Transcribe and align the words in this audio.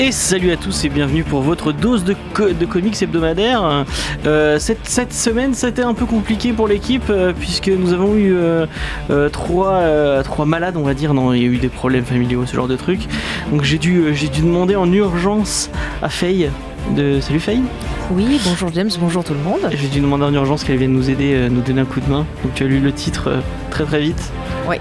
Et 0.00 0.10
salut 0.10 0.50
à 0.50 0.56
tous 0.56 0.84
et 0.84 0.88
bienvenue 0.88 1.22
pour 1.22 1.42
votre 1.42 1.70
dose 1.70 2.02
de, 2.02 2.16
co- 2.34 2.50
de 2.50 2.66
comics 2.66 3.00
hebdomadaire. 3.00 3.84
Euh, 4.26 4.58
cette, 4.58 4.80
cette 4.88 5.12
semaine, 5.12 5.54
c'était 5.54 5.82
un 5.82 5.94
peu 5.94 6.04
compliqué 6.04 6.52
pour 6.52 6.66
l'équipe 6.66 7.04
euh, 7.10 7.32
puisque 7.38 7.68
nous 7.68 7.92
avons 7.92 8.16
eu 8.16 8.34
euh, 8.34 8.66
euh, 9.10 9.28
trois, 9.28 9.82
trois 10.24 10.46
malades, 10.46 10.76
on 10.76 10.82
va 10.82 10.94
dire. 10.94 11.14
Non, 11.14 11.32
il 11.32 11.42
y 11.42 11.44
a 11.44 11.48
eu 11.48 11.58
des 11.58 11.68
problèmes 11.68 12.04
familiaux, 12.04 12.44
ce 12.44 12.56
genre 12.56 12.66
de 12.66 12.74
trucs. 12.74 13.06
Donc 13.52 13.62
j'ai 13.62 13.78
dû, 13.78 14.06
j'ai 14.14 14.26
dû 14.26 14.40
demander 14.40 14.74
en 14.74 14.92
urgence 14.92 15.70
à 16.02 16.08
Faye 16.08 16.50
de. 16.96 17.20
Salut 17.20 17.38
Faye 17.40 17.62
Oui, 18.10 18.40
bonjour 18.44 18.70
James, 18.74 18.90
bonjour 18.98 19.22
tout 19.22 19.34
le 19.34 19.40
monde. 19.48 19.70
J'ai 19.70 19.86
dû 19.88 20.00
demander 20.00 20.24
en 20.24 20.34
urgence 20.34 20.64
qu'elle 20.64 20.76
vienne 20.78 20.92
nous 20.92 21.08
aider, 21.08 21.46
nous 21.48 21.60
donner 21.60 21.82
un 21.82 21.86
coup 21.86 22.00
de 22.00 22.10
main. 22.10 22.26
Donc 22.42 22.52
tu 22.56 22.64
as 22.64 22.66
lu 22.66 22.80
le 22.80 22.90
titre 22.92 23.30
très 23.70 23.84
très 23.84 24.00
vite. 24.00 24.32
Ouais. 24.68 24.80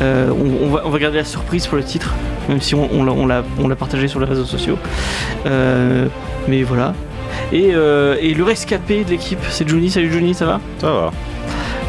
On, 0.00 0.64
on 0.64 0.70
va, 0.70 0.82
on 0.86 0.88
va 0.88 0.98
garder 0.98 1.18
la 1.18 1.24
surprise 1.24 1.66
pour 1.66 1.76
le 1.76 1.84
titre, 1.84 2.14
même 2.50 2.60
si 2.60 2.74
on, 2.74 3.04
l'a- 3.04 3.42
partagé 3.76 4.08
sur 4.08 4.20
les 4.20 4.26
réseaux 4.26 4.44
sociaux. 4.44 4.76
Euh, 5.46 6.06
mais 6.48 6.62
voilà. 6.62 6.92
Et, 7.52 7.70
euh, 7.74 8.16
et 8.20 8.34
le 8.34 8.44
rescapé 8.44 9.04
de 9.04 9.10
l'équipe, 9.10 9.38
c'est 9.50 9.66
Johnny. 9.68 9.88
Salut 9.90 10.12
Johnny, 10.12 10.34
ça 10.34 10.44
va? 10.46 10.60
Ça 10.78 10.90
va. 10.90 11.12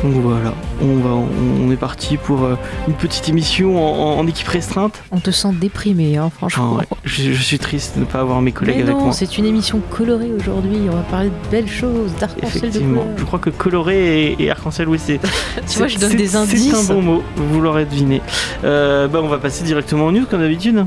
Donc 0.03 0.13
voilà, 0.13 0.53
on, 0.81 0.95
va, 0.95 1.09
on, 1.11 1.71
est 1.71 1.75
parti 1.75 2.17
pour 2.17 2.43
euh, 2.43 2.55
une 2.87 2.95
petite 2.95 3.29
émission 3.29 4.17
en, 4.19 4.25
équipe 4.25 4.47
restreinte. 4.47 5.01
On 5.11 5.19
te 5.19 5.29
sent 5.29 5.49
déprimé, 5.53 6.17
hein, 6.17 6.29
Ah 6.31 6.35
franchement. 6.35 6.75
ouais, 6.77 6.87
je, 7.03 7.33
je 7.33 7.43
suis 7.43 7.59
triste 7.59 7.95
de 7.95 8.01
ne 8.01 8.05
pas 8.05 8.19
avoir 8.19 8.41
mes 8.41 8.51
collègues 8.51 8.77
Mais 8.77 8.83
avec 8.83 8.95
non, 8.95 9.05
moi. 9.05 9.13
c'est 9.13 9.37
une 9.37 9.45
émission 9.45 9.79
colorée 9.91 10.31
aujourd'hui. 10.33 10.77
On 10.89 10.95
va 10.95 11.03
parler 11.03 11.29
de 11.29 11.51
belles 11.51 11.69
choses, 11.69 12.13
d'arc-en-ciel 12.19 12.71
de 12.71 12.79
couleurs. 12.79 13.05
je 13.15 13.23
crois 13.23 13.39
que 13.39 13.51
coloré 13.51 14.31
et, 14.31 14.43
et 14.43 14.49
arc-en-ciel, 14.49 14.87
oui, 14.89 14.99
c'est. 14.99 15.19
Tu 15.67 15.77
vois, 15.77 15.87
je 15.87 15.99
donne 15.99 16.15
des 16.15 16.35
indices. 16.35 16.71
C'est 16.71 16.91
un 16.91 16.95
bon 16.95 17.01
mot, 17.01 17.23
vous 17.35 17.61
l'aurez 17.61 17.85
deviné. 17.85 18.21
Euh, 18.63 19.07
bah, 19.07 19.19
on 19.23 19.27
va 19.27 19.37
passer 19.37 19.63
directement 19.63 20.07
aux 20.07 20.11
news 20.11 20.25
comme 20.29 20.41
d'habitude. 20.41 20.85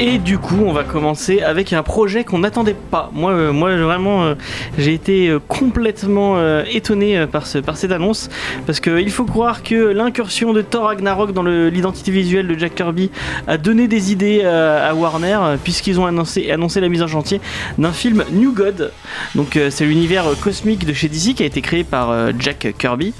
Et 0.00 0.18
du 0.18 0.38
coup, 0.38 0.64
on 0.66 0.72
va 0.72 0.82
commencer 0.82 1.40
avec 1.40 1.72
un 1.72 1.84
projet 1.84 2.24
qu'on 2.24 2.40
n'attendait 2.40 2.74
pas. 2.74 3.10
Moi, 3.12 3.30
euh, 3.30 3.52
moi 3.52 3.76
vraiment, 3.76 4.24
euh, 4.24 4.34
j'ai 4.76 4.92
été 4.92 5.28
euh, 5.28 5.38
complètement 5.46 6.36
étonné 6.66 7.26
par, 7.30 7.46
ce, 7.46 7.58
par 7.58 7.76
cette 7.76 7.92
annonce. 7.92 8.28
Parce 8.66 8.80
qu'il 8.80 9.10
faut 9.10 9.24
croire 9.24 9.62
que 9.62 9.74
l'incursion 9.74 10.52
de 10.52 10.62
Thor 10.62 10.86
Ragnarok 10.86 11.32
dans 11.32 11.44
l'identité 11.44 12.10
visuelle 12.10 12.48
de 12.48 12.58
Jack 12.58 12.74
Kirby 12.74 13.10
a 13.46 13.56
donné 13.56 13.86
des 13.86 14.10
idées 14.10 14.44
à 14.44 14.94
Warner, 14.94 15.38
puisqu'ils 15.62 16.00
ont 16.00 16.06
annoncé, 16.06 16.50
annoncé 16.50 16.80
la 16.80 16.88
mise 16.88 17.02
en 17.02 17.06
chantier 17.06 17.40
d'un 17.78 17.92
film 17.92 18.24
New 18.32 18.52
God. 18.52 18.92
Donc, 19.34 19.58
c'est 19.70 19.84
l'univers 19.84 20.24
cosmique 20.42 20.86
de 20.86 20.92
chez 20.92 21.08
DC 21.08 21.34
qui 21.34 21.42
a 21.42 21.46
été 21.46 21.60
créé 21.60 21.84
par 21.84 22.12
Jack 22.38 22.74
Kirby. 22.78 23.14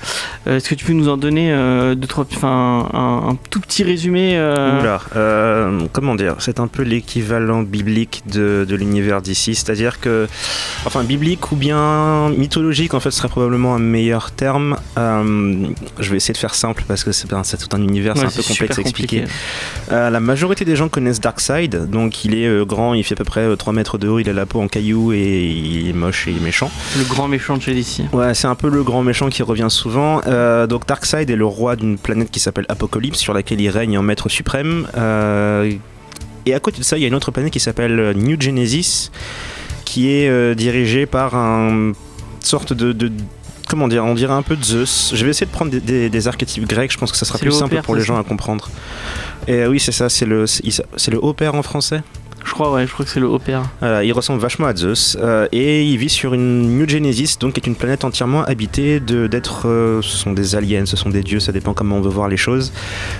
Est-ce 0.46 0.68
que 0.68 0.74
tu 0.74 0.84
peux 0.84 0.92
nous 0.92 1.08
en 1.08 1.16
donner 1.16 1.54
deux, 1.94 2.06
trois, 2.08 2.26
un, 2.42 3.28
un 3.30 3.36
tout 3.50 3.60
petit 3.60 3.84
résumé 3.84 4.38
Oula, 4.38 5.00
comment 5.92 6.14
dire 6.14 6.36
un 6.64 6.68
peu 6.74 6.82
l'équivalent 6.82 7.62
biblique 7.62 8.22
de, 8.30 8.66
de 8.68 8.76
l'univers 8.76 9.22
d'ici, 9.22 9.54
c'est-à-dire 9.54 10.00
que, 10.00 10.26
enfin, 10.84 11.04
biblique 11.04 11.52
ou 11.52 11.56
bien 11.56 12.30
mythologique, 12.30 12.94
en 12.94 13.00
fait, 13.00 13.10
serait 13.10 13.28
probablement 13.28 13.74
un 13.74 13.78
meilleur 13.78 14.32
terme. 14.32 14.76
Euh, 14.98 15.66
je 16.00 16.10
vais 16.10 16.16
essayer 16.16 16.34
de 16.34 16.38
faire 16.38 16.54
simple 16.54 16.84
parce 16.88 17.04
que 17.04 17.12
c'est 17.12 17.30
ben, 17.30 17.42
tout 17.42 17.76
un 17.76 17.82
univers, 17.82 18.16
Ouais, 18.16 18.22
c'est 18.28 18.40
un 18.40 18.42
peu 18.42 18.48
complexe 18.48 18.78
à 18.78 18.80
expliquer. 18.82 19.24
Euh, 19.92 20.10
la 20.10 20.20
majorité 20.20 20.64
des 20.64 20.76
gens 20.76 20.88
connaissent 20.88 21.20
Darkseid, 21.20 21.88
donc 21.88 22.24
il 22.24 22.34
est 22.34 22.46
euh, 22.46 22.64
grand, 22.64 22.94
il 22.94 23.04
fait 23.04 23.14
à 23.14 23.16
peu 23.16 23.24
près 23.24 23.42
euh, 23.42 23.56
3 23.56 23.72
mètres 23.72 23.98
de 23.98 24.08
haut, 24.08 24.18
il 24.18 24.28
a 24.28 24.32
la 24.32 24.46
peau 24.46 24.60
en 24.60 24.68
caillou 24.68 25.12
et 25.12 25.44
il 25.44 25.88
est 25.88 25.92
moche 25.92 26.26
et 26.26 26.32
il 26.32 26.38
est 26.38 26.44
méchant. 26.44 26.70
Le 26.98 27.04
grand 27.04 27.28
méchant 27.28 27.56
de 27.56 27.62
chez 27.62 27.74
DC. 27.74 28.12
Ouais, 28.12 28.34
c'est 28.34 28.48
un 28.48 28.54
peu 28.54 28.68
le 28.68 28.82
grand 28.82 29.02
méchant 29.02 29.28
qui 29.28 29.42
revient 29.42 29.68
souvent. 29.70 30.20
Donc 30.66 30.86
Darkseid 30.86 31.30
est 31.30 31.36
le 31.36 31.46
roi 31.46 31.76
d'une 31.76 31.98
planète 31.98 32.30
qui 32.30 32.40
s'appelle 32.40 32.66
Apocalypse, 32.68 33.18
sur 33.18 33.34
laquelle 33.34 33.60
il 33.60 33.68
règne 33.68 33.98
en 33.98 34.02
maître 34.02 34.28
suprême. 34.28 34.86
Et 36.46 36.54
à 36.54 36.60
côté 36.60 36.78
de 36.78 36.84
ça, 36.84 36.96
il 36.98 37.00
y 37.02 37.04
a 37.04 37.08
une 37.08 37.14
autre 37.14 37.30
planète 37.30 37.52
qui 37.52 37.60
s'appelle 37.60 37.98
euh, 37.98 38.12
New 38.14 38.40
Genesis, 38.40 39.10
qui 39.84 40.10
est 40.10 40.28
euh, 40.28 40.54
dirigée 40.54 41.06
par 41.06 41.34
un 41.34 41.92
sorte 42.40 42.72
de, 42.72 42.92
de- 42.92 43.10
Comment 43.66 43.88
dire 43.88 44.04
On 44.04 44.14
dirait 44.14 44.34
un 44.34 44.42
peu 44.42 44.56
de 44.56 44.62
Zeus. 44.64 45.12
Je 45.14 45.24
vais 45.24 45.30
essayer 45.30 45.46
de 45.46 45.50
prendre 45.50 45.70
des, 45.70 45.80
des- 45.80 46.10
des 46.10 46.28
archétypes 46.28 46.68
grecs, 46.68 46.92
je 46.92 46.98
pense 46.98 47.10
que 47.10 47.16
ça 47.16 47.24
sera 47.24 47.38
plus 47.38 47.46
le 47.46 47.52
simple 47.60 47.74
pour 47.82 47.94
les 47.94 48.02
gens 48.02 48.18
à 48.18 48.22
comprendre. 48.24 48.68
Et 49.48 49.66
oui, 49.66 49.80
c'est 49.80 49.90
ça, 49.92 50.08
c'est 50.10 50.26
le, 50.26 50.46
c'est 50.46 51.10
le 51.10 51.18
haut-père 51.24 51.54
en 51.54 51.62
français 51.62 52.02
Je 52.44 52.52
crois, 52.52 52.72
ouais, 52.72 52.86
je 52.86 52.92
crois 52.92 53.04
que 53.04 53.10
c'est 53.10 53.20
le 53.20 53.28
voilà, 53.80 54.04
il 54.04 54.12
ressemble 54.12 54.40
vachement 54.40 54.66
à 54.66 54.74
Zeus 54.74 55.16
euh, 55.20 55.46
et 55.52 55.82
il 55.84 55.96
vit 55.98 56.08
sur 56.08 56.34
une 56.34 56.78
New 56.78 56.88
Genesis, 56.88 57.36
donc 57.40 57.54
qui 57.54 57.60
est 57.60 57.66
une 57.66 57.74
planète 57.74 58.04
entièrement 58.04 58.44
habitée 58.44 59.00
d'êtres. 59.00 59.66
euh, 59.66 60.02
ce 60.02 60.16
sont 60.16 60.32
des 60.32 60.54
aliens, 60.54 60.86
ce 60.86 60.96
sont 60.96 61.10
des 61.10 61.22
dieux, 61.22 61.40
ça 61.40 61.52
dépend 61.52 61.74
comment 61.74 61.96
on 61.96 62.00
veut 62.00 62.10
voir 62.10 62.28
les 62.28 62.36
choses. 62.36 62.72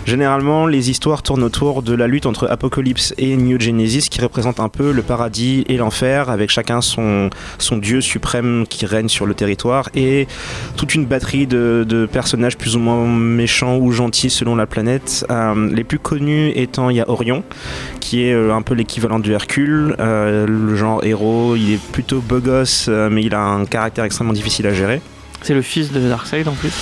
Généralement, 0.06 0.66
les 0.66 0.90
histoires 0.90 1.22
tournent 1.22 1.42
autour 1.42 1.82
de 1.82 1.94
la 1.94 2.06
lutte 2.06 2.26
entre 2.26 2.48
Apocalypse 2.48 3.14
et 3.18 3.36
New 3.36 3.60
Genesis, 3.60 4.08
qui 4.08 4.20
représente 4.20 4.60
un 4.60 4.68
peu 4.68 4.92
le 4.92 5.02
paradis 5.02 5.64
et 5.68 5.76
l'enfer, 5.76 6.30
avec 6.30 6.50
chacun 6.50 6.80
son 6.80 7.30
son 7.58 7.76
dieu 7.76 8.00
suprême 8.00 8.66
qui 8.68 8.86
règne 8.86 9.08
sur 9.08 9.26
le 9.26 9.34
territoire 9.34 9.88
et 9.94 10.26
toute 10.76 10.94
une 10.94 11.06
batterie 11.06 11.46
de, 11.46 11.84
de 11.88 12.06
personnages 12.06 12.56
plus 12.56 12.76
ou 12.76 12.78
moins 12.78 13.06
méchants 13.06 13.76
ou 13.78 13.92
gentils 13.92 14.30
selon 14.30 14.54
la 14.54 14.66
planète. 14.66 15.26
Euh, 15.30 15.70
les 15.72 15.84
plus 15.84 15.98
connus 15.98 16.52
étant 16.54 16.91
il 16.91 16.96
y 16.96 17.00
a 17.00 17.08
Orion 17.08 17.42
qui 18.00 18.22
est 18.22 18.32
euh, 18.32 18.54
un 18.54 18.62
peu 18.62 18.74
l'équivalent 18.74 19.13
du 19.19 19.32
Hercule, 19.32 19.97
euh, 19.98 20.47
le 20.47 20.76
genre 20.76 21.04
héros, 21.04 21.54
il 21.56 21.72
est 21.75 21.80
plutôt 21.92 22.20
beau 22.20 22.38
gosse, 22.41 22.86
euh, 22.88 23.08
mais 23.10 23.22
il 23.22 23.34
a 23.34 23.41
un 23.41 23.64
caractère 23.64 24.04
extrêmement 24.04 24.32
difficile 24.32 24.66
à 24.66 24.75
gérer. 24.75 25.00
C'est 25.42 25.54
le 25.54 25.62
fils 25.62 25.92
de 25.92 26.00
Darkseid 26.08 26.48
en 26.48 26.52
plus. 26.52 26.72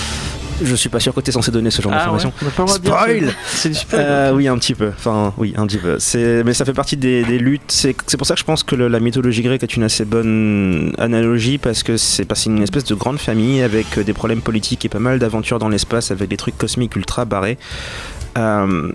Je 0.63 0.75
suis 0.75 0.87
pas 0.87 0.99
sûr 0.99 1.13
que 1.15 1.19
t'es 1.19 1.31
censé 1.31 1.49
donner 1.51 1.71
ce 1.71 1.81
genre 1.81 1.91
Ah 1.93 1.97
d'informations. 1.97 2.31
Spoil. 2.67 3.33
C'est 3.47 3.69
du 3.69 3.75
spoil. 3.75 4.01
Euh, 4.05 4.31
oui, 4.33 4.47
un 4.47 4.57
petit 4.57 4.75
peu. 4.75 4.89
Enfin, 4.95 5.33
oui, 5.37 5.53
un 5.57 5.65
petit 5.65 5.79
peu. 5.79 5.97
Mais 6.45 6.53
ça 6.53 6.63
fait 6.63 6.73
partie 6.73 6.95
des, 6.95 7.23
des 7.23 7.39
luttes. 7.39 7.63
C'est, 7.69 7.95
pour 8.17 8.27
ça 8.27 8.35
que 8.35 8.39
je 8.39 8.45
pense 8.45 8.61
que 8.63 8.75
le- 8.75 8.87
la 8.87 8.99
mythologie 8.99 9.41
grecque 9.41 9.63
est 9.63 9.75
une 9.75 9.83
assez 9.83 10.05
bonne 10.05 10.93
analogie 10.99 11.57
parce 11.57 11.81
que 11.81 11.97
c'est 11.97 12.27
une 12.45 12.61
espèce 12.61 12.85
de 12.85 12.93
grande 12.93 13.17
famille 13.17 13.61
avec 13.63 13.99
des 13.99 14.13
problèmes 14.13 14.41
politiques 14.41 14.85
et 14.85 14.89
pas 14.89 14.99
mal 14.99 15.17
d'aventures 15.17 15.57
dans 15.59 15.69
l'espace 15.69 16.11
avec 16.11 16.29
des 16.29 16.37
trucs 16.37 16.57
cosmiques 16.57 16.95
ultra 16.95 17.25
barrés. 17.25 17.57
Euh, 18.37 18.91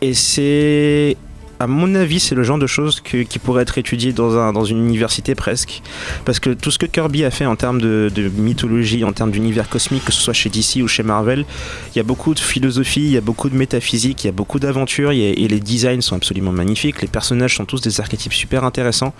et 0.00 0.14
c'est, 0.14 1.16
à 1.58 1.66
mon 1.66 1.94
avis, 1.94 2.20
c'est 2.20 2.34
le 2.34 2.42
genre 2.42 2.58
de 2.58 2.66
choses 2.66 3.00
qui 3.00 3.38
pourrait 3.38 3.62
être 3.62 3.78
étudié 3.78 4.12
dans, 4.12 4.36
un, 4.36 4.52
dans 4.52 4.64
une 4.64 4.78
université 4.78 5.34
presque. 5.34 5.82
Parce 6.24 6.38
que 6.40 6.50
tout 6.50 6.70
ce 6.70 6.78
que 6.78 6.86
Kirby 6.86 7.24
a 7.24 7.30
fait 7.30 7.46
en 7.46 7.56
termes 7.56 7.80
de, 7.80 8.10
mythologie, 8.36 9.04
en 9.04 9.12
termes 9.12 9.30
d'univers 9.30 9.68
cosmique, 9.68 10.04
que 10.04 10.12
ce 10.12 10.20
soit 10.20 10.34
chez 10.34 10.50
DC 10.50 10.82
ou 10.82 10.88
chez 10.88 11.02
Marvel, 11.02 11.44
il 11.94 11.98
y 11.98 12.00
a 12.00 12.04
beaucoup 12.04 12.34
de 12.34 12.40
philosophie, 12.40 13.04
il 13.04 13.12
y 13.12 13.16
a 13.16 13.20
beaucoup 13.20 13.48
de 13.48 13.56
métaphysique, 13.56 14.24
il 14.24 14.26
y 14.26 14.30
a 14.30 14.32
beaucoup 14.32 14.58
d'aventures 14.58 15.12
et 15.12 15.34
les 15.34 15.60
designs 15.60 16.00
sont 16.00 16.16
absolument 16.16 16.52
magnifiques. 16.52 17.00
Les 17.02 17.08
personnages 17.08 17.56
sont 17.56 17.64
tous 17.64 17.80
des 17.80 18.00
archétypes 18.00 18.32
super 18.32 18.64
intéressants. 18.64 19.14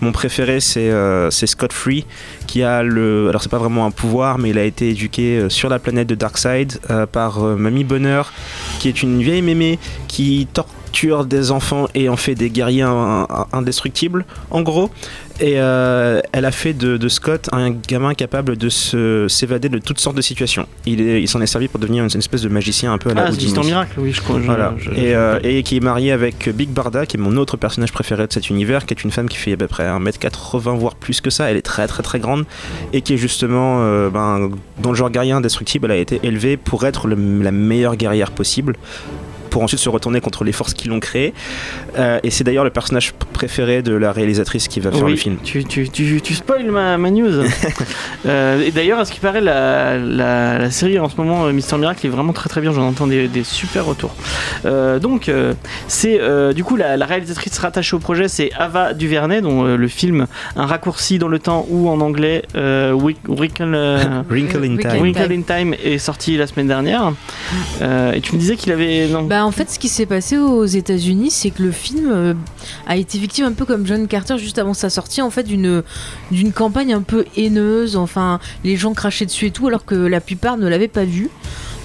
Mon 0.00 0.12
préféré, 0.12 0.60
c'est 0.60 0.90
euh, 0.90 1.30
Scott 1.50 1.72
Free, 1.72 2.06
qui 2.46 2.62
a 2.62 2.82
le. 2.82 3.28
Alors, 3.28 3.42
c'est 3.42 3.50
pas 3.50 3.58
vraiment 3.58 3.86
un 3.86 3.90
pouvoir, 3.90 4.38
mais 4.38 4.50
il 4.50 4.58
a 4.58 4.64
été 4.64 4.88
éduqué 4.88 5.38
euh, 5.38 5.48
sur 5.48 5.68
la 5.68 5.78
planète 5.78 6.06
de 6.06 6.14
Darkseid 6.14 6.80
euh, 6.90 7.06
par 7.06 7.44
euh, 7.44 7.56
Mamie 7.56 7.84
Bonheur, 7.84 8.32
qui 8.78 8.88
est 8.88 9.02
une 9.02 9.22
vieille 9.22 9.42
mémé 9.42 9.78
qui 10.08 10.46
torture 10.90 11.24
des 11.24 11.50
enfants 11.52 11.86
et 11.94 12.08
en 12.08 12.16
fait 12.16 12.34
des 12.34 12.50
guerriers 12.50 12.82
in- 12.82 13.26
in- 13.30 13.46
indestructibles, 13.52 14.24
en 14.50 14.62
gros. 14.62 14.90
Et 15.42 15.54
euh, 15.58 16.20
elle 16.32 16.44
a 16.44 16.50
fait 16.50 16.74
de, 16.74 16.98
de 16.98 17.08
Scott 17.08 17.48
un 17.52 17.70
gamin 17.70 18.12
capable 18.12 18.58
de 18.58 18.68
se- 18.68 19.26
s'évader 19.28 19.70
de 19.70 19.78
toutes 19.78 19.98
sortes 19.98 20.16
de 20.16 20.20
situations. 20.20 20.66
Il 20.84 21.00
est- 21.00 21.22
il 21.22 21.28
s'en 21.28 21.40
est, 21.40 21.46
servi 21.46 21.68
pour 21.68 21.80
devenir 21.80 22.04
une, 22.04 22.10
une 22.12 22.18
espèce 22.18 22.42
de 22.42 22.48
magicien 22.50 22.92
un 22.92 22.98
peu 22.98 23.10
à 23.10 23.14
la 23.14 23.22
Ah, 23.28 23.30
c'est 23.32 23.56
en 23.58 23.62
miracle, 23.64 23.98
oui, 24.00 24.12
je 24.12 24.20
crois. 24.20 24.38
je- 24.38 24.44
Voilà. 24.46 24.74
je- 24.78 24.90
et, 24.90 25.14
euh, 25.14 25.38
et 25.42 25.62
qui 25.62 25.78
est 25.78 25.80
marié 25.80 26.12
avec 26.12 26.50
Big 26.54 26.68
Barda, 26.68 27.06
qui 27.06 27.16
est 27.16 27.20
mon 27.20 27.36
autre 27.38 27.56
personnage 27.56 27.92
préféré 27.92 28.26
de 28.26 28.32
cet 28.32 28.50
univers, 28.50 28.84
qui 28.84 28.92
est 28.92 29.02
une 29.02 29.10
femme 29.12 29.28
qui 29.30 29.38
fait 29.38 29.52
à 29.52 29.56
peu 29.56 29.66
près 29.68 29.84
1m80, 29.88 30.74
voire 30.76 30.94
plus 30.96 31.22
que 31.22 31.30
ça. 31.30 31.50
Elle 31.50 31.56
est 31.56 31.62
très 31.62 31.86
très 31.86 32.02
très 32.02 32.18
grande. 32.18 32.44
Et 32.92 33.00
qui 33.00 33.14
est 33.14 33.16
justement, 33.16 33.78
euh, 33.80 34.10
ben, 34.10 34.50
dans 34.82 34.90
le 34.90 34.96
genre 34.96 35.08
guerrier 35.10 35.32
indestructible, 35.32 35.86
elle 35.86 35.96
a 35.96 36.00
été 36.00 36.20
élevée 36.22 36.58
pour 36.58 36.84
être 36.84 37.06
le- 37.06 37.16
la 37.42 37.52
meilleure 37.52 37.96
guerrière 37.96 38.30
possible. 38.32 38.76
Pour 39.50 39.62
ensuite 39.62 39.80
se 39.80 39.88
retourner 39.88 40.20
contre 40.20 40.44
les 40.44 40.52
forces 40.52 40.74
qui 40.74 40.88
l'ont 40.88 41.00
créé. 41.00 41.34
Euh, 41.98 42.18
et 42.22 42.30
c'est 42.30 42.44
d'ailleurs 42.44 42.64
le 42.64 42.70
personnage 42.70 43.12
préféré 43.32 43.82
de 43.82 43.94
la 43.94 44.12
réalisatrice 44.12 44.68
qui 44.68 44.80
va 44.80 44.90
faire 44.92 45.02
Oui, 45.04 45.10
le 45.12 45.16
film. 45.16 45.36
Tu, 45.42 45.64
tu, 45.64 45.88
tu, 45.88 46.20
tu 46.22 46.34
spoil 46.34 46.70
ma, 46.70 46.96
ma 46.98 47.10
news. 47.10 47.42
Euh, 48.26 48.62
et 48.66 48.70
d'ailleurs, 48.70 48.98
à 48.98 49.06
ce 49.06 49.12
qui 49.12 49.18
paraît, 49.20 49.40
la, 49.40 49.96
la, 49.96 50.58
la 50.58 50.70
série 50.70 50.98
en 50.98 51.08
ce 51.08 51.16
moment, 51.16 51.46
euh, 51.46 51.52
Mister 51.52 51.78
Miracle, 51.78 52.04
est 52.06 52.10
vraiment 52.10 52.34
très 52.34 52.50
très 52.50 52.60
bien. 52.60 52.70
J'en 52.70 52.86
entends 52.86 53.06
des, 53.06 53.28
des 53.28 53.44
super 53.44 53.86
retours. 53.86 54.14
Euh, 54.66 54.98
donc, 54.98 55.30
euh, 55.30 55.54
c'est 55.88 56.20
euh, 56.20 56.52
du 56.52 56.62
coup 56.62 56.76
la, 56.76 56.98
la 56.98 57.06
réalisatrice 57.06 57.58
rattachée 57.58 57.96
au 57.96 57.98
projet, 57.98 58.28
c'est 58.28 58.52
Ava 58.58 58.92
Duvernay, 58.92 59.40
dont 59.40 59.64
euh, 59.64 59.76
le 59.76 59.88
film 59.88 60.26
Un 60.54 60.66
raccourci 60.66 61.18
dans 61.18 61.28
le 61.28 61.38
temps 61.38 61.64
ou 61.70 61.88
en 61.88 62.00
anglais 62.02 62.42
euh, 62.56 62.92
Wick- 62.92 63.16
Wrinkle, 63.26 63.72
euh, 63.74 64.22
Wrinkle 64.28 64.56
in 64.58 64.60
Wrinkle 64.60 64.88
Time. 64.90 65.00
Wrinkle 65.00 65.32
in 65.32 65.42
Time 65.42 65.74
est 65.82 65.98
sorti 65.98 66.36
la 66.36 66.46
semaine 66.46 66.68
dernière. 66.68 67.12
Euh, 67.80 68.12
et 68.12 68.20
tu 68.20 68.34
me 68.34 68.38
disais 68.38 68.56
qu'il 68.56 68.70
avait. 68.72 69.06
Non. 69.08 69.22
Bah 69.22 69.39
en 69.44 69.50
fait, 69.52 69.70
ce 69.70 69.78
qui 69.78 69.88
s'est 69.88 70.06
passé 70.06 70.38
aux 70.38 70.64
États-Unis, 70.64 71.30
c'est 71.30 71.50
que 71.50 71.62
le 71.62 71.70
film 71.72 72.08
euh, 72.10 72.34
a 72.86 72.96
été 72.96 73.18
victime 73.18 73.44
un 73.46 73.52
peu 73.52 73.64
comme 73.64 73.86
John 73.86 74.06
Carter 74.08 74.38
juste 74.38 74.58
avant 74.58 74.74
sa 74.74 74.90
sortie, 74.90 75.22
en 75.22 75.30
fait, 75.30 75.44
d'une 75.44 75.82
d'une 76.30 76.52
campagne 76.52 76.92
un 76.94 77.02
peu 77.02 77.24
haineuse. 77.36 77.96
Enfin, 77.96 78.40
les 78.64 78.76
gens 78.76 78.92
crachaient 78.94 79.26
dessus 79.26 79.46
et 79.46 79.50
tout, 79.50 79.66
alors 79.68 79.84
que 79.84 79.94
la 79.94 80.20
plupart 80.20 80.56
ne 80.56 80.68
l'avaient 80.68 80.88
pas 80.88 81.04
vu. 81.04 81.28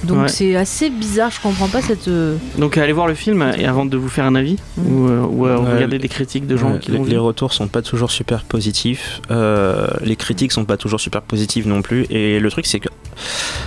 Donc 0.03 0.23
Ouais. 0.23 0.27
c'est 0.27 0.55
assez 0.55 0.89
bizarre. 0.91 1.31
Je 1.31 1.39
comprends 1.41 1.67
pas 1.67 1.81
cette. 1.81 2.07
euh, 2.09 2.35
Donc, 2.59 2.77
allez 2.77 2.91
voir 2.93 3.07
le 3.07 3.15
film 3.15 3.41
et 3.57 3.65
avant 3.65 3.85
de 3.85 3.97
vous 3.97 4.09
faire 4.09 4.25
un 4.25 4.35
avis 4.35 4.57
Mm. 4.77 4.87
ou, 4.91 5.07
euh, 5.09 5.21
ou 5.21 5.47
euh, 5.47 5.57
regarder 5.57 5.97
des 5.97 6.07
critiques 6.09 6.45
de 6.47 6.57
gens 6.57 6.77
qui 6.77 6.91
les, 6.91 6.97
l'ont 6.97 7.03
les 7.05 7.11
vu. 7.11 7.17
retours 7.17 7.53
sont 7.53 7.67
pas 7.67 7.81
toujours 7.81 8.11
super 8.11 8.43
positifs, 8.43 9.21
euh, 9.31 9.87
les 10.03 10.15
critiques 10.15 10.51
sont 10.51 10.65
pas 10.65 10.77
toujours 10.77 10.99
super 10.99 11.21
positives 11.21 11.67
non 11.67 11.81
plus, 11.81 12.05
et 12.11 12.39
le 12.39 12.51
truc 12.51 12.65
c'est 12.67 12.79
que 12.79 12.89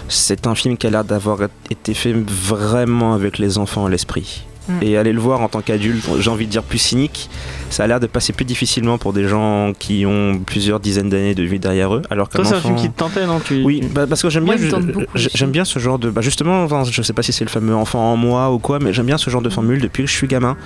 c'est 0.09 0.47
un 0.47 0.55
film 0.55 0.77
qui 0.77 0.87
a 0.87 0.91
l'air 0.91 1.05
d'avoir 1.05 1.41
été 1.71 1.95
fait 1.95 2.13
vraiment 2.13 3.15
avec 3.15 3.39
les 3.39 3.59
enfants 3.59 3.87
à 3.87 3.91
l'esprit. 3.91 4.45
Mm. 4.69 4.73
Et 4.83 4.97
aller 4.97 5.13
le 5.13 5.21
voir 5.21 5.41
en 5.41 5.49
tant 5.49 5.61
qu'adulte, 5.61 6.05
j'ai 6.21 6.31
envie 6.31 6.47
de 6.47 6.51
dire 6.51 6.63
plus 6.63 6.79
cynique, 6.79 7.31
ça 7.71 7.85
a 7.85 7.87
l'air 7.87 8.01
de 8.01 8.07
passer 8.07 8.33
plus 8.33 8.45
difficilement 8.45 8.99
pour 8.99 9.13
des 9.13 9.27
gens 9.29 9.73
qui 9.79 10.05
ont 10.07 10.39
plusieurs 10.45 10.81
dizaines 10.81 11.09
d'années 11.09 11.35
de 11.35 11.43
vie 11.43 11.59
derrière 11.59 11.95
eux, 11.95 12.03
alors 12.11 12.29
qu'un 12.29 12.39
Toi, 12.43 12.45
c'est 12.45 12.55
un 12.55 12.59
enfant... 12.59 12.69
film 12.69 12.81
qui 12.81 12.91
te 12.91 12.99
tentait, 12.99 13.27
non 13.27 13.41
tu... 13.41 13.63
Oui, 13.65 13.83
bah, 13.95 14.07
parce 14.07 14.23
que 14.23 14.31
j'aime 14.31 14.45
Moi, 14.45 14.57
bien, 14.57 14.79
j'aime 15.15 15.51
bien 15.51 15.65
ce 15.65 15.79
genre 15.79 15.99
de, 15.99 16.11
bah, 16.11 16.21
justement, 16.21 16.65
enfin, 16.65 16.85
je 16.91 17.03
sais 17.03 17.13
pas 17.13 17.23
si 17.23 17.33
c'est 17.33 17.45
le 17.45 17.51
fameux 17.51 17.75
enfant 17.75 18.13
en 18.13 18.17
moi 18.17 18.53
ou 18.53 18.59
quoi, 18.59 18.79
mais 18.79 18.93
j'aime 18.93 19.07
bien 19.07 19.19
ce 19.19 19.31
genre 19.31 19.43
de 19.43 19.49
formule 19.51 19.81
depuis 19.81 20.05
que 20.05 20.09
je 20.11 20.15
suis 20.15 20.27
gamin. 20.27 20.57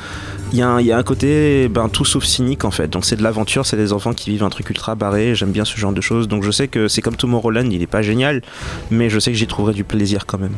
Il 0.52 0.58
y, 0.58 0.62
a 0.62 0.69
un- 0.69 0.81
il 0.81 0.87
y 0.87 0.93
a 0.93 0.98
un 0.98 1.02
côté, 1.02 1.69
ben, 1.69 1.88
tout 1.88 2.05
sauf 2.05 2.25
cynique 2.25 2.64
en 2.64 2.70
fait. 2.70 2.88
Donc 2.88 3.05
c'est 3.05 3.16
de 3.16 3.22
l'aventure, 3.22 3.64
c'est 3.64 3.76
des 3.76 3.93
enfants 3.93 4.12
qui 4.12 4.31
vivent 4.31 4.44
un 4.44 4.50
truc 4.50 4.69
ultra 4.69 4.94
barré. 4.94 5.34
J'aime 5.34 5.50
bien 5.50 5.64
ce 5.64 5.76
genre 5.78 5.93
de 5.93 6.00
choses. 6.00 6.28
Donc 6.28 6.43
je 6.43 6.50
sais 6.50 6.69
que 6.69 6.88
c'est 6.88 7.00
comme 7.00 7.16
Tomorrowland, 7.16 7.70
il 7.70 7.81
est 7.82 7.87
pas 7.87 8.02
génial, 8.02 8.43
mais 8.90 9.08
je 9.08 9.19
sais 9.19 9.31
que 9.32 9.37
j'y 9.38 9.46
trouverai 9.46 9.72
du 9.72 9.84
plaisir 9.84 10.26
quand 10.26 10.38
même. 10.38 10.52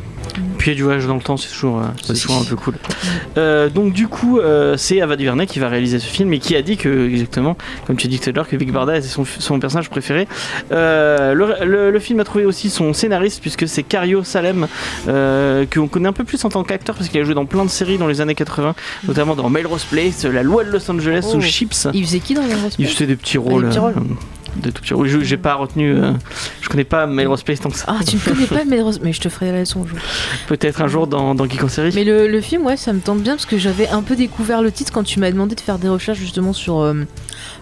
Puis 0.54 0.54
a 0.73 0.75
du 0.75 0.83
voyage 0.83 1.05
dans 1.07 1.15
le 1.15 1.21
temps, 1.21 1.37
c'est 1.37 1.49
toujours, 1.49 1.79
euh, 1.79 1.83
c'est 2.03 2.11
Aussi. 2.11 2.21
toujours 2.23 2.41
un 2.41 2.45
peu 2.45 2.55
cool. 2.55 2.75
Euh, 3.37 3.69
donc 3.69 3.93
du 3.93 4.07
coup, 4.07 4.39
euh, 4.39 4.75
c'est 4.77 5.01
Ava 5.01 5.15
DuVernay 5.15 5.45
qui 5.47 5.59
va 5.59 5.69
réaliser 5.69 5.99
ce 5.99 6.05
film 6.07 6.31
et 6.33 6.39
qui 6.39 6.55
a 6.55 6.61
dit 6.61 6.77
que, 6.77 7.07
exactement, 7.09 7.57
comme 7.87 7.95
tu 7.97 8.07
as 8.07 8.09
dit 8.09 8.19
tout 8.19 8.29
à 8.29 8.33
l'heure, 8.33 8.47
que 8.47 8.55
Vic 8.55 8.71
Barda 8.71 8.97
était 8.97 9.07
son, 9.07 9.25
son 9.25 9.59
personnage 9.59 9.89
préféré. 9.89 10.27
Euh, 10.71 11.33
le, 11.33 11.65
le- 11.65 11.91
le 11.91 11.99
film 11.99 12.19
a 12.19 12.23
trouvé 12.23 12.45
aussi 12.45 12.69
son 12.69 12.93
scénariste 12.93 13.41
puisque 13.41 13.67
c'est 13.67 13.83
Cario 13.83 14.23
Salem, 14.23 14.67
euh, 15.07 15.65
qu'on 15.73 15.87
connaît 15.87 16.09
un 16.09 16.13
peu 16.13 16.23
plus 16.23 16.43
en 16.45 16.49
tant 16.49 16.63
qu'acteur 16.63 16.95
parce 16.95 17.09
qu'il 17.09 17.19
a 17.21 17.23
joué 17.23 17.33
dans 17.35 17.45
plein 17.45 17.65
de 17.65 17.69
séries 17.69 17.97
dans 17.97 18.07
les 18.07 18.21
années 18.21 18.35
80, 18.35 18.75
notamment 19.07 19.35
dans 19.35 19.49
Melrose 19.49 19.83
Place, 19.85 20.23
La 20.25 20.43
Loi 20.43 20.63
de 20.63 20.71
Los 20.71 20.89
Angeles 20.89 21.25
Oh. 21.33 21.37
ou 21.37 21.41
Chips. 21.41 21.87
Il 21.93 22.05
faisait 22.05 22.19
qui 22.19 22.33
dans 22.33 22.41
les 22.41 22.47
Il 22.79 22.87
faisait 22.87 23.05
des 23.07 23.15
petits 23.15 23.37
rôles. 23.37 23.67
petits 23.69 23.79
rôles. 23.79 23.93
De 24.55 24.69
tout 24.71 24.95
rôles. 24.95 25.07
Je- 25.07 25.19
J'ai 25.21 25.37
pas 25.37 25.55
retenu. 25.55 25.93
euh, 25.95 26.11
je 26.61 26.69
connais 26.69 26.83
pas 26.83 27.05
Melrose 27.07 27.43
Place 27.43 27.59
tant 27.59 27.69
que 27.69 27.77
ça. 27.77 27.85
Ah, 27.87 27.99
tu 28.07 28.15
ne 28.15 28.21
connais 28.21 28.45
pas 28.47 28.65
Melrose, 28.65 28.99
mais 29.03 29.13
je 29.13 29.21
te 29.21 29.29
ferai 29.29 29.51
la 29.51 29.59
leçon 29.59 29.83
un 29.83 29.87
jour. 29.87 29.97
Peut-être 30.47 30.81
un 30.81 30.87
jour 30.87 31.07
dans, 31.07 31.35
dans 31.35 31.45
Geek 31.47 31.63
en 31.63 31.67
série. 31.69 31.91
Mais 31.95 32.03
le, 32.03 32.27
le 32.27 32.41
film, 32.41 32.65
ouais, 32.65 32.77
ça 32.77 32.93
me 32.93 32.99
tente 32.99 33.21
bien 33.21 33.33
parce 33.33 33.45
que 33.45 33.57
j'avais 33.57 33.87
un 33.89 34.01
peu 34.01 34.15
découvert 34.15 34.61
le 34.61 34.71
titre 34.71 34.91
quand 34.91 35.03
tu 35.03 35.19
m'as 35.19 35.31
demandé 35.31 35.55
de 35.55 35.61
faire 35.61 35.77
des 35.79 35.89
recherches 35.89 36.19
justement 36.19 36.53
sur 36.53 36.79
euh, 36.79 36.93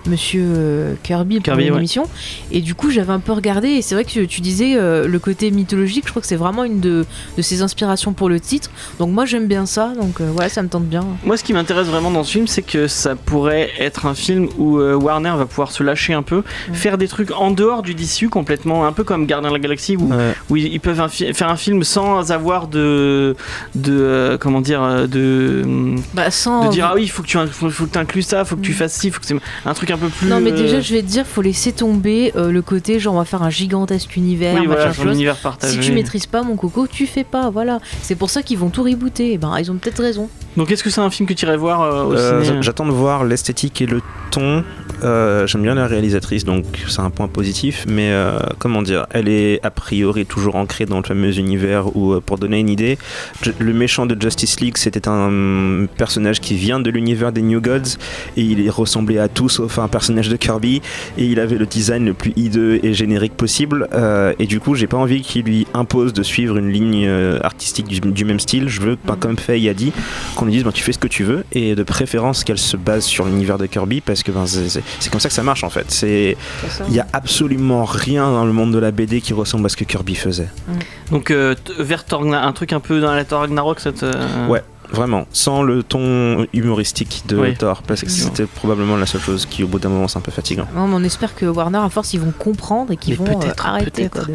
Monsieur 0.07 0.43
euh, 0.45 0.93
Kirby 1.03 1.35
pour 1.37 1.43
Kirby, 1.45 1.65
une 1.65 1.71
ouais. 1.73 1.77
émission. 1.77 2.03
Et 2.51 2.61
du 2.61 2.75
coup, 2.75 2.89
j'avais 2.91 3.13
un 3.13 3.19
peu 3.19 3.31
regardé 3.31 3.69
et 3.69 3.81
c'est 3.81 3.95
vrai 3.95 4.03
que 4.05 4.25
tu 4.25 4.41
disais 4.41 4.75
euh, 4.75 5.07
le 5.07 5.19
côté 5.19 5.49
mythologique. 5.51 6.03
Je 6.05 6.09
crois 6.11 6.21
que 6.21 6.27
c'est 6.27 6.35
vraiment 6.35 6.63
une 6.63 6.79
de, 6.79 7.05
de 7.37 7.41
ses 7.41 7.61
inspirations 7.61 8.13
pour 8.13 8.29
le 8.29 8.39
titre. 8.39 8.69
Donc 8.99 9.09
moi, 9.11 9.25
j'aime 9.25 9.47
bien 9.47 9.65
ça. 9.65 9.93
Donc 9.99 10.21
euh, 10.21 10.31
ouais, 10.31 10.49
ça 10.49 10.61
me 10.61 10.67
tente 10.69 10.85
bien. 10.85 11.05
Moi, 11.23 11.37
ce 11.37 11.43
qui 11.43 11.53
m'intéresse 11.53 11.87
vraiment 11.87 12.11
dans 12.11 12.23
ce 12.23 12.31
film, 12.31 12.47
c'est 12.47 12.61
que 12.61 12.87
ça 12.87 13.15
pourrait 13.15 13.69
être 13.79 14.05
un 14.05 14.13
film 14.15 14.47
où 14.57 14.77
euh, 14.79 14.95
Warner 14.95 15.33
va 15.37 15.45
pouvoir 15.45 15.71
se 15.71 15.83
lâcher 15.83 16.13
un 16.13 16.23
peu, 16.23 16.43
faire 16.73 16.97
des 16.97 17.07
trucs 17.07 17.31
en 17.31 17.51
dehors 17.51 17.81
du 17.81 17.93
DCU 17.95 18.29
complètement, 18.29 18.85
un 18.85 18.91
peu 18.91 19.03
comme 19.03 19.25
Gardien 19.25 19.49
de 19.49 19.53
la 19.53 19.59
Galaxie, 19.59 19.95
où, 19.97 20.09
Ouais. 20.13 20.33
où 20.49 20.57
ils 20.57 20.67
ils 20.73 20.79
peuvent 20.79 21.01
un 21.01 21.07
fi- 21.07 21.33
faire 21.33 21.49
un 21.49 21.55
film 21.55 21.83
sans 21.83 22.31
avoir 22.31 22.67
de, 22.67 23.35
de 23.75 23.93
euh, 23.93 24.37
comment 24.37 24.61
dire, 24.61 25.07
de, 25.07 25.63
Bah 26.13 26.29
sans. 26.31 26.65
de 26.67 26.71
dire 26.71 26.87
ah 26.89 26.95
oui, 26.95 27.03
il 27.03 27.07
faut 27.09 27.21
que 27.23 27.27
tu 27.27 27.37
faut, 27.51 27.69
faut 27.69 27.85
que 27.85 27.91
tu 27.93 27.97
inclues 27.99 28.21
ça, 28.21 28.43
faut 28.45 28.55
que 28.55 28.61
tu 28.61 28.71
Mm. 28.71 28.75
fasses 28.75 28.93
ci, 28.93 29.11
faut 29.11 29.19
que 29.19 29.25
c'est 29.25 29.35
un 29.65 29.72
truc 29.73 29.91
un 29.91 29.97
peu 29.97 30.09
plus. 30.09 30.27
Non 30.27 30.39
mais 30.39 30.51
euh, 30.51 30.57
déjà 30.57 30.81
je 30.81 30.93
vais 30.93 31.01
te 31.01 31.07
dire 31.07 31.25
faut 31.25 31.41
laisser 31.41 31.71
tomber 31.71 32.33
euh, 32.35 32.51
le 32.51 32.61
côté 32.61 32.99
genre 32.99 33.15
on 33.15 33.17
va 33.19 33.25
faire 33.25 33.43
un 33.43 33.49
gigantesque 33.49 34.15
univers 34.15 34.59
oui, 34.59 34.65
voilà, 34.65 34.93
chose. 34.93 35.05
univers 35.13 35.37
partagé. 35.37 35.73
Si 35.81 35.87
tu 35.87 35.91
maîtrises 35.93 36.25
pas 36.25 36.43
mon 36.43 36.55
coco, 36.55 36.87
tu 36.87 37.07
fais 37.07 37.23
pas, 37.23 37.49
voilà. 37.49 37.79
C'est 38.01 38.15
pour 38.15 38.29
ça 38.29 38.41
qu'ils 38.43 38.57
vont 38.57 38.69
tout 38.69 38.83
rebooter. 38.83 39.33
Et 39.33 39.37
ben, 39.37 39.57
ils 39.59 39.71
ont 39.71 39.75
peut-être 39.75 40.01
raison. 40.01 40.29
Donc, 40.57 40.69
est-ce 40.71 40.83
que 40.83 40.89
c'est 40.91 41.01
un 41.01 41.09
film 41.09 41.27
que 41.27 41.33
tu 41.33 41.45
irais 41.45 41.57
voir 41.57 41.81
euh, 41.81 42.03
au 42.03 42.13
Euh, 42.13 42.43
ciné 42.43 42.57
J'attends 42.61 42.85
de 42.85 42.91
voir 42.91 43.23
l'esthétique 43.23 43.81
et 43.81 43.85
le 43.87 44.01
ton. 44.31 44.63
Euh, 45.03 45.47
J'aime 45.47 45.63
bien 45.63 45.75
la 45.75 45.87
réalisatrice, 45.87 46.45
donc 46.45 46.65
c'est 46.87 46.99
un 46.99 47.09
point 47.09 47.27
positif. 47.27 47.85
Mais 47.87 48.11
euh, 48.11 48.37
comment 48.59 48.81
dire, 48.81 49.07
elle 49.11 49.27
est 49.29 49.59
a 49.63 49.71
priori 49.71 50.25
toujours 50.25 50.55
ancrée 50.55 50.85
dans 50.85 50.97
le 50.97 51.03
fameux 51.03 51.37
univers 51.39 51.95
où, 51.95 52.13
euh, 52.13 52.21
pour 52.23 52.37
donner 52.37 52.59
une 52.59 52.69
idée, 52.69 52.97
le 53.59 53.73
méchant 53.73 54.05
de 54.05 54.19
Justice 54.19 54.59
League, 54.59 54.77
c'était 54.77 55.07
un 55.07 55.85
personnage 55.97 56.39
qui 56.39 56.55
vient 56.55 56.79
de 56.79 56.89
l'univers 56.91 57.31
des 57.31 57.41
New 57.41 57.59
Gods 57.61 57.97
et 58.37 58.41
il 58.41 58.65
est 58.65 58.69
ressemblé 58.69 59.17
à 59.17 59.27
tout 59.27 59.49
sauf 59.53 59.79
un 59.79 59.87
personnage 59.87 60.29
de 60.29 60.35
Kirby 60.35 60.81
et 61.17 61.25
il 61.25 61.39
avait 61.39 61.57
le 61.57 61.65
design 61.65 62.05
le 62.05 62.13
plus 62.13 62.33
hideux 62.35 62.79
et 62.83 62.93
générique 62.93 63.33
possible. 63.35 63.87
Euh, 63.93 64.33
et 64.39 64.45
du 64.47 64.59
coup, 64.59 64.75
j'ai 64.75 64.87
pas 64.87 64.97
envie 64.97 65.21
qu'il 65.21 65.45
lui 65.45 65.67
impose 65.73 66.13
de 66.13 66.23
suivre 66.23 66.57
une 66.57 66.69
ligne 66.71 67.05
euh, 67.07 67.39
artistique 67.43 67.87
du, 67.87 67.99
du 67.99 68.25
même 68.25 68.39
style. 68.39 68.67
Je 68.69 68.81
veux, 68.81 68.95
pas 68.95 69.15
comme 69.15 69.37
Faye 69.37 69.69
a 69.69 69.73
dit, 69.73 69.93
qu'on 70.35 70.45
lui 70.45 70.53
dise 70.53 70.63
bah, 70.63 70.71
tu 70.73 70.83
fais 70.83 70.91
ce 70.93 70.99
que 70.99 71.07
tu 71.07 71.23
veux 71.23 71.43
et 71.51 71.75
de 71.75 71.83
préférence 71.83 72.43
qu'elle 72.43 72.57
se 72.57 72.77
base 72.77 73.03
sur 73.05 73.25
l'univers 73.25 73.57
de 73.57 73.65
Kirby 73.65 74.01
parce 74.01 74.23
que 74.23 74.31
ben, 74.31 74.45
c'est- 74.47 74.81
comme 75.11 75.19
ça 75.19 75.29
que 75.29 75.35
ça 75.35 75.43
marche 75.43 75.63
en 75.63 75.69
fait. 75.69 75.85
C'est 75.89 76.35
il 76.87 76.93
y 76.95 76.99
a 76.99 77.07
absolument 77.13 77.85
rien 77.85 78.25
dans 78.31 78.45
le 78.45 78.53
monde 78.53 78.73
de 78.73 78.79
la 78.79 78.91
BD 78.91 79.21
qui 79.21 79.33
ressemble 79.33 79.65
à 79.65 79.69
ce 79.69 79.77
que 79.77 79.83
Kirby 79.83 80.15
faisait. 80.15 80.49
Donc, 81.11 81.29
euh, 81.31 81.55
vers 81.79 82.03
un 82.11 82.51
truc 82.53 82.73
un 82.73 82.79
peu 82.79 82.99
dans 82.99 83.13
la 83.13 83.23
Ragnarok, 83.29 83.79
cette. 83.79 84.03
euh, 84.03 84.47
Ouais. 84.47 84.61
Vraiment, 84.93 85.25
sans 85.33 85.63
le 85.63 85.81
ton 85.83 86.45
humoristique 86.53 87.23
de 87.27 87.35
Oui. 87.37 87.55
Thor, 87.55 87.81
parce 87.81 88.01
que 88.01 88.09
c'était 88.09 88.45
probablement 88.45 88.95
la 88.95 89.05
seule 89.07 89.21
chose 89.21 89.45
qui, 89.45 89.63
au 89.63 89.67
bout 89.67 89.79
d'un 89.79 89.89
moment, 89.89 90.07
c'est 90.07 90.17
un 90.19 90.21
peu 90.21 90.31
fatigant. 90.31 90.67
Non, 90.75 90.87
mais 90.87 90.95
on 90.95 91.03
espère 91.03 91.33
que 91.35 91.45
Warner, 91.47 91.79
à 91.79 91.89
force, 91.89 92.13
ils 92.13 92.19
vont 92.19 92.31
comprendre 92.37 92.91
et 92.91 92.97
qu'ils 92.97 93.15
vont 93.15 93.25
euh, 93.25 93.39
peut-être, 93.39 93.65
arrêter. 93.65 94.07
quoi, 94.09 94.21
de- 94.21 94.33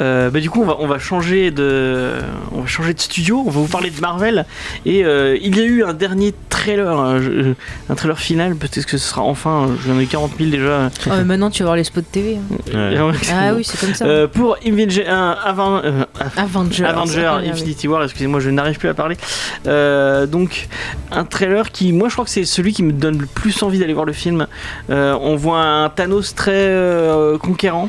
Euh, 0.00 0.28
bah, 0.30 0.40
du 0.40 0.50
coup, 0.50 0.62
on 0.62 0.66
va, 0.66 0.76
on 0.80 0.86
va 0.88 0.98
changer 0.98 1.50
de, 1.52 2.14
on 2.52 2.62
va 2.62 2.66
changer 2.66 2.92
de 2.92 3.00
studio. 3.00 3.38
On 3.46 3.50
va 3.50 3.60
vous 3.60 3.68
parler 3.68 3.90
de 3.90 4.00
Marvel. 4.00 4.46
Et 4.84 5.04
euh, 5.04 5.38
il 5.40 5.56
y 5.56 5.60
a 5.60 5.64
eu 5.64 5.84
un 5.84 5.94
dernier 5.94 6.34
trailer, 6.48 6.98
euh, 6.98 7.54
un 7.88 7.94
trailer 7.94 8.18
final. 8.18 8.56
Peut-être 8.56 8.86
que 8.86 8.98
ce 8.98 9.08
sera 9.08 9.22
enfin. 9.22 9.68
euh, 9.68 9.74
J'en 9.86 9.98
ai 10.00 10.06
40 10.06 10.32
000 10.38 10.50
déjà. 10.50 10.90
Oh, 11.06 11.10
mais 11.18 11.24
maintenant, 11.24 11.50
tu 11.50 11.62
vas 11.62 11.66
voir 11.68 11.76
les 11.76 11.84
spots 11.84 12.00
TV. 12.10 12.36
hein. 12.74 12.76
Ouais. 13.06 13.12
Ah 13.32 13.54
oui, 13.54 13.62
c'est 13.64 13.78
comme 13.78 13.94
ça. 13.94 14.04
Euh, 14.06 14.26
pour 14.26 14.56
Avenger, 14.66 15.06
avant, 15.06 15.80
euh, 15.84 16.04
Avengers. 16.36 16.84
Avenger 16.84 17.26
Ah. 17.26 17.36
Infinity 17.48 17.86
War, 17.86 18.02
excusez-moi, 18.02 18.40
je 18.40 18.50
n'arrive 18.50 18.78
plus 18.78 18.88
à 18.88 18.94
parler. 18.94 19.16
Euh, 19.66 19.99
donc, 20.26 20.68
un 21.10 21.24
trailer 21.24 21.70
qui, 21.72 21.92
moi, 21.92 22.08
je 22.08 22.14
crois 22.14 22.24
que 22.24 22.30
c'est 22.30 22.44
celui 22.44 22.72
qui 22.72 22.82
me 22.82 22.92
donne 22.92 23.18
le 23.18 23.26
plus 23.26 23.62
envie 23.62 23.78
d'aller 23.78 23.92
voir 23.94 24.06
le 24.06 24.12
film. 24.12 24.46
Euh, 24.90 25.16
on 25.20 25.36
voit 25.36 25.60
un 25.60 25.88
Thanos 25.88 26.34
très 26.34 26.52
euh, 26.54 27.38
conquérant. 27.38 27.88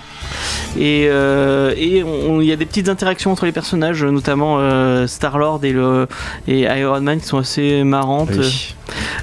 Et 0.77 1.07
euh, 1.09 1.73
il 1.77 2.43
y 2.45 2.51
a 2.51 2.55
des 2.55 2.65
petites 2.65 2.89
interactions 2.89 3.31
entre 3.31 3.45
les 3.45 3.51
personnages, 3.51 4.03
notamment 4.03 4.57
euh, 4.59 5.05
Star-Lord 5.07 5.61
et, 5.63 5.73
le, 5.73 6.07
et 6.47 6.61
Iron 6.61 7.01
Man 7.01 7.19
qui 7.19 7.27
sont 7.27 7.37
assez 7.37 7.83
marrantes. 7.83 8.29
Oui. 8.37 8.75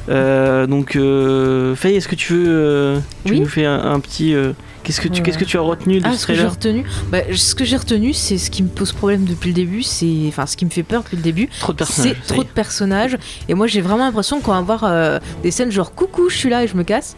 Euh, 0.09 0.67
donc, 0.67 0.97
euh, 0.97 1.75
Faye, 1.75 1.97
est-ce 1.97 2.09
que 2.09 2.15
tu 2.15 2.35
veux, 2.35 2.47
euh, 2.49 2.99
tu 3.25 3.33
Oui. 3.33 3.41
nous 3.41 3.47
fais 3.49 3.65
un, 3.65 3.93
un 3.93 4.01
petit. 4.01 4.35
Qu'est-ce 4.83 5.01
que 5.01 5.09
tu 5.09 5.15
Ouais. 5.21 5.23
qu'est-ce 5.27 5.39
que 5.39 5.45
tu 5.45 5.57
as 5.59 5.61
retenu 5.61 6.01
de 6.01 6.07
Ah, 6.07 6.13
ce 6.13 6.19
ce 6.19 6.27
que 6.27 6.35
j'ai 6.35 6.47
retenu, 6.47 6.85
bah, 7.11 7.19
ce 7.35 7.55
que 7.55 7.65
j'ai 7.65 7.77
retenu, 7.77 8.13
c'est 8.13 8.39
ce 8.39 8.51
qui 8.51 8.63
me 8.63 8.69
pose 8.69 8.93
problème 8.93 9.25
depuis 9.25 9.49
le 9.49 9.55
début, 9.55 9.83
c'est, 9.83 10.25
enfin, 10.29 10.47
ce 10.47 10.57
qui 10.57 10.65
me 10.65 10.71
fait 10.71 10.83
peur 10.83 11.03
depuis 11.03 11.17
le 11.17 11.23
début, 11.23 11.49
Trop 11.61 11.73
de 11.73 11.79
personnages. 11.79 12.17
c'est 12.23 12.33
trop 12.35 12.43
de 12.43 12.49
personnages. 12.49 13.17
Et 13.49 13.55
moi, 13.55 13.67
j'ai 13.67 13.81
vraiment 13.81 14.05
l'impression 14.05 14.41
qu'on 14.41 14.53
va 14.53 14.59
avoir 14.59 14.85
euh, 14.85 15.19
des 15.43 15.51
scènes 15.51 15.71
genre 15.71 15.95
coucou, 15.95 16.29
je 16.31 16.37
suis 16.37 16.49
là 16.51 16.65
et 16.65 16.69
je 16.69 16.77
me 16.77 16.85
casse. 16.85 17.17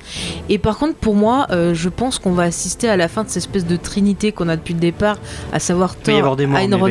Et 0.49 0.59
par 0.59 0.79
contre, 0.79 0.95
pour 0.95 1.14
moi, 1.14 1.47
euh, 1.50 1.75
je 1.75 1.88
pense 1.88 2.19
qu'on 2.19 2.33
va 2.33 2.45
assister 2.45 2.88
à 2.88 2.97
la 2.97 3.09
fin 3.09 3.23
de 3.25 3.29
cette 3.29 3.38
espèce 3.38 3.67
de 3.67 3.76
trinité 3.76 4.33
qu'on 4.33 4.49
a 4.49 4.57
depuis 4.57 4.75
le 4.75 4.81
départ, 4.81 5.19
à 5.52 5.59
savoir 5.59 5.97
Thor, 5.97 6.17
Iron 6.19 6.37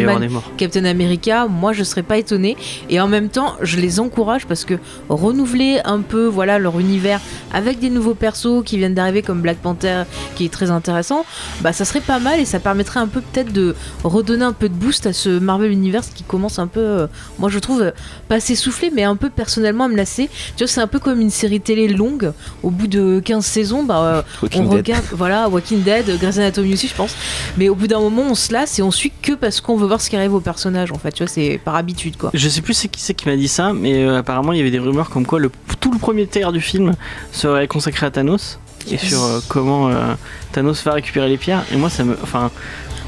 Man. 0.05 0.29
Captain 0.57 0.85
America. 0.85 1.47
Moi, 1.47 1.73
je 1.73 1.83
serais 1.83 2.03
pas 2.03 2.17
étonnée. 2.17 2.55
Et 2.89 2.99
en 2.99 3.07
même 3.07 3.29
temps, 3.29 3.55
je 3.61 3.77
les 3.77 3.99
encourage 3.99 4.45
parce 4.45 4.65
que 4.65 4.75
renouveler 5.09 5.79
un 5.85 5.99
peu, 6.01 6.25
voilà, 6.25 6.59
leur 6.59 6.79
univers 6.79 7.19
avec 7.53 7.79
des 7.79 7.89
nouveaux 7.89 8.13
persos 8.13 8.63
qui 8.63 8.77
viennent 8.77 8.93
d'arriver 8.93 9.21
comme 9.21 9.41
Black 9.41 9.57
Panther, 9.57 10.03
qui 10.35 10.45
est 10.45 10.49
très 10.49 10.68
intéressant, 10.71 11.25
bah 11.61 11.73
ça 11.73 11.85
serait 11.85 12.01
pas 12.01 12.19
mal 12.19 12.39
et 12.39 12.45
ça 12.45 12.59
permettrait 12.59 12.99
un 12.99 13.07
peu 13.07 13.21
peut-être 13.21 13.51
de 13.51 13.75
redonner 14.03 14.45
un 14.45 14.53
peu 14.53 14.69
de 14.69 14.73
boost 14.73 15.05
à 15.05 15.13
ce 15.13 15.29
Marvel 15.39 15.71
Universe 15.71 16.09
qui 16.13 16.23
commence 16.23 16.59
un 16.59 16.67
peu, 16.67 16.79
euh, 16.79 17.07
moi 17.37 17.49
je 17.49 17.59
trouve, 17.59 17.81
euh, 17.81 17.91
passer 18.27 18.53
essoufflé, 18.53 18.91
mais 18.93 19.03
un 19.03 19.15
peu 19.15 19.29
personnellement 19.29 19.85
à 19.85 19.87
me 19.87 19.95
lasser. 19.95 20.29
Tu 20.55 20.63
vois, 20.63 20.67
c'est 20.67 20.81
un 20.81 20.87
peu 20.87 20.99
comme 20.99 21.21
une 21.21 21.29
série 21.29 21.61
télé 21.61 21.87
longue. 21.87 22.31
Au 22.63 22.69
bout 22.69 22.87
de 22.87 23.21
15 23.23 23.45
saisons, 23.45 23.83
bah, 23.83 23.99
euh, 23.99 24.21
on 24.55 24.63
Dead. 24.63 24.71
regarde, 24.71 25.05
voilà, 25.11 25.49
Walking 25.49 25.83
Dead, 25.83 26.17
Grey's 26.19 26.37
Anatomy 26.37 26.73
aussi, 26.73 26.87
je 26.87 26.95
pense. 26.95 27.15
Mais 27.57 27.69
au 27.69 27.75
bout 27.75 27.87
d'un 27.87 27.99
moment, 27.99 28.23
on 28.29 28.35
se 28.35 28.51
lasse 28.53 28.79
et 28.79 28.81
on 28.81 28.91
suit 28.91 29.11
que 29.21 29.33
parce 29.33 29.61
qu'on 29.61 29.75
veut 29.77 29.87
voir 29.87 30.01
ce 30.01 30.09
qui 30.09 30.15
arrive 30.15 30.33
au 30.33 30.39
personnage, 30.39 30.91
en 30.91 30.97
fait. 30.97 31.11
Tu 31.11 31.23
vois, 31.23 31.31
c'est 31.31 31.59
par 31.63 31.75
habitude, 31.75 32.17
quoi. 32.17 32.31
Je 32.33 32.49
sais 32.49 32.61
plus 32.61 32.73
c'est 32.73 32.87
qui 32.87 33.01
c'est 33.01 33.13
qui 33.13 33.27
m'a 33.27 33.35
dit 33.35 33.47
ça, 33.47 33.73
mais 33.73 34.03
euh, 34.03 34.17
apparemment 34.19 34.53
il 34.53 34.57
y 34.57 34.61
avait 34.61 34.71
des 34.71 34.79
rumeurs 34.79 35.09
comme 35.09 35.25
quoi 35.25 35.39
le, 35.39 35.51
tout 35.79 35.91
le 35.91 35.99
premier 35.99 36.27
tiers 36.27 36.51
du 36.51 36.61
film 36.61 36.93
serait 37.31 37.67
consacré 37.67 38.05
à 38.05 38.11
Thanos 38.11 38.59
et 38.91 38.97
sur 38.97 39.23
euh, 39.23 39.39
comment 39.47 39.89
euh, 39.89 40.13
Thanos 40.51 40.83
va 40.83 40.93
récupérer 40.93 41.29
les 41.29 41.37
pierres. 41.37 41.63
Et 41.73 41.77
moi 41.77 41.89
ça 41.89 42.03
me, 42.03 42.15
enfin, 42.21 42.51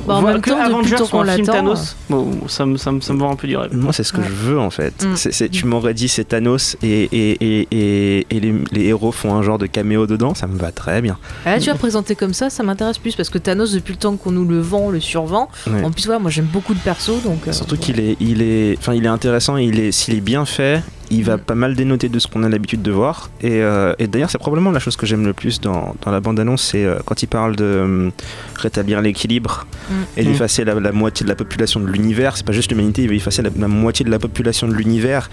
Bah, 0.08 0.16
en 0.16 0.22
même 0.24 0.42
que 0.42 0.50
temps, 0.50 0.56
depuis 0.58 0.72
Avengers 0.74 0.96
le 1.00 1.06
qu'on 1.12 1.24
film 1.24 1.26
l'attend, 1.46 1.52
Thanos, 1.54 1.96
bon, 2.10 2.32
ça 2.48 2.66
me 2.66 2.78
ça 2.78 2.92
me 2.92 3.02
ça 3.02 3.14
me 3.14 3.20
vend 3.20 3.32
un 3.32 3.36
peu 3.36 3.48
du 3.48 3.56
rêve. 3.56 3.76
Moi, 3.76 3.94
c'est 3.94 4.04
ce 4.04 4.12
que 4.14 4.18
Ouais. 4.22 4.28
je 4.28 4.34
veux 4.34 4.60
en 4.60 4.72
fait. 4.72 4.94
Mm. 5.04 5.50
Tu 5.52 5.66
m'aurais 5.68 5.94
dit 5.94 6.08
c'est 6.08 6.24
Thanos 6.26 6.76
et, 6.82 7.04
et, 7.04 7.38
et, 7.62 7.68
et, 7.72 8.28
et 8.32 8.40
les, 8.40 8.54
les 8.72 8.86
héros 8.86 9.12
font 9.12 9.36
un 9.36 9.44
genre 9.44 9.60
de 9.60 9.68
caméo 9.68 10.08
dedans, 10.08 10.34
ça 10.34 10.48
me 10.48 10.58
va 10.58 10.72
très 10.72 11.02
bien. 11.02 11.18
Ah, 11.46 11.52
Là, 11.52 11.60
tu 11.60 11.70
vas 11.70 11.76
présenter 11.76 12.16
comme 12.16 12.34
ça, 12.34 12.50
ça 12.50 12.64
m'intéresse 12.64 12.98
plus 12.98 13.16
parce 13.16 13.30
que 13.30 13.38
Thanos, 13.38 13.74
depuis 13.74 13.94
le 13.94 14.00
temps 14.00 14.16
qu'on 14.18 14.32
nous 14.32 14.46
le 14.46 14.60
vend, 14.60 14.90
le 14.90 15.00
survend. 15.00 15.50
Ouais. 15.68 15.84
En 15.84 15.92
plus, 15.92 16.06
voilà, 16.08 16.20
moi 16.20 16.32
j'aime 16.32 16.46
beaucoup 16.52 16.74
de 16.74 16.80
persos, 16.80 17.22
donc. 17.24 17.48
euh, 17.48 17.52
Surtout 17.52 17.78
qu'il 17.78 18.00
est, 18.00 18.18
il 18.20 18.42
est, 18.42 18.76
enfin, 18.80 18.94
il 18.96 19.06
est 19.06 19.10
intéressant. 19.10 19.58
Il 19.58 19.80
est, 19.80 19.92
s'il 19.92 20.16
est 20.16 20.22
bien 20.22 20.46
fait, 20.46 20.82
il 21.12 21.24
va 21.24 21.38
Mm. 21.38 21.42
pas 21.42 21.56
mal 21.56 21.76
dénoter 21.76 22.10
de 22.10 22.18
ce 22.20 22.28
qu'on 22.28 22.42
a 22.44 22.50
l'habitude 22.50 22.82
de 22.82 22.92
voir. 22.92 23.30
Et, 23.42 23.62
euh, 23.62 23.94
et 24.00 24.08
d'ailleurs, 24.08 24.30
c'est 24.32 24.38
probablement 24.40 24.72
la 24.72 24.80
chose 24.80 24.96
que 24.96 25.06
j'aime 25.06 25.26
le 25.26 25.34
plus 25.34 25.62
dans, 25.62 25.96
dans 26.04 26.12
la 26.12 26.20
bande-annonce, 26.20 26.64
c'est 26.64 26.84
euh, 26.86 27.00
quand 27.06 27.22
il 27.22 27.28
parle 27.28 27.56
de 27.56 27.64
euh, 27.64 28.10
rétablir 28.56 29.02
l'équilibre 29.02 29.66
Mm. 29.90 29.94
et 30.18 30.24
Mm. 30.24 30.26
d'effacer 30.28 30.64
la, 30.66 30.74
la 30.76 30.92
moitié 30.92 31.24
de 31.24 31.30
la 31.30 31.36
population 31.36 31.80
de 31.80 31.88
l'univers. 31.88 32.36
C'est 32.38 32.46
pas 32.46 32.54
juste 32.54 32.72
l'humanité, 32.72 33.04
il 33.04 33.10
veut 33.10 33.16
effacer 33.16 33.42
la, 33.42 33.50
la 33.56 33.68
moitié 33.68 34.04
de 34.06 34.10
la 34.12 34.20
population 34.20 34.68
de 34.68 34.74
l'univers. 34.74 35.30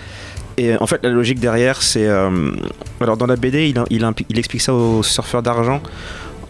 Et 0.56 0.72
euh, 0.72 0.76
en 0.80 0.86
fait, 0.88 1.00
la 1.04 1.10
logique 1.10 1.38
derrière, 1.38 1.80
c'est. 1.82 2.06
euh, 2.08 2.50
alors, 3.00 3.16
dans 3.16 3.26
la 3.26 3.36
BD, 3.36 3.68
il, 3.68 4.04
il, 4.28 4.38
explique 4.38 4.60
ça 4.62 4.74
au 4.74 5.02
surfeur 5.04 5.40
d'argent. 5.42 5.80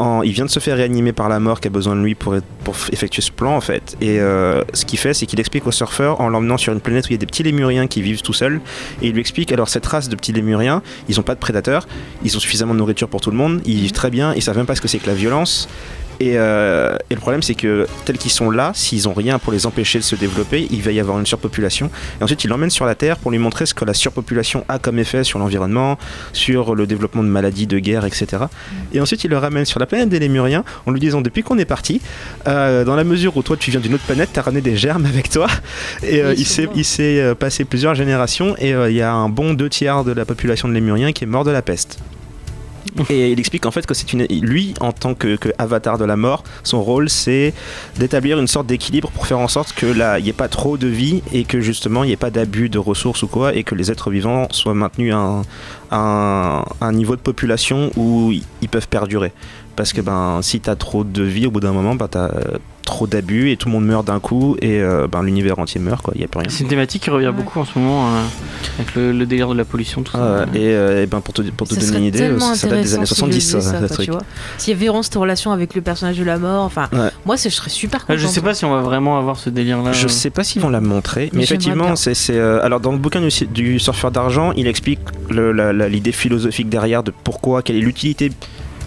Il 0.01 0.33
vient 0.33 0.45
de 0.45 0.51
se 0.51 0.61
faire 0.61 0.77
réanimer 0.77 1.13
par 1.13 1.29
la 1.29 1.41
mort 1.41 1.61
qui 1.61 1.69
a 1.69 1.71
besoin 1.71 1.97
de 1.97 2.03
lui 2.03 2.15
pour, 2.15 2.37
effectuer 2.93 3.23
ce 3.23 3.33
plan 3.33 3.57
en 3.57 3.61
fait. 3.61 3.97
Et 4.01 4.21
euh, 4.21 4.63
ce 4.73 4.85
qu'il 4.85 4.99
fait, 4.99 5.15
c'est 5.15 5.27
qu'il 5.27 5.41
explique 5.41 5.67
au 5.67 5.73
surfeur 5.73 6.21
en 6.21 6.29
l'emmenant 6.29 6.57
sur 6.57 6.73
une 6.73 6.81
planète 6.81 7.07
où 7.07 7.09
il 7.09 7.13
y 7.13 7.15
a 7.15 7.19
des 7.19 7.27
petits 7.27 7.43
lémuriens 7.43 7.87
qui 7.87 8.03
vivent 8.03 8.23
tout 8.23 8.33
seuls. 8.33 8.61
Et 9.03 9.09
il 9.09 9.13
lui 9.13 9.21
explique 9.21 9.51
alors 9.53 9.69
cette 9.69 9.87
race 9.87 10.09
de 10.09 10.17
petits 10.17 10.33
lémuriens, 10.33 10.83
ils 11.09 11.17
n'ont 11.17 11.23
pas 11.23 11.35
de 11.35 11.41
prédateurs, 11.41 11.89
ils 12.23 12.37
ont 12.37 12.41
suffisamment 12.41 12.75
de 12.75 12.79
nourriture 12.79 13.09
pour 13.09 13.21
tout 13.21 13.31
le 13.31 13.37
monde, 13.37 13.61
ils 13.65 13.81
vivent 13.81 13.93
très 13.93 14.11
bien, 14.11 14.35
ils 14.35 14.43
savent 14.43 14.57
même 14.57 14.67
pas 14.67 14.77
ce 14.77 14.81
que 14.81 14.89
c'est 14.89 14.99
que 14.99 15.07
la 15.07 15.15
violence. 15.15 15.69
Et, 16.21 16.33
euh, 16.37 16.97
et 17.11 17.15
le 17.15 17.21
problème, 17.21 17.43
c'est 17.43 17.55
que 17.55 17.87
tels 18.05 18.19
qu'ils 18.19 18.31
sont 18.31 18.51
là, 18.51 18.73
s'ils 18.75 19.09
ont 19.09 19.13
rien 19.13 19.39
pour 19.39 19.53
les 19.53 19.67
empêcher 19.67 19.99
de 19.99 20.05
se 20.05 20.17
développer, 20.17 20.67
il 20.71 20.83
va 20.83 20.91
y 20.91 21.01
avoir 21.01 21.19
une 21.19 21.27
surpopulation. 21.27 21.91
Et 22.21 22.25
ensuite, 22.25 22.45
il 22.45 22.49
l'emmène 22.49 22.71
sur 22.71 22.87
la 22.87 22.95
Terre 22.95 23.19
pour 23.19 23.31
lui 23.31 23.39
montrer 23.39 23.67
ce 23.67 23.75
que 23.75 23.85
la 23.85 23.95
surpopulation 23.95 24.65
a 24.69 24.79
comme 24.79 24.99
effet 24.99 25.25
sur 25.25 25.39
l'environnement, 25.39 25.99
sur 26.33 26.75
le 26.75 26.87
développement 26.87 27.23
de 27.23 27.29
maladies, 27.29 27.67
de 27.67 27.79
guerres, 27.79 28.05
etc. 28.05 28.45
Et 28.93 29.01
ensuite, 29.01 29.25
il 29.25 29.31
le 29.31 29.39
ramène 29.39 29.65
sur 29.65 29.79
la 29.79 29.87
planète 29.87 30.09
des 30.09 30.19
Lémuriens 30.19 30.65
en 30.87 30.91
lui 30.91 31.01
disant 31.01 31.21
depuis 31.21 31.43
qu'on 31.43 31.59
est 31.59 31.65
parti, 31.65 32.01
euh, 32.47 32.85
dans 32.85 32.97
la 32.97 33.05
mesure 33.05 33.37
où 33.37 33.43
toi 33.43 33.57
tu 33.57 33.71
viens 33.71 33.81
d'une 33.81 33.95
autre 33.95 34.05
planète, 34.05 34.31
t'as 34.33 34.43
ramené 34.43 34.61
des 34.61 34.77
germes 34.77 35.07
avec 35.07 35.31
toi. 35.31 35.47
Et 36.03 36.23
euh, 36.23 36.35
Oui, 36.37 36.69
il 36.75 36.85
s'est 36.85 37.35
passé 37.39 37.65
plusieurs 37.65 37.95
générations 37.95 38.57
et 38.59 38.71
il 38.71 38.95
y 38.95 39.03
a 39.03 39.13
un 39.13 39.29
bon 39.29 39.55
deux 39.55 39.69
tiers 39.69 40.05
de 40.05 40.13
la 40.13 40.25
population 40.25 40.69
de 40.69 40.75
Lémuriens 40.75 41.13
qui 41.13 41.25
est 41.25 41.27
mort 41.27 41.45
de 41.45 41.51
la 41.51 41.63
peste. 41.63 41.99
Et 43.11 43.33
il 43.33 43.39
explique 43.39 43.67
en 43.67 43.71
fait 43.71 43.87
que 43.87 43.95
c'est 43.95 44.13
une 44.13 44.27
lui 44.27 44.75
en 44.81 44.93
tant 44.93 45.15
que, 45.15 45.37
que 45.37 45.51
avatar 45.59 45.99
de 45.99 46.05
la 46.05 46.17
mort, 46.17 46.45
son 46.63 46.83
rôle 46.83 47.09
c'est 47.09 47.55
d'établir 47.99 48.39
une 48.39 48.47
sorte 48.47 48.67
d'équilibre 48.67 49.11
pour 49.11 49.27
faire 49.27 49.39
en 49.39 49.49
sorte 49.49 49.73
que 49.73 49.87
là 49.87 50.19
il 50.19 50.25
n'y 50.25 50.31
ait 50.31 50.35
pas 50.35 50.49
trop 50.49 50.77
de 50.77 50.87
vie 50.87 51.23
et 51.33 51.45
que 51.45 51.61
justement 51.61 52.05
il 52.05 52.09
n'y 52.09 52.13
ait 52.13 52.17
pas 52.17 52.31
d'abus 52.31 52.69
de 52.69 52.79
ressources 52.79 53.23
ou 53.23 53.29
quoi 53.29 53.55
et 53.55 53.63
que 53.65 53.75
les 53.75 53.91
êtres 53.91 54.11
vivants 54.11 54.49
soient 54.51 54.75
maintenus 54.75 55.15
à 55.15 56.65
un, 56.81 56.93
niveau 56.93 57.17
de 57.17 57.21
population 57.21 57.91
où 57.97 58.33
ils 58.33 58.69
peuvent 58.69 58.89
perdurer. 58.89 59.33
Parce 59.79 59.93
que 59.93 60.01
ben 60.01 60.41
si 60.43 60.59
t'as 60.59 60.75
trop 60.75 61.05
de 61.05 61.23
vie 61.23 61.47
au 61.47 61.53
bout 61.53 61.61
d'un 61.61 61.71
moment, 61.71 61.95
ben 61.95 62.09
t'as 62.09 62.25
euh, 62.31 62.59
trop 62.85 63.07
d'abus 63.07 63.51
et 63.53 63.57
tout 63.57 63.69
le 63.69 63.75
monde 63.75 63.85
meurt 63.87 64.05
d'un 64.05 64.19
coup 64.19 64.57
et 64.61 64.81
euh, 64.81 65.07
ben 65.07 65.23
l'univers 65.23 65.59
entier 65.61 65.81
meurt 65.81 66.03
quoi, 66.03 66.15
il 66.17 66.21
y 66.21 66.25
a 66.25 66.27
plus 66.27 66.41
rien. 66.41 66.49
C'est 66.51 66.65
une 66.65 66.69
thématique 66.69 67.03
qui 67.05 67.11
revient 67.11 67.27
Ouais. 67.29 67.33
beaucoup 67.33 67.61
en 67.61 67.65
ce 67.65 67.79
moment 67.79 68.09
euh, 68.09 68.23
avec 68.81 68.95
le, 68.97 69.13
le 69.13 69.25
délire 69.25 69.49
de 69.51 69.55
la 69.55 69.65
pollution 69.65 70.03
tout 70.03 70.17
Ah, 70.17 70.19
ça. 70.19 70.53
ouais. 70.53 70.61
et, 70.61 70.75
euh, 70.75 71.05
et 71.05 71.07
ben 71.07 71.21
pour 71.21 71.33
te, 71.33 71.43
pour 71.43 71.69
te 71.69 71.75
Ça 71.75 71.81
donner 71.81 71.99
une 71.99 72.05
idée, 72.07 72.19
ça 72.41 72.67
date 72.67 72.81
des 72.83 72.95
années 72.95 73.03
intéressant 73.05 73.05
s'il 73.05 73.17
70 73.41 73.41
faisait 73.53 73.61
ça, 73.61 73.71
ça, 73.71 73.79
quoi, 73.79 73.89
truc. 73.89 74.07
tu 74.07 74.11
vois. 74.11 74.23
S'il 74.57 74.73
y 74.73 74.77
avait 74.77 74.87
vraiment 74.87 75.03
cette 75.05 75.15
relation 75.15 75.53
avec 75.53 75.77
le 75.77 75.81
personnage 75.81 76.19
de 76.19 76.25
la 76.25 76.39
mort, 76.39 76.65
enfin, 76.65 76.89
Ouais. 76.93 77.11
moi 77.25 77.37
c'est- 77.37 77.51
je 77.51 77.55
serais 77.55 77.71
super 77.71 78.05
contente. 78.05 78.19
je 78.21 78.27
sais 78.27 78.41
pas 78.41 78.55
si 78.55 78.65
on 78.65 78.73
va 78.75 78.81
vraiment 78.81 79.17
avoir 79.17 79.37
ce 79.39 79.49
délire 79.49 79.81
là. 79.83 79.93
Je 79.93 80.09
sais 80.09 80.31
pas 80.31 80.43
s'ils 80.43 80.61
vont 80.61 80.71
la 80.71 80.81
montrer, 80.81 81.31
mais, 81.35 81.45
effectivement, 81.45 81.95
c'est. 81.95 82.15
c'est, 82.15 82.37
euh, 82.37 82.65
alors, 82.65 82.81
dans 82.81 82.91
le 82.91 82.99
bouquin 82.99 83.21
du, 83.21 83.29
du 83.47 83.79
surfeur 83.79 84.11
d'argent, 84.11 84.51
il 84.57 84.67
explique 84.67 84.99
l'idée 85.31 86.13
philosophique 86.13 86.69
derrière 86.69 87.05
de 87.05 87.13
pourquoi, 87.23 87.63
quelle 87.63 87.77
est 87.77 87.81
l'utilité. 87.81 88.33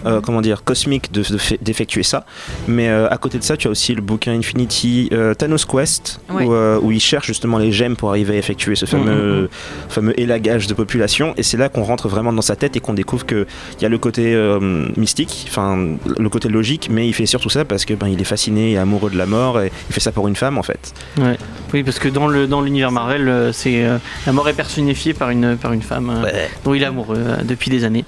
Euh, 0.06 0.22
comment 0.22 0.42
dire, 0.42 0.64
cosmique 0.64 1.12
de- 1.12 1.22
de 1.22 1.38
fait- 1.38 1.60
d'effectuer 1.62 2.04
ça. 2.04 2.26
Mais 2.68 2.90
euh, 2.90 3.08
à 3.10 3.18
côté 3.18 3.38
de 3.38 3.44
ça, 3.44 3.58
tu 3.58 3.68
as 3.68 3.72
aussi 3.72 3.94
le 3.96 4.02
bouquin 4.02 4.32
Infinity 4.34 5.10
euh, 5.12 5.34
Thanos 5.34 5.66
Quest, 5.66 6.20
Ouais. 6.30 6.46
où, 6.46 6.54
euh, 6.54 6.80
où 6.82 6.92
il 6.92 7.00
cherche 7.00 7.28
justement 7.28 7.58
les 7.58 7.72
gemmes 7.72 7.96
pour 7.96 8.10
arriver 8.10 8.36
à 8.36 8.38
effectuer 8.38 8.76
ce 8.76 8.86
fameux, 8.86 9.42
Mhm. 9.44 9.48
fameux 9.90 10.20
élagage 10.20 10.68
de 10.68 10.74
population. 10.74 11.34
Et 11.38 11.44
c'est 11.44 11.58
là 11.58 11.70
qu'on 11.70 11.84
rentre 11.84 12.08
vraiment 12.08 12.34
dans 12.34 12.42
sa 12.42 12.56
tête 12.56 12.76
et 12.76 12.80
qu'on 12.80 12.94
découvre 12.94 13.26
qu'il 13.26 13.46
y 13.82 13.86
a 13.86 13.90
le 13.90 13.98
côté 13.98 14.34
euh, 14.34 14.60
mystique, 14.98 15.46
enfin 15.50 15.78
le 16.18 16.30
côté 16.30 16.50
logique, 16.50 16.90
mais 16.92 17.08
il 17.08 17.14
fait 17.14 17.26
surtout 17.26 17.50
ça 17.50 17.66
parce 17.66 17.86
que 17.86 17.94
ben, 17.94 18.08
il 18.08 18.20
est 18.20 18.26
fasciné 18.26 18.72
et 18.72 18.78
amoureux 18.78 19.10
de 19.10 19.18
la 19.18 19.26
mort 19.26 19.60
et 19.62 19.72
il 19.90 19.94
fait 19.94 20.00
ça 20.00 20.12
pour 20.12 20.28
une 20.28 20.36
femme 20.36 20.58
en 20.58 20.64
fait. 20.64 20.94
Ouais. 21.18 21.38
Oui, 21.74 21.84
parce 21.84 22.00
que 22.00 22.10
dans 22.10 22.28
le 22.28 22.48
dans 22.48 22.62
l'univers 22.62 22.92
Marvel, 22.92 23.52
c'est 23.54 23.84
euh, 23.86 23.98
la 24.26 24.34
mort 24.34 24.48
est 24.50 24.54
personnifiée 24.54 25.14
par 25.14 25.30
une 25.30 25.56
par 25.58 25.74
une 25.74 25.82
femme 25.82 26.10
euh, 26.26 26.46
dont 26.64 26.74
il 26.74 26.82
est 26.84 26.86
amoureux 26.86 27.18
euh, 27.20 27.38
depuis 27.44 27.70
des 27.72 27.84
années. 27.84 28.06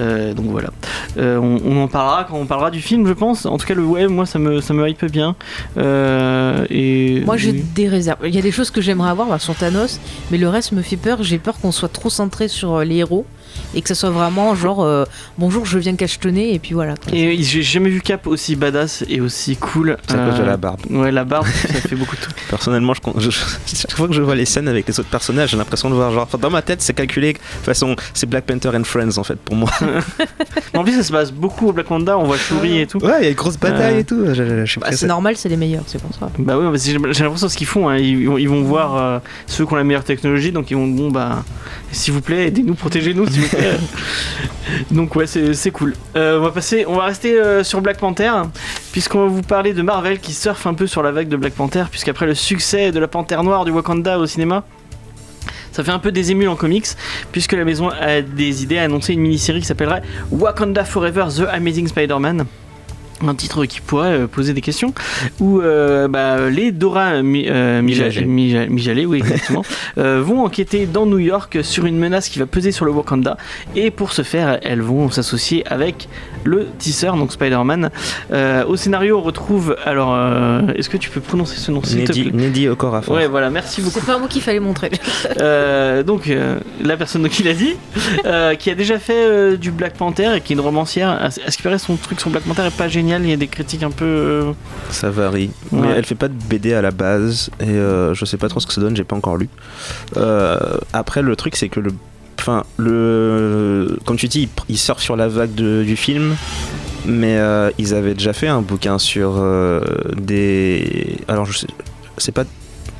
Euh, 0.00 0.34
donc 0.34 0.46
voilà. 0.46 0.70
On, 1.38 1.58
on 1.64 1.82
en 1.82 1.88
parlera 1.88 2.24
quand 2.24 2.36
on 2.36 2.46
parlera 2.46 2.70
du 2.70 2.80
film, 2.80 3.06
je 3.06 3.12
pense. 3.12 3.46
En 3.46 3.58
tout 3.58 3.66
cas, 3.66 3.74
le 3.74 3.84
ouais, 3.84 4.06
moi 4.08 4.26
ça 4.26 4.38
me 4.38 4.60
ça 4.60 4.74
me 4.74 4.88
hype 4.88 5.04
bien. 5.06 5.36
Euh, 5.76 6.66
et 6.70 7.22
Moi 7.24 7.36
j'ai 7.36 7.52
des 7.52 7.88
réserves. 7.88 8.18
Il 8.26 8.34
y 8.34 8.38
a 8.38 8.42
des 8.42 8.52
choses 8.52 8.70
que 8.70 8.80
j'aimerais 8.80 9.10
avoir 9.10 9.28
bah, 9.28 9.38
sur 9.38 9.54
Thanos, 9.54 10.00
mais 10.30 10.38
le 10.38 10.48
reste 10.48 10.72
me 10.72 10.82
fait 10.82 10.96
peur. 10.96 11.22
J'ai 11.22 11.38
peur 11.38 11.58
qu'on 11.60 11.72
soit 11.72 11.92
trop 11.92 12.10
centré 12.10 12.48
sur 12.48 12.74
euh, 12.74 12.84
les 12.84 12.96
héros 12.96 13.26
et 13.74 13.82
que 13.82 13.88
ça 13.88 13.94
soit 13.94 14.10
vraiment 14.10 14.54
genre 14.54 14.82
euh, 14.82 15.04
bonjour, 15.38 15.64
je 15.66 15.78
viens 15.78 15.94
cachetonner 15.96 16.54
et 16.54 16.58
puis 16.58 16.74
voilà. 16.74 16.94
quoi. 16.96 17.12
Et 17.16 17.42
j'ai 17.42 17.62
jamais 17.62 17.90
vu 17.90 18.00
Cap 18.00 18.26
aussi 18.26 18.56
badass 18.56 19.04
et 19.08 19.20
aussi 19.20 19.56
cool. 19.56 19.96
C'est 20.08 20.14
à 20.16 20.24
cause 20.26 20.36
de 20.38 20.42
Euh, 20.42 20.46
la 20.46 20.56
barbe. 20.56 20.80
Ouais, 20.90 21.10
la 21.12 21.24
barbe, 21.24 21.46
ça 21.68 21.74
fait 21.74 21.96
beaucoup 21.96 22.16
de 22.16 22.20
tout. 22.20 22.30
Personnellement, 22.48 22.92
je, 22.94 23.30
je- 23.30 23.30
chaque 23.76 23.96
fois 23.96 24.08
que 24.08 24.14
je 24.14 24.22
vois 24.22 24.34
les 24.34 24.44
scènes 24.46 24.68
avec 24.68 24.86
les 24.88 24.98
autres 25.00 25.08
personnages, 25.08 25.50
j'ai 25.50 25.56
l'impression 25.56 25.90
de 25.90 25.94
voir 25.94 26.12
genre. 26.12 26.26
dans 26.38 26.50
ma 26.50 26.62
tête, 26.62 26.82
c'est 26.82 26.94
calculé. 26.94 27.32
De 27.34 27.38
toute 27.38 27.64
façon, 27.64 27.96
c'est 28.14 28.28
Black 28.28 28.44
Panther 28.44 28.70
and 28.74 28.84
Friends 28.84 29.18
en 29.18 29.24
fait 29.24 29.36
pour 29.38 29.56
moi. 29.56 29.70
En 30.74 30.84
plus, 30.84 30.94
ça 30.94 31.02
se 31.02 31.12
passe 31.12 31.32
beaucoup 31.32 31.68
au 31.68 31.72
Black 31.72 31.86
Panda, 31.86 32.18
on 32.18 32.24
voit 32.24 32.36
Shuri 32.36 32.80
et 32.80 32.86
tout. 32.86 32.98
Ouais, 33.02 33.12
il 33.20 33.24
y 33.24 33.26
a 33.26 33.30
une 33.30 33.34
grosse 33.34 33.56
bataille 33.58 33.94
Euh, 33.96 34.00
et 34.00 34.04
tout. 34.04 34.24
Je, 34.26 34.34
je- 34.34 34.64
je 34.64 34.70
suis 34.70 34.80
Bah, 34.80 34.88
c'est 34.92 35.06
normal, 35.06 35.34
c'est 35.36 35.48
les 35.48 35.56
meilleurs, 35.56 35.84
c'est 35.86 36.00
pour 36.00 36.12
ça. 36.14 36.30
Bah 36.38 36.58
oui, 36.58 36.66
j'ai 36.78 36.98
j'ai 37.12 37.24
l'impression 37.24 37.48
ce 37.48 37.56
qu'ils 37.56 37.66
font, 37.66 37.88
hein. 37.88 37.96
ils, 37.96 38.26
vont- 38.28 38.36
ils 38.38 38.48
vont 38.48 38.62
voir 38.62 38.96
euh, 38.96 39.18
ceux 39.46 39.64
qui 39.64 39.72
ont 39.72 39.76
la 39.76 39.84
meilleure 39.84 40.04
technologie, 40.04 40.52
donc 40.52 40.70
ils 40.70 40.76
vont 40.76 40.86
bon 40.86 41.10
bah 41.10 41.44
s'il 41.92 42.12
vous 42.12 42.20
plaît 42.20 42.48
aidez-nous, 42.48 42.74
protégez-nous. 42.74 43.26
donc 44.90 45.14
ouais 45.16 45.26
c'est 45.26 45.70
cool. 45.70 45.94
Euh, 46.16 46.38
on 46.38 46.42
va 46.42 46.50
passer, 46.50 46.84
on 46.86 46.96
va 46.96 47.04
rester 47.04 47.40
euh, 47.40 47.64
sur 47.64 47.80
Black 47.80 47.98
Panther 47.98 48.32
puisqu'on 48.92 49.20
va 49.20 49.26
vous 49.26 49.42
parler 49.42 49.72
de 49.72 49.82
Marvel 49.82 50.18
qui 50.18 50.32
surfe 50.32 50.66
un 50.66 50.74
peu 50.74 50.86
sur 50.86 51.02
la 51.02 51.12
vague 51.12 51.28
de 51.28 51.36
Black 51.36 51.54
Panther 51.54 51.84
puisqu'après 51.90 52.26
le 52.26 52.34
succès 52.34 52.92
de 52.92 52.98
la 52.98 53.08
Panthère 53.08 53.42
Noire 53.42 53.64
du 53.64 53.70
Wakanda 53.70 54.18
au 54.18 54.26
cinéma. 54.26 54.64
Ça 55.72 55.84
fait 55.84 55.90
un 55.90 55.98
peu 55.98 56.10
des 56.10 56.30
émules 56.30 56.48
en 56.48 56.56
comics, 56.56 56.86
puisque 57.32 57.52
la 57.52 57.66
maison 57.66 57.90
a 57.90 58.22
des 58.22 58.62
idées 58.62 58.78
à 58.78 58.84
annoncer 58.84 59.12
une 59.12 59.20
mini-série 59.20 59.60
qui 59.60 59.66
s'appellerait 59.66 60.00
Wakanda 60.30 60.84
Forever 60.84 61.26
The 61.36 61.42
Amazing 61.52 61.88
Spider-Man. 61.88 62.46
Un 63.26 63.34
titre 63.34 63.64
qui 63.64 63.80
pourrait 63.80 64.12
euh, 64.12 64.26
poser 64.26 64.52
des 64.52 64.60
questions, 64.60 64.92
où 65.40 65.60
euh, 65.60 66.06
bah, 66.08 66.50
les 66.50 66.70
Dora 66.72 67.22
Mi- 67.22 67.46
euh, 67.48 67.80
oui 67.82 69.18
exactement, 69.18 69.64
euh, 69.98 70.20
vont 70.22 70.44
enquêter 70.44 70.86
dans 70.86 71.06
New 71.06 71.18
York 71.18 71.58
sur 71.62 71.86
une 71.86 71.98
menace 71.98 72.28
qui 72.28 72.38
va 72.38 72.46
peser 72.46 72.72
sur 72.72 72.84
le 72.84 72.90
Wakanda, 72.90 73.36
et 73.74 73.90
pour 73.90 74.12
ce 74.12 74.22
faire, 74.22 74.58
elles 74.62 74.82
vont 74.82 75.10
s'associer 75.10 75.66
avec 75.66 76.08
le 76.44 76.66
tisseur, 76.78 77.16
donc 77.16 77.32
Spider-Man. 77.32 77.90
Euh, 78.32 78.64
au 78.66 78.76
scénario, 78.76 79.18
on 79.18 79.22
retrouve, 79.22 79.76
alors, 79.84 80.14
euh, 80.14 80.60
est-ce 80.76 80.88
que 80.88 80.96
tu 80.96 81.10
peux 81.10 81.20
prononcer 81.20 81.56
ce 81.56 81.70
nom 81.72 81.82
s'il 81.82 82.04
te 82.04 82.12
Neddy, 82.12 82.24
plaît? 82.30 82.32
Neddy 82.40 82.68
Okorafor. 82.68 83.14
Ouais, 83.16 83.26
voilà, 83.26 83.50
merci 83.50 83.80
beaucoup. 83.80 83.98
C'est 84.00 84.06
pas 84.06 84.18
moi 84.18 84.28
qu'il 84.28 84.42
fallait 84.42 84.60
montrer. 84.60 84.90
Euh, 85.40 86.02
donc 86.02 86.28
euh, 86.28 86.58
la 86.82 86.96
personne 86.96 87.28
qui 87.28 87.42
l'a 87.42 87.52
dit, 87.52 87.74
euh, 88.24 88.54
qui 88.54 88.70
a 88.70 88.74
déjà 88.74 88.98
fait 88.98 89.12
euh, 89.26 89.56
du 89.56 89.70
Black 89.70 89.94
Panther 89.94 90.30
et 90.36 90.40
qui 90.40 90.52
est 90.52 90.56
une 90.56 90.60
romancière, 90.60 91.08
à, 91.10 91.30
ce 91.30 91.40
qui 91.56 91.62
paraît 91.62 91.78
son 91.78 91.96
truc 91.96 92.20
sur 92.20 92.30
Black 92.30 92.44
Panther 92.44 92.62
est 92.66 92.76
pas 92.76 92.88
génial, 92.88 93.05
il 93.08 93.30
y 93.30 93.32
a 93.32 93.36
des 93.36 93.48
critiques 93.48 93.82
un 93.82 93.90
peu... 93.90 94.04
euh, 94.04 94.52
Ça 94.90 95.10
varie. 95.10 95.50
Ouais. 95.72 95.80
Mais 95.82 95.88
elle 95.96 96.04
fait 96.04 96.14
pas 96.14 96.28
de 96.28 96.34
BD 96.34 96.72
à 96.74 96.82
la 96.82 96.90
base. 96.90 97.50
Et 97.60 97.68
euh, 97.68 98.14
je 98.14 98.24
sais 98.24 98.36
pas 98.36 98.48
trop 98.48 98.60
ce 98.60 98.66
que 98.66 98.72
ça 98.72 98.80
donne, 98.80 98.96
j'ai 98.96 99.04
pas 99.04 99.16
encore 99.16 99.36
lu. 99.36 99.48
Euh, 100.16 100.58
après, 100.92 101.22
le 101.22 101.34
truc, 101.36 101.56
c'est 101.56 101.68
que 101.68 101.80
le. 101.80 101.90
Enfin, 102.38 102.64
le. 102.78 103.98
Comme 104.04 104.16
tu 104.16 104.28
dis, 104.28 104.42
il, 104.42 104.48
il 104.68 104.78
sort 104.78 105.00
sur 105.00 105.16
la 105.16 105.28
vague 105.28 105.54
de- 105.54 105.82
du 105.84 105.96
film. 105.96 106.36
Mais 107.06 107.36
euh, 107.38 107.70
ils 107.78 107.94
avaient 107.94 108.14
déjà 108.14 108.32
fait 108.32 108.48
un 108.48 108.62
bouquin 108.62 108.98
sur 108.98 109.42
des. 110.16 111.18
Alors, 111.28 111.44
je 111.46 111.58
sais. 111.58 111.66
C'est 112.18 112.32
pas. 112.32 112.44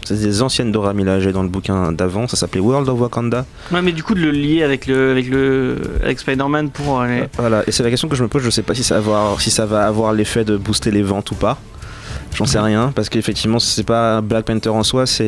C'est 0.06 0.14
des 0.22 0.40
anciennes 0.42 0.72
Dora 0.72 0.94
Milaje 0.94 1.26
dans 1.32 1.42
le 1.42 1.48
bouquin 1.48 1.92
d'avant. 1.92 2.26
Ça 2.28 2.36
s'appelait 2.36 2.60
World 2.60 2.88
of 2.88 3.00
Wakanda. 3.00 3.44
Ouais, 3.72 3.82
mais 3.82 3.92
du 3.92 4.02
coup, 4.02 4.14
de 4.14 4.20
le 4.20 4.30
lier 4.30 4.62
avec, 4.62 4.86
le, 4.86 5.10
avec, 5.10 5.28
le, 5.28 5.76
avec 6.02 6.18
Spider-Man 6.20 6.70
pour 6.70 7.00
aller. 7.00 7.25
Voilà, 7.36 7.62
et 7.66 7.72
c'est 7.72 7.82
la 7.82 7.90
question 7.90 8.08
que 8.08 8.14
je 8.16 8.22
me 8.22 8.28
pose. 8.28 8.42
Je 8.42 8.50
sais 8.50 8.62
pas 8.62 8.75
si 8.75 8.84
ça 8.84 8.94
va 8.94 9.00
avoir, 9.00 9.40
si 9.40 9.50
ça 9.50 9.66
va 9.66 9.86
avoir 9.86 10.12
l'effet 10.12 10.44
de 10.44 10.56
booster 10.56 10.90
les 10.90 11.02
ventes 11.02 11.30
ou 11.32 11.34
pas. 11.34 11.58
J'en 12.34 12.46
sais 12.46 12.58
rien, 12.60 12.92
parce 12.94 13.08
qu'effectivement, 13.08 13.58
c'est 13.58 13.82
pas 13.86 14.20
Black 14.20 14.44
Panther 14.44 14.68
en 14.68 14.82
soi, 14.82 15.06
c'est 15.06 15.25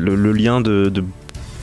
le, 0.00 0.14
le 0.16 0.32
lien 0.32 0.60
de, 0.62 0.88
de- 0.88 1.04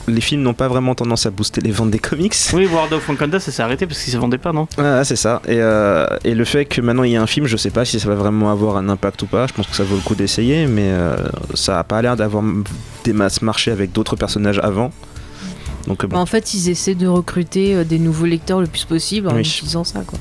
Les 0.08 0.20
films 0.20 0.42
n'ont 0.42 0.54
pas 0.54 0.68
vraiment 0.68 0.94
tendance 0.94 1.26
à 1.26 1.30
booster 1.30 1.60
les 1.60 1.70
ventes 1.70 1.90
des 1.90 1.98
comics. 1.98 2.34
Oui, 2.52 2.66
World 2.66 2.92
of 2.92 3.08
Wakanda, 3.08 3.38
ça 3.40 3.52
s'est 3.52 3.62
arrêté 3.62 3.86
parce 3.86 4.02
qu'il 4.02 4.12
se 4.12 4.18
vendait 4.18 4.38
pas, 4.38 4.52
non? 4.52 4.66
Ah, 4.78 5.04
c'est 5.04 5.16
ça. 5.16 5.42
Et, 5.46 5.58
euh, 5.60 6.06
et 6.24 6.34
le 6.34 6.44
fait 6.44 6.64
que 6.64 6.80
maintenant 6.80 7.02
il 7.04 7.10
y 7.12 7.14
ait 7.14 7.18
un 7.18 7.26
film, 7.26 7.46
je 7.46 7.56
sais 7.56 7.70
pas 7.70 7.84
si 7.84 8.00
ça 8.00 8.08
va 8.08 8.14
vraiment 8.14 8.50
avoir 8.50 8.76
un 8.76 8.88
impact 8.88 9.22
ou 9.22 9.26
pas. 9.26 9.46
Je 9.46 9.52
pense 9.52 9.66
que 9.66 9.76
ça 9.76 9.84
vaut 9.84 9.96
le 9.96 10.00
coup 10.02 10.14
d'essayer, 10.14 10.66
mais 10.66 10.88
euh, 10.90 11.16
ça 11.54 11.78
a 11.78 11.84
pas 11.84 12.00
l'air 12.02 12.16
d'avoir 12.16 12.42
des 13.04 13.12
masses 13.12 13.42
marché 13.42 13.70
avec 13.70 13.92
d'autres 13.92 14.16
personnages 14.16 14.60
avant. 14.62 14.90
Donc 15.86 16.04
euh, 16.04 16.06
Bah, 16.06 16.16
bon. 16.16 16.22
en 16.22 16.26
fait, 16.26 16.54
ils 16.54 16.68
essaient 16.70 16.94
de 16.94 17.06
recruter 17.06 17.84
des 17.84 17.98
nouveaux 17.98 18.26
lecteurs 18.26 18.60
le 18.60 18.66
plus 18.66 18.84
possible 18.84 19.28
en 19.28 19.34
Oui. 19.34 19.40
utilisant 19.40 19.84
ça. 19.84 20.00
Quoi. 20.06 20.18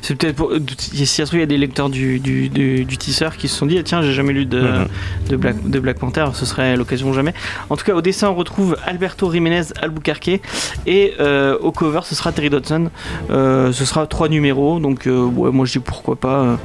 C'est 0.00 0.14
peut-être 0.16 0.36
pour. 0.36 0.52
Si 0.78 1.06
ça 1.06 1.24
se 1.24 1.30
trouve, 1.30 1.38
il 1.38 1.40
y 1.40 1.42
a 1.42 1.46
des 1.46 1.58
lecteurs 1.58 1.88
du, 1.90 2.18
du, 2.20 2.48
du, 2.48 2.84
du 2.84 2.96
teaser 2.96 3.30
qui 3.38 3.48
se 3.48 3.56
sont 3.56 3.66
dit 3.66 3.78
ah, 3.78 3.82
tiens, 3.82 4.02
j'ai 4.02 4.12
jamais 4.12 4.32
lu 4.32 4.46
de, 4.46 4.60
Mhm. 4.60 4.86
de, 5.30 5.36
Black, 5.36 5.68
de 5.70 5.78
Black 5.80 5.98
Panther, 5.98 6.26
ce 6.34 6.44
serait 6.46 6.76
l'occasion 6.76 7.08
ou 7.10 7.12
jamais. 7.14 7.34
En 7.70 7.76
tout 7.76 7.84
cas, 7.84 7.94
au 7.94 8.00
dessin, 8.02 8.28
on 8.28 8.34
retrouve 8.34 8.76
Alberto 8.86 9.30
Jiménez 9.32 9.62
Albuquerque 9.80 10.40
et 10.86 11.14
euh, 11.20 11.56
au 11.60 11.72
cover, 11.72 12.00
ce 12.04 12.14
sera 12.14 12.32
Terry 12.32 12.50
Dodson. 12.50 12.90
Euh, 13.30 13.72
ce 13.72 13.84
sera 13.84 14.06
trois 14.06 14.28
numéros, 14.28 14.78
donc 14.78 15.06
euh, 15.06 15.24
ouais, 15.24 15.50
moi 15.50 15.66
je 15.66 15.72
dis 15.72 15.78
pourquoi 15.78 16.16
pas. 16.16 16.40
euh, 16.42 16.56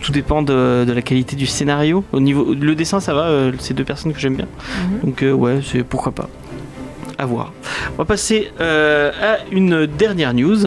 tout 0.00 0.10
dépend 0.10 0.42
de, 0.42 0.84
de 0.84 0.92
la 0.92 1.00
qualité 1.02 1.36
du 1.36 1.46
scénario. 1.46 2.04
Au 2.12 2.18
niveau, 2.18 2.54
le 2.54 2.74
dessin, 2.74 2.98
ça 2.98 3.14
va, 3.14 3.26
euh, 3.26 3.52
c'est 3.60 3.72
deux 3.72 3.84
personnes 3.84 4.12
que 4.12 4.18
j'aime 4.18 4.34
bien. 4.34 4.48
Donc 5.04 5.22
euh, 5.22 5.30
ouais, 5.32 5.60
c'est 5.64 5.84
pourquoi 5.84 6.10
pas. 6.10 6.28
Voir. 7.26 7.52
On 7.94 7.98
va 7.98 8.04
passer 8.04 8.50
euh, 8.60 9.10
à 9.20 9.38
une 9.50 9.86
dernière 9.86 10.34
news. 10.34 10.66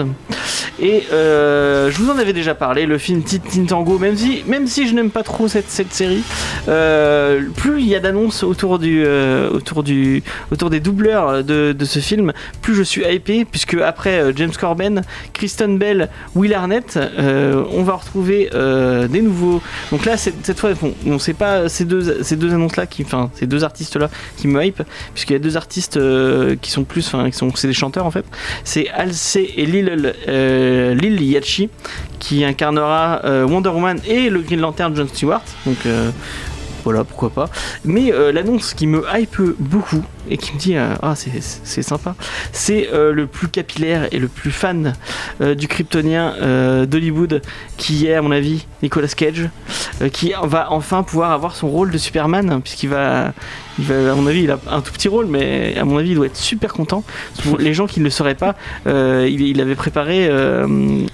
Et 0.78 1.04
euh, 1.14 1.90
je 1.90 1.98
vous 2.02 2.10
en 2.10 2.18
avais 2.18 2.34
déjà 2.34 2.54
parlé, 2.54 2.86
le 2.86 2.98
film 2.98 3.24
Teen 3.24 3.66
Tango, 3.66 3.98
même 3.98 4.18
si, 4.18 4.44
même 4.46 4.68
si 4.68 4.88
je 4.88 4.94
n'aime 4.94 5.10
pas 5.10 5.24
trop 5.24 5.48
cette, 5.48 5.70
cette 5.70 5.94
série, 5.94 6.22
euh, 6.68 7.44
plus 7.56 7.80
il 7.80 7.88
y 7.88 7.96
a 7.96 8.02
d'annonces 8.02 8.44
autour, 8.44 8.78
du, 8.78 9.06
autour, 9.54 9.84
du, 9.84 10.22
autour 10.52 10.70
des 10.70 10.82
doubleurs 10.82 11.46
de, 11.46 11.72
de 11.72 11.86
ce 11.86 12.00
film, 12.00 12.34
plus 12.62 12.76
je 12.76 12.84
suis 12.84 13.04
hypé, 13.06 13.46
puisque 13.46 13.76
après 13.76 14.34
James 14.36 14.52
Corben, 14.60 15.04
Kristen 15.32 15.78
Bell, 15.78 16.10
Will 16.36 16.54
Arnett, 16.54 17.00
on 17.18 17.84
va 17.84 17.94
retrouver 17.94 18.50
des 19.10 19.22
nouveaux. 19.22 19.62
Donc 19.92 20.04
là, 20.06 20.18
cette, 20.18 20.60
fois, 20.60 20.72
bon, 21.06 21.20
c'est 21.20 21.34
pas 21.34 21.70
ces 21.70 21.86
deux, 21.86 22.22
ces 22.22 22.36
deux 22.36 22.54
annonces-là, 22.54 22.86
qui, 22.86 23.04
enfin, 23.04 23.32
ces 23.36 23.48
deux 23.48 23.64
artistes-là 23.64 24.10
qui 24.36 24.50
me 24.50 24.62
hype, 24.62 24.84
puisqu'il 25.14 25.34
y 25.34 25.38
a 25.38 25.40
deux 25.40 25.56
artistes 25.56 25.98
euh, 26.46 26.56
qui 26.56 26.72
sont 26.72 26.84
plus, 26.84 27.08
enfin, 27.08 27.30
qui 27.30 27.38
sont, 27.38 27.54
c'est 27.56 27.68
des 27.68 27.74
chanteurs 27.74 28.06
en 28.06 28.12
fait. 28.12 28.26
C'est 28.64 28.90
Halsey 28.90 29.50
et 29.58 29.66
Lil, 29.66 30.14
euh, 30.28 30.94
Lil 30.94 31.22
Yachty 31.22 31.70
qui 32.20 32.44
incarnera 32.44 33.22
euh, 33.26 33.46
Wonder 33.46 33.70
Woman 33.70 34.00
et 34.08 34.30
le 34.30 34.42
Green 34.42 34.60
Lantern 34.60 34.96
John 34.96 35.08
Stewart. 35.08 35.44
Donc 35.66 35.78
euh, 35.86 36.12
voilà, 36.84 37.04
pourquoi 37.04 37.30
pas. 37.30 37.50
Mais 37.84 38.12
l'annonce 38.32 38.74
qui 38.74 38.86
me 38.86 39.04
hype 39.14 39.42
beaucoup 39.60 40.04
et 40.30 40.38
qui 40.38 40.54
me 40.54 40.60
dit 40.60 40.76
euh, 40.76 40.96
ah 41.02 41.14
c'est 41.16 41.82
sympa, 41.82 42.16
c'est 42.52 42.90
euh, 42.94 43.12
le 43.12 43.28
plus 43.28 43.48
capillaire 43.48 44.08
et 44.12 44.20
le 44.20 44.28
plus 44.28 44.52
fan 44.52 44.94
euh, 45.42 45.56
du 45.56 45.68
kryptonien 45.68 46.34
euh, 46.42 46.86
d'Hollywood 46.86 47.42
qui 47.78 48.08
est 48.08 48.16
à 48.16 48.22
mon 48.22 48.32
avis 48.32 48.66
Nicolas 48.82 49.08
Cage, 49.08 49.50
qui 50.12 50.34
va 50.44 50.72
enfin 50.72 51.04
pouvoir 51.04 51.32
avoir 51.32 51.56
son 51.56 51.68
rôle 51.70 51.92
de 51.92 51.98
Superman 51.98 52.62
puisqu'il 52.62 52.90
va 52.90 53.34
il 53.78 53.84
va, 53.84 54.14
à 54.14 54.16
mon 54.16 54.26
avis, 54.26 54.44
il 54.44 54.52
a 54.52 54.60
un 54.72 54.80
tout 54.80 54.94
petit 54.94 55.10
rôle, 55.10 55.26
mais 55.26 55.76
à 55.78 55.84
mon 55.84 55.98
avis, 55.98 56.12
il 56.12 56.16
doit 56.16 56.28
être 56.28 56.38
super 56.38 56.72
content. 56.72 57.04
Pour 57.44 57.58
les 57.58 57.74
gens 57.74 57.88
qui 57.88 58.00
ne 58.00 58.06
le 58.06 58.10
sauraient 58.10 58.34
pas, 58.36 58.56
il, 58.86 59.42
il 59.42 59.60
avait 59.60 59.76
préparé 59.76 60.30
un 60.30 60.68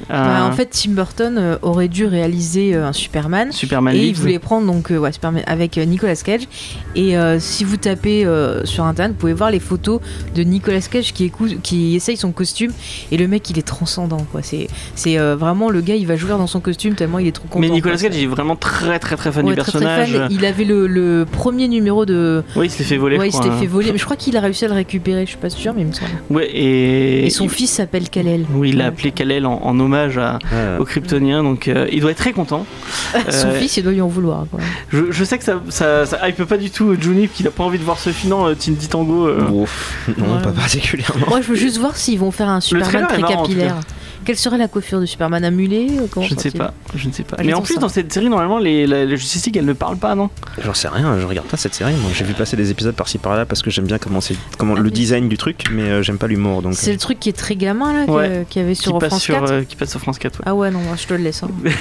Bah, 0.09 0.45
en 0.45 0.51
fait, 0.51 0.67
Tim 0.67 0.91
Burton 0.91 1.57
aurait 1.63 1.87
dû 1.87 2.05
réaliser 2.05 2.75
un 2.75 2.93
Superman. 2.93 3.51
Superman 3.51 3.95
Et 3.95 4.05
il 4.05 4.13
voulait 4.13 4.37
prendre 4.37 4.71
donc 4.71 4.91
ouais, 4.91 5.11
Superman 5.11 5.43
avec 5.47 5.77
Nicolas 5.77 6.15
Cage. 6.15 6.47
Et 6.95 7.15
si 7.39 7.63
vous 7.63 7.77
tapez 7.77 8.27
sur 8.65 8.83
internet, 8.83 9.00
vous 9.09 9.13
pouvez 9.15 9.33
voir 9.33 9.51
les 9.51 9.59
photos 9.59 9.99
de 10.35 10.43
Nicolas 10.43 10.79
Cage 10.81 11.13
qui, 11.13 11.25
écoute, 11.25 11.61
qui 11.61 11.95
essaye 11.95 12.17
son 12.17 12.31
costume. 12.31 12.71
Et 13.11 13.17
le 13.17 13.27
mec, 13.27 13.49
il 13.49 13.57
est 13.59 13.61
transcendant. 13.67 14.25
quoi. 14.31 14.41
C'est 14.43 14.67
c'est, 14.95 15.17
euh, 15.17 15.35
vraiment 15.35 15.69
le 15.69 15.81
gars, 15.81 15.95
il 15.95 16.07
va 16.07 16.15
jouer 16.15 16.29
dans 16.29 16.47
son 16.47 16.59
costume 16.59 16.95
tellement 16.95 17.19
il 17.19 17.27
est 17.27 17.31
trop 17.31 17.47
content. 17.47 17.59
Mais 17.59 17.69
Nicolas 17.69 17.95
quoi. 17.97 18.09
Cage 18.09 18.17
il 18.17 18.23
est 18.23 18.27
vraiment 18.27 18.55
très 18.55 18.99
très 18.99 19.15
très 19.15 19.31
fan 19.31 19.45
Ouais, 19.45 19.55
du 19.55 19.61
très, 19.61 19.71
très 19.71 19.79
personnage. 19.79 20.11
fan. 20.11 20.27
Il 20.31 20.45
avait 20.45 20.63
le, 20.65 20.87
le 20.87 21.25
premier 21.29 21.67
numéro 21.67 22.05
de. 22.05 22.43
Oui, 22.55 22.67
il 22.67 22.69
se 22.71 22.79
l'est 22.79 22.85
fait 22.85 22.97
voler. 22.97 23.17
ouais, 23.17 23.25
je 23.25 23.29
il 23.29 23.31
crois, 23.31 23.43
s'était 23.43 23.59
fait 23.59 23.67
voler. 23.67 23.91
Mais 23.91 23.97
je 23.97 24.05
crois 24.05 24.17
qu'il 24.17 24.35
a 24.37 24.41
réussi 24.41 24.65
à 24.65 24.67
le 24.67 24.73
récupérer. 24.75 25.21
Je 25.25 25.29
suis 25.29 25.37
pas 25.37 25.49
sûre, 25.49 25.73
mais 25.75 25.81
il 25.81 25.87
me 25.87 25.93
semble. 25.93 26.11
Ouais, 26.29 26.47
et, 26.51 27.25
Et, 27.25 27.29
son 27.29 27.47
fils 27.49 27.71
s'appelle 27.71 28.09
Kal-El. 28.09 28.45
Oui, 28.53 28.69
il 28.69 28.77
l'a 28.77 28.87
appelé 28.87 29.11
Kal-El 29.11 29.45
en, 29.45 29.61
en 29.63 29.79
hommage 29.79 30.17
à, 30.17 30.39
Ouais. 30.51 30.77
au 30.79 30.85
Kryptonien, 30.85 31.43
donc 31.43 31.67
euh, 31.67 31.87
il 31.91 32.01
doit 32.01 32.11
être 32.11 32.17
très 32.17 32.33
content. 32.33 32.65
son 33.29 33.47
Euh, 33.47 33.59
fils, 33.59 33.77
il 33.77 33.83
doit 33.83 33.91
lui 33.93 34.01
en 34.01 34.07
vouloir. 34.07 34.45
quoi. 34.51 34.59
Je, 34.91 35.11
je 35.11 35.23
sais 35.23 35.37
que 35.37 35.43
ça, 35.43 35.61
ça, 35.69 36.05
ça 36.05 36.27
hype 36.27 36.43
pas 36.43 36.57
du 36.57 36.69
tout 36.69 36.95
Juni, 36.99 37.27
qu'il 37.29 37.47
a 37.47 37.51
pas 37.51 37.63
envie 37.63 37.77
de 37.79 37.83
voir 37.83 37.99
ce 37.99 38.09
film, 38.09 38.31
non, 38.31 38.53
Tindy 38.55 38.87
Tango. 38.91 39.27
euh. 39.27 39.49
Ouf. 39.49 40.07
Non, 40.17 40.35
Ouais. 40.37 40.41
pas 40.43 40.51
particulièrement. 40.51 41.25
Moi, 41.29 41.41
je 41.41 41.47
veux 41.47 41.55
juste 41.55 41.77
voir 41.79 41.95
s'ils 41.97 42.19
vont 42.19 42.31
faire 42.31 42.49
un 42.49 42.61
Superman 42.61 43.07
très 43.07 43.17
marrant, 43.19 43.41
capillaire. 43.43 43.79
Quelle 44.23 44.37
serait 44.37 44.59
la 44.59 44.67
coiffure 44.67 44.99
de 44.99 45.07
Superman 45.07 45.43
Un 45.43 45.49
mulet 45.49 45.87
euh, 45.99 46.05
comment 46.11 46.27
Je 46.27 46.35
ne 46.35 46.39
sais 46.39 46.51
pas, 46.51 46.75
je 46.93 47.07
ne 47.07 47.11
sais 47.11 47.23
pas. 47.23 47.37
Mais 47.43 47.55
en 47.55 47.61
plus, 47.63 47.73
ça. 47.73 47.79
dans 47.79 47.89
cette 47.89 48.13
série, 48.13 48.29
normalement, 48.29 48.59
les, 48.59 48.85
la, 48.85 49.03
la 49.05 49.15
Justice 49.15 49.47
League, 49.47 49.57
elle 49.57 49.65
ne 49.65 49.73
parle 49.73 49.97
pas, 49.97 50.13
non? 50.13 50.29
J'en 50.63 50.75
sais 50.75 50.87
rien, 50.89 51.17
je 51.19 51.25
regarde 51.25 51.47
pas 51.47 51.57
cette 51.57 51.73
série. 51.73 51.93
Moi, 51.95 52.11
j'ai 52.13 52.23
vu 52.23 52.33
passer 52.33 52.55
des 52.55 52.69
épisodes 52.69 52.93
par-ci 52.93 53.17
par-là 53.17 53.47
parce 53.47 53.63
que 53.63 53.71
j'aime 53.71 53.85
bien 53.87 53.97
comment 53.97 54.21
c'est, 54.21 54.35
comment 54.59 54.75
Ah, 54.77 54.79
le 54.81 54.91
design 54.91 55.27
du 55.27 55.37
truc, 55.37 55.63
mais 55.71 55.81
euh, 55.89 56.03
j'aime 56.03 56.19
pas 56.19 56.27
l'humour. 56.27 56.61
Donc, 56.61 56.75
C'est 56.75 56.91
le 56.91 56.99
truc 56.99 57.19
qui 57.19 57.29
est 57.29 57.33
très 57.33 57.55
gamin 57.55 57.93
là, 57.93 58.05
que- 58.05 58.11
Ouais. 58.11 58.45
qu'il 58.47 58.61
y 58.61 58.65
avait 58.65 58.75
qui 58.75 58.83
sur 58.83 58.99
passe 58.99 59.09
France 59.09 59.23
sur, 59.23 59.33
4. 59.39 59.51
euh, 59.51 59.63
qui 59.63 59.75
passe 59.75 59.89
sur 59.89 59.99
France 59.99 60.19
4. 60.19 60.37
ouais. 60.41 60.45
Ah 60.45 60.53
ouais, 60.53 60.69
non, 60.69 60.81
moi 60.81 60.95
je 60.97 61.07
te 61.07 61.13
le 61.15 61.23
laisse. 61.23 61.41
hein. 61.41 61.49
Mais 61.63 61.71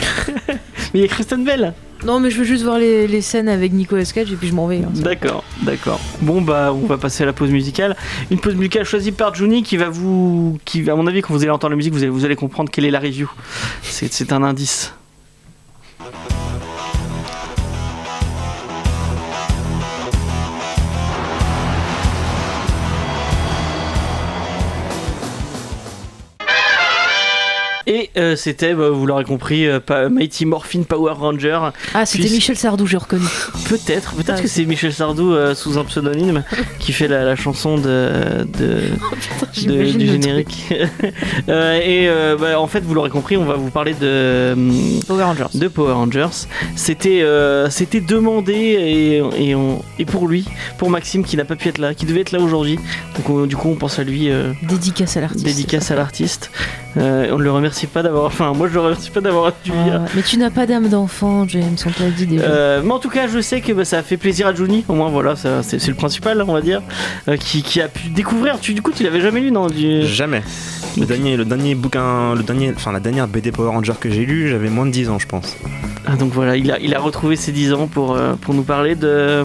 il 0.95 1.01
y 1.03 1.05
a 1.05 1.09
Kristen 1.09 1.45
Bell 1.45 1.75
non, 2.05 2.21
mais 2.21 2.31
je 2.31 2.39
veux 2.39 2.45
juste 2.45 2.65
voir 2.65 2.79
les, 2.79 3.21
scènes 3.21 3.49
avec 3.49 3.73
Nicolas 3.73 4.05
Cage 4.05 4.33
et 4.33 4.37
puis 4.37 4.49
je 4.49 4.55
m'en 4.55 4.67
vais. 4.67 4.79
hein. 4.79 4.91
D'accord, 4.95 5.45
d'accord. 5.63 6.01
Bon 6.23 6.41
bah 6.41 6.73
on 6.73 6.87
va 6.87 6.97
passer 6.97 7.23
à 7.23 7.27
la 7.27 7.33
pause 7.33 7.51
musicale. 7.51 7.97
Une 8.31 8.39
pause 8.39 8.55
musicale 8.55 8.85
choisie 8.85 9.13
par 9.13 9.35
Juni 9.35 9.63
qui 9.63 9.77
va 9.77 9.89
vous, 9.91 10.59
qui 10.65 10.89
à 10.89 10.97
mon 10.97 11.07
avis 11.07 11.21
quand 11.21 11.35
vous 11.35 11.43
allez 11.43 11.51
entendre 11.51 11.73
la 11.73 11.77
musique 11.77 11.93
vous 11.93 12.03
allez, 12.03 12.09
vous 12.09 12.25
allez 12.25 12.37
comprendre 12.37 12.71
quelle 12.71 12.85
est 12.85 12.91
la 12.91 13.01
review. 13.01 13.31
C'est 13.83 14.33
un 14.33 14.43
indice. 14.43 14.95
Et 27.93 28.09
euh, 28.17 28.37
c'était, 28.37 28.73
bah, 28.75 28.89
vous 28.91 29.05
l'aurez 29.05 29.25
compris, 29.25 29.67
euh, 29.67 29.81
pa- 29.81 30.09
Mighty 30.09 30.47
Morphin 30.47 30.85
Power 30.85 31.13
Ranger. 31.19 31.59
Ah, 31.93 32.07
c'était 32.07 32.25
Puis- 32.27 32.35
Michel 32.35 32.57
Sardou, 32.57 32.87
j'ai 32.87 32.97
reconnu. 32.99 33.25
Peut-être, 33.69 34.15
peut-être 34.15 34.35
Ah, 34.39 34.41
que 34.43 34.47
c'est 34.47 34.65
Michel 34.65 34.93
Sardou 34.93 35.33
euh, 35.33 35.57
sous 35.57 35.77
un 35.77 35.85
pseudonyme 35.85 36.45
qui 36.79 36.93
fait 36.93 37.09
la, 37.09 37.25
la 37.25 37.35
chanson 37.35 37.79
de, 37.79 38.45
de, 38.47 38.65
de- 38.67 38.81
J'imagine 39.53 39.99
du 39.99 40.07
le 40.07 40.13
générique. 40.13 40.73
Euh, 41.49 41.81
et 41.83 42.09
euh, 42.09 42.37
bah, 42.39 42.61
en 42.61 42.67
fait, 42.69 42.81
vous 42.81 42.95
l'aurez 42.95 43.11
compris, 43.11 43.37
on 43.37 43.45
va 43.45 43.55
vous 43.55 43.71
parler 43.71 43.95
de, 43.95 44.55
truc. 44.55 45.07
Power 45.09 45.25
Rangers. 45.25 45.47
de 45.55 45.69
Power 45.69 45.93
Rangers. 45.95 46.47
C'était 46.77 47.23
euh, 47.23 47.69
c'était 47.71 48.01
demandé 48.01 48.53
et, 48.53 49.17
et, 49.49 49.55
on- 49.55 49.83
et 49.99 50.05
pour 50.05 50.29
lui, 50.29 50.45
pour 50.79 50.91
Maxime 50.91 51.25
qui 51.25 51.37
n'a 51.37 51.45
pas 51.45 51.57
pu 51.57 51.69
être 51.69 51.79
là, 51.79 51.95
qui 51.95 52.07
devait 52.07 52.21
être 52.21 52.31
là 52.33 52.39
aujourd'hui. 52.41 52.79
Donc 53.17 53.31
on- 53.31 53.47
du 53.47 53.57
coup, 53.57 53.69
on 53.71 53.75
pense 53.75 53.99
à 53.99 54.05
lui. 54.05 54.31
euh, 54.31 54.53
Dédicace 54.63 55.17
à 55.17 55.23
l'artiste. 55.23 55.45
dédicace 55.45 55.91
à 55.91 55.97
l'artiste. 55.97 56.51
Euh, 56.97 57.29
on 57.33 57.39
le 57.39 57.51
remercie 57.51 57.80
pas 57.87 58.03
d'avoir. 58.03 58.25
Enfin, 58.27 58.53
moi 58.55 58.69
je 58.69 58.75
le 58.75 58.81
remercie 58.81 59.11
pas 59.11 59.21
d'avoir 59.21 59.53
dû 59.65 59.73
Ah, 59.75 59.85
ouais. 59.99 59.99
Mais 60.15 60.23
tu 60.23 60.37
n'as 60.39 60.51
pas 60.51 60.67
d'âme 60.67 60.89
d'enfant, 60.89 61.47
James, 61.49 61.77
on 61.87 61.91
te 61.91 62.03
l'a 62.03 62.11
dit 62.11 62.27
déjà. 62.27 62.45
Euh, 62.45 62.81
mais 62.85 62.93
en 62.93 62.99
tout 62.99 63.11
cas, 63.11 63.27
je 63.29 63.41
sais 63.41 63.61
que 63.61 63.73
bah, 63.73 63.85
ça 63.85 63.99
a 63.99 64.03
fait 64.03 64.17
plaisir 64.17 64.47
à 64.47 64.55
Juni. 64.55 64.85
Au 64.89 64.95
moins, 64.95 65.09
voilà, 65.09 65.35
c'est, 65.37 65.87
le 65.89 65.95
principal, 65.95 66.43
on 66.47 66.53
va 66.53 66.61
dire, 66.61 66.83
euh, 67.29 67.37
qui, 67.37 67.63
qui 67.63 67.81
a 67.81 67.89
pu 67.89 68.09
découvrir. 68.09 68.59
Tu, 68.61 68.75
du 68.75 68.83
coup, 68.83 68.91
tu 68.93 69.03
l'avais 69.05 69.21
jamais 69.21 69.41
lu, 69.41 69.51
non 69.51 69.67
du... 69.67 70.05
jamais. 70.07 70.43
Le 70.99 71.07
dernier, 71.07 71.37
le 71.37 71.45
dernier 71.45 71.75
bouquin, 71.77 72.35
le 72.35 72.43
dernier, 72.43 72.73
enfin 72.75 72.91
la 72.91 72.99
dernière 72.99 73.29
BD 73.29 73.53
Power 73.53 73.69
Ranger 73.71 73.93
que 74.01 74.11
j'ai 74.11 74.27
lu, 74.27 74.49
j'avais 74.49 74.69
moins 74.71 74.87
de 74.87 74.91
10 74.91 75.09
ans, 75.11 75.19
je 75.21 75.27
pense. 75.27 75.57
Ah, 76.05 76.17
donc 76.17 76.33
voilà, 76.33 76.57
il 76.57 76.71
a, 76.73 76.81
il 76.81 76.95
a 76.97 76.99
retrouvé 76.99 77.37
ses 77.37 77.53
10 77.53 77.75
ans 77.75 77.87
pour, 77.87 78.17
euh, 78.17 78.35
pour 78.41 78.55
nous 78.55 78.65
parler 78.65 78.97
de, 78.97 79.45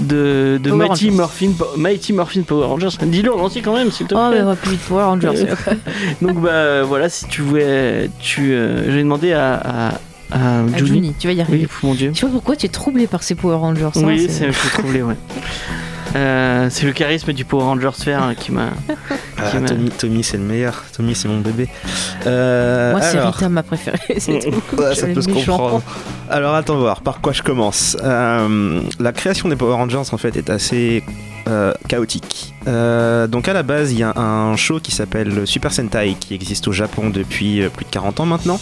de, 0.00 0.60
de 0.62 0.70
Mighty. 0.72 1.10
Morphin, 1.10 1.52
Mighty 1.78 2.12
Morphin 2.12 2.42
Power 2.42 2.66
Rangers. 2.66 2.88
Dis-le 3.02 3.32
en 3.32 3.38
entier 3.40 3.62
quand 3.62 3.74
même, 3.74 3.90
s'il 3.90 4.06
te 4.06 4.14
Oh, 4.14 4.28
plaît. 4.28 4.38
mais 4.38 4.42
on 4.42 4.46
va 4.48 4.56
plus 4.56 4.72
vite 4.72 4.80
Power 4.86 5.04
Rangers. 5.04 5.46
Donc 6.20 6.40
bah 6.42 6.82
voilà, 6.82 7.08
si 7.08 7.26
tu 7.28 7.40
voulais, 7.60 8.10
tu, 8.20 8.52
euh, 8.52 8.90
j'ai 8.92 9.02
demandé 9.02 9.32
à, 9.32 9.54
à, 9.54 9.88
à 10.32 10.58
À 10.60 10.66
Juni. 10.76 10.88
Juni, 10.88 11.14
tu 11.18 11.26
vas 11.26 11.32
y 11.32 11.40
arriver. 11.40 11.58
Oui, 11.62 11.68
mon 11.82 11.94
dieu. 11.94 12.12
Sais 12.14 12.26
pas 12.26 12.32
pourquoi 12.32 12.56
tu 12.56 12.66
es 12.66 12.68
troublé 12.68 13.06
par 13.06 13.22
ces 13.22 13.34
Power 13.34 13.56
Rangers. 13.56 13.84
hein, 13.94 14.02
Oui, 14.04 14.26
c'est- 14.28 14.28
c'est 14.32 14.46
je 14.52 14.58
suis 14.58 14.68
troublé, 14.70 15.02
ouais. 15.02 15.14
Euh, 16.14 16.68
c'est 16.70 16.86
le 16.86 16.92
charisme 16.92 17.32
du 17.34 17.44
Power 17.44 17.64
Ranger 17.64 17.90
Sphere 17.92 18.22
hein, 18.22 18.34
qui 18.34 18.50
m'a 18.50 18.68
Ah, 19.36 19.50
qui 19.50 19.58
m'a- 19.58 19.68
Tommy, 19.68 19.90
Tommy, 19.90 20.24
c'est 20.24 20.38
le 20.38 20.44
meilleur. 20.44 20.82
Tommy, 20.96 21.14
c'est 21.14 21.28
mon 21.28 21.40
bébé. 21.40 21.68
Euh, 22.26 22.92
Moi, 22.92 23.02
c'est 23.02 23.18
alors- 23.18 23.34
Rita 23.34 23.48
ma 23.50 23.62
préférée. 23.62 23.98
c'est 24.18 24.38
tout. 24.38 24.50
Ouais, 24.78 24.94
Je 24.94 25.00
ça 25.00 25.06
peut 25.08 25.20
se 25.20 25.28
comprendre. 25.28 25.82
Alors 26.30 26.54
attends 26.54 26.76
voir, 26.78 27.02
par 27.02 27.20
quoi 27.20 27.32
je 27.34 27.42
commence 27.42 27.98
Euh, 28.02 28.80
La 28.98 29.12
création 29.12 29.48
des 29.50 29.56
Power 29.56 29.74
Rangers 29.74 29.98
en 30.10 30.16
fait 30.16 30.36
est 30.36 30.48
assez 30.48 31.02
euh, 31.48 31.72
chaotique. 31.88 32.54
Euh, 32.66 33.26
donc 33.26 33.48
à 33.48 33.52
la 33.52 33.62
base, 33.62 33.92
il 33.92 33.98
y 33.98 34.02
a 34.02 34.12
un 34.18 34.56
show 34.56 34.80
qui 34.80 34.90
s'appelle 34.92 35.46
Super 35.46 35.72
Sentai 35.72 36.16
qui 36.18 36.34
existe 36.34 36.66
au 36.68 36.72
Japon 36.72 37.10
depuis 37.10 37.62
euh, 37.62 37.68
plus 37.68 37.84
de 37.84 37.90
40 37.90 38.20
ans 38.20 38.26
maintenant. 38.26 38.58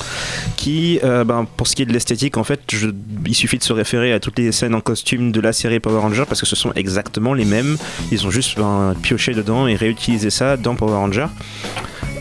Qui, 0.56 0.98
ben, 1.02 1.46
pour 1.56 1.66
ce 1.68 1.74
qui 1.76 1.82
est 1.82 1.86
de 1.86 1.92
l'esthétique, 1.92 2.36
en 2.36 2.44
fait, 2.44 2.60
je- 2.70 2.88
il 3.26 3.34
suffit 3.34 3.58
de 3.58 3.62
se 3.64 3.72
référer 3.72 4.12
à 4.12 4.20
toutes 4.20 4.38
les 4.38 4.52
scènes 4.52 4.74
en 4.74 4.80
costume 4.80 5.32
de 5.32 5.40
la 5.40 5.52
série 5.52 5.80
Power 5.80 6.00
Rangers 6.00 6.24
parce 6.28 6.40
que 6.40 6.46
ce 6.46 6.56
sont 6.56 6.72
exactement 6.74 7.34
les 7.34 7.44
mêmes. 7.44 7.76
Ils 8.12 8.26
ont 8.26 8.30
juste 8.30 8.58
pioché 9.02 9.34
dedans 9.34 9.66
et 9.66 9.74
réutilisé 9.76 10.30
ça 10.30 10.56
dans 10.56 10.74
Power 10.74 10.94
Rangers. 10.94 11.26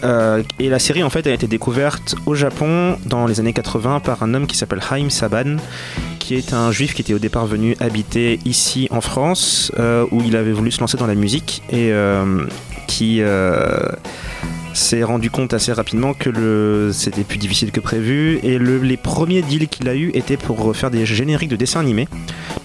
Euh, 0.04 0.44
et 0.60 0.70
la 0.70 0.80
série 0.80 1.04
en 1.04 1.10
fait 1.10 1.26
a 1.28 1.32
été 1.32 1.48
découverte 1.48 2.16
au 2.26 2.36
Japon 2.36 2.98
dans 3.06 3.26
les 3.26 3.40
années 3.40 3.54
80 3.54 4.02
par 4.02 4.24
un 4.24 4.34
homme 4.34 4.48
qui 4.48 4.58
s'appelle 4.58 4.82
Haim 4.92 5.10
Saban, 5.10 5.58
qui 6.20 6.36
est 6.36 6.54
un 6.54 6.72
juif 6.72 6.94
qui 6.94 7.02
était 7.02 7.14
au 7.14 7.20
départ 7.20 7.46
venu 7.46 7.76
habiter 7.80 8.40
ici 8.46 8.88
en 8.92 9.02
France, 9.02 9.72
euh, 9.80 10.06
où 10.12 10.22
il 10.22 10.36
avait 10.36 10.52
voulu 10.52 10.72
se 10.72 10.80
lancer 10.80 10.98
dans 10.98 11.08
la 11.08 11.16
musique 11.16 11.62
et 11.70 11.92
euh, 11.92 12.46
qui 12.88 13.22
s'est 14.74 15.04
rendu 15.04 15.30
compte 15.30 15.54
assez 15.54 15.72
rapidement 15.72 16.14
que 16.14 16.90
c'était 16.94 17.24
plus 17.24 17.38
difficile 17.38 17.72
que 17.72 17.80
prévu. 17.80 18.40
Et 18.44 18.58
le- 18.58 18.80
les 18.80 18.98
premiers 18.98 19.42
deals 19.42 19.68
qu'il 19.68 19.88
a 19.88 19.96
eu 19.96 20.10
étaient 20.14 20.38
pour 20.38 20.76
faire 20.76 20.92
des 20.92 21.06
génériques 21.06 21.50
de 21.50 21.56
dessins 21.56 21.80
animés, 21.80 22.08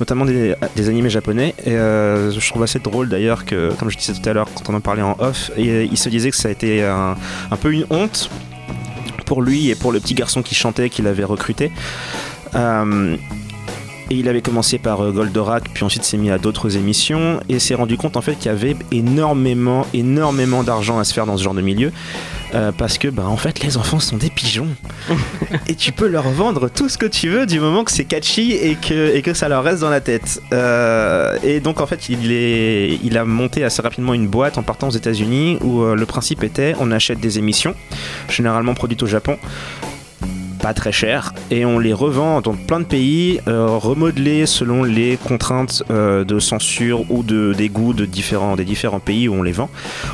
notamment 0.00 0.24
des, 0.24 0.54
animés 0.88 1.10
japonais. 1.10 1.54
Euh, 1.66 2.30
je 2.30 2.48
trouve 2.50 2.62
assez 2.62 2.78
drôle 2.78 3.08
d'ailleurs 3.08 3.44
que, 3.44 3.72
comme 3.78 3.90
je 3.90 3.96
disais 3.98 4.14
tout 4.14 4.28
à 4.28 4.32
l'heure 4.32 4.48
quand 4.54 4.72
on 4.72 4.76
en 4.76 4.80
parlait 4.80 5.02
en 5.02 5.16
off, 5.18 5.50
euh, 5.58 5.86
il 5.90 5.96
se 5.98 6.08
disait 6.08 6.30
que 6.30 6.36
ça 6.36 6.48
a 6.48 6.50
été 6.50 6.82
un, 6.84 7.16
un 7.50 7.56
peu 7.56 7.72
une 7.72 7.84
honte 7.90 8.30
pour 9.26 9.42
lui 9.42 9.68
et 9.68 9.74
pour 9.74 9.92
le 9.92 10.00
petit 10.00 10.14
garçon 10.14 10.42
qui 10.42 10.54
chantait 10.54 10.88
qu'il 10.88 11.06
avait 11.06 11.24
recruté. 11.24 11.70
Euh, 12.54 13.16
et 14.10 14.14
il 14.14 14.28
avait 14.28 14.42
commencé 14.42 14.78
par 14.78 15.00
euh, 15.02 15.12
Goldorak, 15.12 15.70
puis 15.72 15.84
ensuite 15.84 16.04
s'est 16.04 16.16
mis 16.16 16.30
à 16.30 16.38
d'autres 16.38 16.76
émissions 16.76 17.40
et 17.48 17.58
s'est 17.58 17.74
rendu 17.74 17.96
compte 17.96 18.16
en 18.16 18.22
fait 18.22 18.34
qu'il 18.34 18.46
y 18.46 18.54
avait 18.54 18.76
énormément, 18.92 19.86
énormément 19.94 20.62
d'argent 20.62 20.98
à 20.98 21.04
se 21.04 21.12
faire 21.12 21.26
dans 21.26 21.36
ce 21.36 21.42
genre 21.42 21.54
de 21.54 21.62
milieu. 21.62 21.92
euh, 22.54 22.72
parce 22.72 22.98
que 22.98 23.08
bah, 23.08 23.26
en 23.26 23.36
fait 23.36 23.60
les 23.60 23.76
enfants 23.76 24.00
sont 24.00 24.16
des 24.16 24.30
pigeons 24.30 24.68
et 25.68 25.74
tu 25.74 25.92
peux 25.92 26.08
leur 26.08 26.28
vendre 26.30 26.68
tout 26.68 26.88
ce 26.88 26.96
que 26.96 27.06
tu 27.06 27.28
veux 27.28 27.46
du 27.46 27.60
moment 27.60 27.84
que 27.84 27.92
c'est 27.92 28.04
catchy 28.04 28.52
et 28.52 28.74
que, 28.76 29.14
et 29.14 29.22
que 29.22 29.34
ça 29.34 29.48
leur 29.48 29.64
reste 29.64 29.80
dans 29.80 29.90
la 29.90 30.00
tête. 30.00 30.40
Euh, 30.52 31.36
et 31.42 31.60
donc 31.60 31.80
en 31.80 31.86
fait 31.86 32.08
il, 32.08 32.32
est, 32.32 32.98
il 33.02 33.18
a 33.18 33.24
monté 33.24 33.64
assez 33.64 33.82
rapidement 33.82 34.14
une 34.14 34.28
boîte 34.28 34.58
en 34.58 34.62
partant 34.62 34.88
aux 34.88 34.92
États-Unis 34.92 35.58
où 35.62 35.82
euh, 35.82 35.94
le 35.94 36.06
principe 36.06 36.42
était 36.42 36.74
on 36.80 36.90
achète 36.90 37.20
des 37.20 37.38
émissions, 37.38 37.74
généralement 38.28 38.74
produites 38.74 39.02
au 39.02 39.06
Japon 39.06 39.36
très 40.74 40.92
cher 40.92 41.32
et 41.50 41.64
on 41.64 41.78
les 41.78 41.92
revend 41.92 42.40
dans 42.40 42.54
plein 42.54 42.80
de 42.80 42.84
pays 42.84 43.40
euh, 43.48 43.66
remodelés 43.68 44.46
selon 44.46 44.84
les 44.84 45.16
contraintes 45.16 45.82
euh, 45.90 46.24
de 46.24 46.38
censure 46.38 47.10
ou 47.10 47.22
de 47.22 47.54
des 47.56 47.68
goûts 47.68 47.92
de 47.92 48.04
différents 48.04 48.56
des 48.56 48.64
différents 48.64 49.00
pays 49.00 49.28
où 49.28 49.34
on 49.34 49.42
les 49.42 49.52
vend. 49.52 49.70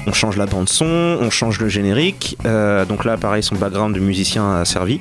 On 0.06 0.12
change 0.12 0.36
la 0.36 0.46
bande 0.46 0.68
son 0.68 1.18
on 1.20 1.30
change 1.30 1.60
le 1.60 1.68
générique 1.68 2.36
euh, 2.46 2.84
donc 2.84 3.04
là 3.04 3.16
pareil 3.16 3.42
son 3.42 3.56
background 3.56 3.94
de 3.94 4.00
musicien 4.00 4.56
a 4.56 4.64
servi. 4.64 5.00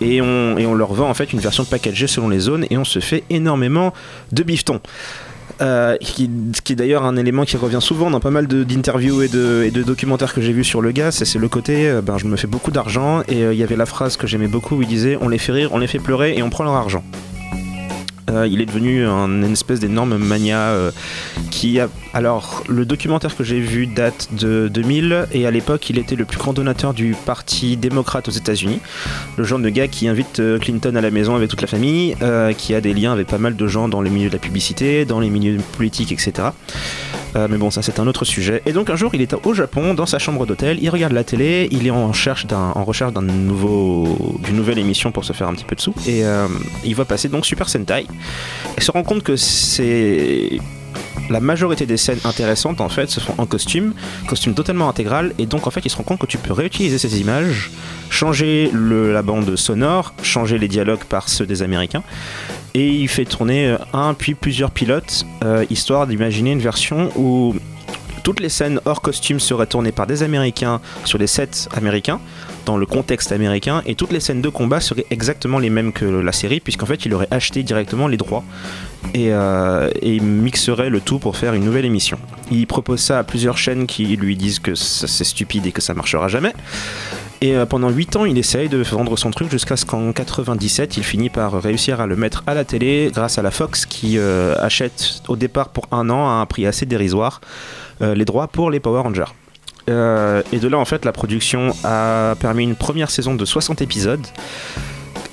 Et 0.00 0.20
on 0.20 0.58
et 0.58 0.66
on 0.66 0.74
leur 0.74 0.92
vend 0.94 1.08
en 1.08 1.14
fait 1.14 1.32
une 1.32 1.40
version 1.40 1.64
packagée 1.64 2.06
selon 2.06 2.28
les 2.28 2.40
zones 2.40 2.66
et 2.70 2.76
on 2.76 2.84
se 2.84 2.98
fait 2.98 3.24
énormément 3.30 3.92
de 4.32 4.42
bifetons 4.42 4.80
euh, 5.60 5.96
qui, 5.98 6.30
est 6.70 6.74
d'ailleurs 6.74 7.04
un 7.04 7.16
élément 7.16 7.44
qui 7.44 7.56
revient 7.56 7.80
souvent 7.80 8.10
dans 8.10 8.20
pas 8.20 8.30
mal 8.30 8.46
d'interviews 8.46 9.22
et 9.22 9.28
de, 9.28 9.64
et 9.64 9.70
de 9.70 9.82
documentaires 9.82 10.34
que 10.34 10.40
j'ai 10.40 10.52
vus 10.52 10.64
sur 10.64 10.80
le 10.80 10.92
gars, 10.92 11.10
c'est 11.10 11.24
c'est 11.24 11.38
le 11.38 11.48
côté, 11.48 11.88
euh, 11.88 12.00
ben, 12.00 12.18
je 12.18 12.26
me 12.26 12.36
fais 12.36 12.46
beaucoup 12.46 12.70
d'argent, 12.70 13.22
et 13.28 13.42
euh, 13.42 13.52
il 13.52 13.58
y 13.58 13.62
avait 13.62 13.76
la 13.76 13.86
phrase 13.86 14.16
que 14.16 14.26
j'aimais 14.26 14.48
beaucoup 14.48 14.76
où 14.76 14.82
il 14.82 14.88
disait, 14.88 15.16
on 15.20 15.28
les 15.28 15.38
fait 15.38 15.52
rire, 15.52 15.70
on 15.72 15.78
les 15.78 15.86
fait 15.86 15.98
pleurer, 15.98 16.36
et 16.36 16.42
on 16.42 16.50
prend 16.50 16.64
leur 16.64 16.74
argent. 16.74 17.04
Euh, 18.32 18.46
il 18.46 18.60
est 18.60 18.66
devenu 18.66 19.04
un, 19.06 19.28
une 19.28 19.52
espèce 19.52 19.80
d'énorme 19.80 20.16
mania 20.16 20.58
euh, 20.58 20.90
qui 21.50 21.80
a... 21.80 21.88
Alors, 22.14 22.62
le 22.68 22.84
documentaire 22.84 23.36
que 23.36 23.44
j'ai 23.44 23.60
vu 23.60 23.86
date 23.86 24.28
de 24.32 24.68
2000 24.68 25.26
et 25.32 25.46
à 25.46 25.50
l'époque, 25.50 25.88
il 25.90 25.98
était 25.98 26.16
le 26.16 26.24
plus 26.24 26.38
grand 26.38 26.52
donateur 26.52 26.94
du 26.94 27.14
parti 27.26 27.76
démocrate 27.76 28.28
aux 28.28 28.32
États-Unis. 28.32 28.80
Le 29.36 29.44
genre 29.44 29.58
de 29.58 29.68
gars 29.68 29.88
qui 29.88 30.08
invite 30.08 30.40
euh, 30.40 30.58
Clinton 30.58 30.94
à 30.94 31.00
la 31.00 31.10
maison 31.10 31.34
avec 31.36 31.48
toute 31.48 31.62
la 31.62 31.66
famille, 31.66 32.16
qui 32.56 32.74
a 32.74 32.80
des 32.80 32.94
liens 32.94 33.12
avec 33.12 33.26
pas 33.26 33.38
mal 33.38 33.56
de 33.56 33.66
gens 33.66 33.88
dans 33.88 34.00
les 34.00 34.10
milieux 34.10 34.28
de 34.28 34.34
la 34.34 34.38
publicité, 34.38 35.04
dans 35.04 35.20
les 35.20 35.30
milieux 35.30 35.58
politiques, 35.76 36.12
etc. 36.12 36.48
Mais 37.34 37.56
bon, 37.56 37.70
ça 37.70 37.82
c'est 37.82 37.98
un 37.98 38.06
autre 38.06 38.24
sujet. 38.24 38.62
Et 38.66 38.72
donc 38.72 38.90
un 38.90 38.96
jour, 38.96 39.14
il 39.14 39.22
est 39.22 39.34
au 39.44 39.54
Japon, 39.54 39.94
dans 39.94 40.06
sa 40.06 40.18
chambre 40.18 40.46
d'hôtel, 40.46 40.78
il 40.82 40.90
regarde 40.90 41.12
la 41.12 41.24
télé, 41.24 41.68
il 41.70 41.86
est 41.86 41.90
en 41.90 42.08
recherche 42.08 42.46
d'un, 42.46 43.22
nouveau, 43.22 44.38
d'une 44.42 44.56
nouvelle 44.56 44.78
émission 44.78 45.12
pour 45.12 45.24
se 45.24 45.32
faire 45.32 45.48
un 45.48 45.54
petit 45.54 45.64
peu 45.64 45.74
de 45.74 45.80
sous, 45.80 45.94
et 46.06 46.22
il 46.84 46.94
voit 46.94 47.06
passer 47.06 47.28
donc 47.28 47.46
Super 47.46 47.68
Sentai, 47.68 48.06
et 48.76 48.80
se 48.80 48.90
rend 48.90 49.02
compte 49.02 49.22
que 49.22 49.36
c'est 49.36 50.60
la 51.30 51.40
majorité 51.40 51.86
des 51.86 51.96
scènes 51.96 52.20
intéressantes 52.24 52.80
en 52.80 52.88
fait 52.88 53.10
se 53.10 53.20
font 53.20 53.34
en 53.38 53.46
costume, 53.46 53.94
costume 54.28 54.54
totalement 54.54 54.88
intégral, 54.88 55.32
et 55.38 55.46
donc 55.46 55.66
en 55.66 55.70
fait 55.70 55.80
il 55.84 55.90
se 55.90 55.96
rend 55.96 56.02
compte 56.02 56.18
que 56.18 56.26
tu 56.26 56.38
peux 56.38 56.52
réutiliser 56.52 56.98
ces 56.98 57.20
images, 57.20 57.70
changer 58.10 58.70
la 58.72 59.22
bande 59.22 59.56
sonore, 59.56 60.14
changer 60.22 60.58
les 60.58 60.68
dialogues 60.68 61.04
par 61.04 61.28
ceux 61.28 61.46
des 61.46 61.62
Américains, 61.62 62.02
et 62.74 62.88
il 62.88 63.08
fait 63.08 63.24
tourner 63.24 63.66
euh, 63.66 63.78
un 63.92 64.14
puis 64.14 64.34
plusieurs 64.34 64.70
pilotes, 64.70 65.26
euh, 65.44 65.64
histoire 65.70 66.06
d'imaginer 66.06 66.52
une 66.52 66.60
version 66.60 67.10
où 67.16 67.54
toutes 68.22 68.40
les 68.40 68.48
scènes 68.48 68.80
hors 68.84 69.02
costume 69.02 69.40
seraient 69.40 69.66
tournées 69.66 69.92
par 69.92 70.06
des 70.06 70.22
Américains 70.22 70.80
sur 71.04 71.18
les 71.18 71.26
sets 71.26 71.68
américains, 71.76 72.20
dans 72.64 72.76
le 72.76 72.86
contexte 72.86 73.32
américain, 73.32 73.82
et 73.86 73.94
toutes 73.94 74.12
les 74.12 74.20
scènes 74.20 74.42
de 74.42 74.48
combat 74.48 74.80
seraient 74.80 75.06
exactement 75.10 75.58
les 75.58 75.70
mêmes 75.70 75.92
que 75.92 76.04
la 76.04 76.32
série, 76.32 76.60
puisqu'en 76.60 76.86
fait 76.86 77.04
il 77.04 77.14
aurait 77.14 77.28
acheté 77.30 77.62
directement 77.62 78.08
les 78.08 78.16
droits 78.16 78.44
et, 79.14 79.32
euh, 79.32 79.90
mixerait 80.02 80.90
le 80.90 81.00
tout 81.00 81.18
pour 81.18 81.36
faire 81.36 81.54
une 81.54 81.64
nouvelle 81.64 81.84
émission. 81.84 82.18
Il 82.50 82.66
propose 82.66 83.00
ça 83.00 83.18
à 83.18 83.24
plusieurs 83.24 83.58
chaînes 83.58 83.86
qui 83.86 84.04
lui 84.16 84.36
disent 84.36 84.58
que 84.58 84.74
c'est 84.74 85.24
stupide 85.24 85.66
et 85.66 85.72
que 85.72 85.80
ça 85.80 85.94
marchera 85.94 86.28
jamais. 86.28 86.52
Et 87.40 87.56
euh, 87.56 87.66
pendant 87.66 87.90
8 87.90 88.16
ans, 88.16 88.24
il 88.24 88.38
essaye 88.38 88.68
de 88.68 88.78
vendre 88.82 89.16
son 89.16 89.30
truc 89.30 89.50
jusqu'à 89.50 89.76
ce 89.76 89.84
qu'en 89.84 90.12
97, 90.12 90.96
il 90.96 91.02
finit 91.02 91.30
par 91.30 91.60
réussir 91.60 92.00
à 92.00 92.06
le 92.06 92.14
mettre 92.14 92.44
à 92.46 92.54
la 92.54 92.64
télé 92.64 93.10
grâce 93.12 93.38
à 93.38 93.42
la 93.42 93.50
Fox 93.50 93.84
qui 93.84 94.16
euh, 94.16 94.54
achète 94.60 95.22
au 95.28 95.36
départ 95.36 95.70
pour 95.70 95.88
un 95.90 96.08
an 96.08 96.28
à 96.28 96.34
un 96.34 96.46
prix 96.46 96.66
assez 96.66 96.86
dérisoire 96.86 97.40
les 98.00 98.24
droits 98.24 98.48
pour 98.48 98.72
les 98.72 98.80
Power 98.80 99.02
Rangers. 99.02 99.32
Euh, 99.88 100.42
et 100.52 100.58
de 100.58 100.68
là, 100.68 100.78
en 100.78 100.84
fait, 100.84 101.04
la 101.04 101.12
production 101.12 101.74
a 101.84 102.34
permis 102.40 102.64
une 102.64 102.76
première 102.76 103.10
saison 103.10 103.34
de 103.34 103.44
60 103.44 103.82
épisodes. 103.82 104.26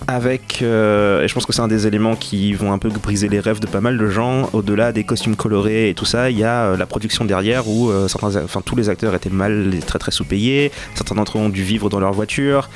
Avec, 0.07 0.63
euh, 0.63 1.21
et 1.21 1.27
je 1.27 1.33
pense 1.35 1.45
que 1.45 1.53
c'est 1.53 1.62
un 1.62 1.67
des 1.67 1.85
éléments 1.85 2.15
qui 2.15 2.53
vont 2.53 2.73
un 2.73 2.79
peu 2.79 2.89
briser 2.89 3.29
les 3.29 3.39
rêves 3.39 3.59
de 3.59 3.67
pas 3.67 3.79
mal 3.79 3.95
de 3.95 4.07
gens. 4.07 4.49
Au-delà 4.53 4.91
des 4.91 5.03
costumes 5.03 5.35
colorés 5.35 5.89
et 5.89 5.93
tout 5.93 6.05
ça, 6.05 6.31
il 6.31 6.38
y 6.38 6.43
a 6.43 6.63
euh, 6.63 6.77
la 6.77 6.88
production 6.88 7.25
derrière 7.25 7.67
où 7.67 7.91
certains, 8.07 8.35
enfin, 8.43 8.62
tous 8.65 8.75
les 8.75 8.89
acteurs 8.89 9.13
étaient 9.13 9.29
mal, 9.29 9.71
très 9.85 9.99
très 9.99 10.12
sous-payés. 10.12 10.71
Certains 10.95 11.13
d'entre 11.13 11.38
eux 11.38 11.41
ont 11.41 11.49
dû 11.49 11.62
vivre 11.62 11.89
dans 11.91 11.99
leur 11.99 12.13
voiture. 12.13 12.69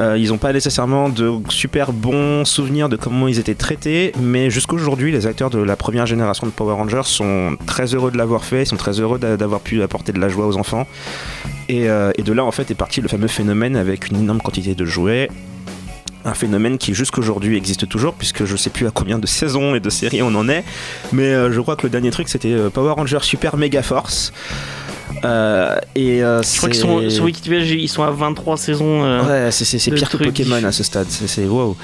Euh, 0.00 0.16
ils 0.18 0.28
n'ont 0.30 0.38
pas 0.38 0.52
nécessairement 0.52 1.08
de 1.10 1.32
super 1.50 1.92
bons 1.92 2.44
souvenirs 2.44 2.88
de 2.88 2.96
comment 2.96 3.28
ils 3.28 3.38
étaient 3.38 3.54
traités, 3.54 4.12
mais 4.20 4.48
jusqu'aujourd'hui, 4.50 5.12
les 5.12 5.26
acteurs 5.26 5.50
de 5.50 5.58
la 5.58 5.76
première 5.76 6.06
génération 6.06 6.46
de 6.46 6.52
Power 6.52 6.74
Rangers 6.74 7.02
sont 7.04 7.56
très 7.66 7.94
heureux 7.94 8.10
de 8.10 8.16
l'avoir 8.16 8.44
fait, 8.44 8.62
ils 8.62 8.66
sont 8.66 8.76
très 8.76 9.00
heureux 9.00 9.18
d'a- 9.18 9.36
d'avoir 9.36 9.60
pu 9.60 9.82
apporter 9.82 10.12
de 10.12 10.18
la 10.18 10.28
joie 10.28 10.46
aux 10.46 10.56
enfants. 10.56 10.86
Et, 11.68 11.88
euh, 11.88 12.10
et 12.16 12.22
de 12.22 12.32
là, 12.32 12.44
en 12.44 12.50
fait, 12.52 12.70
est 12.70 12.74
parti 12.74 13.00
le 13.00 13.08
fameux 13.08 13.28
phénomène 13.28 13.76
avec 13.76 14.08
une 14.08 14.16
énorme 14.18 14.40
quantité 14.40 14.74
de 14.74 14.84
jouets. 14.84 15.28
Un 16.24 16.34
phénomène 16.34 16.78
qui 16.78 16.94
jusqu'aujourd'hui 16.94 17.56
existe 17.56 17.88
toujours, 17.88 18.14
puisque 18.14 18.44
je 18.44 18.56
sais 18.56 18.70
plus 18.70 18.86
à 18.86 18.90
combien 18.92 19.18
de 19.18 19.26
saisons 19.26 19.74
et 19.74 19.80
de 19.80 19.90
séries 19.90 20.22
on 20.22 20.34
en 20.36 20.48
est, 20.48 20.62
mais 21.12 21.24
euh, 21.34 21.52
je 21.52 21.60
crois 21.60 21.74
que 21.76 21.82
le 21.82 21.90
dernier 21.90 22.10
truc 22.10 22.28
c'était 22.28 22.54
Power 22.72 22.92
Rangers 22.92 23.18
Super 23.22 23.56
Mega 23.56 23.82
Force. 23.82 24.32
Euh, 25.24 25.76
et 25.94 26.22
euh, 26.22 26.42
Je 26.42 26.56
crois 26.56 26.68
qu'ils 26.68 26.80
sont 26.80 27.08
sur 27.10 27.24
Wikipédia, 27.24 27.58
ils 27.74 27.88
sont 27.88 28.02
à 28.02 28.10
23 28.10 28.56
saisons. 28.56 29.04
euh, 29.04 29.44
Ouais, 29.46 29.50
c'est- 29.52 29.64
pire 29.90 30.08
que 30.10 30.16
Pokémon 30.16 30.62
à 30.64 30.72
ce 30.72 30.82
stade. 30.82 31.06
C'est- 31.08 31.44
wow. 31.46 31.76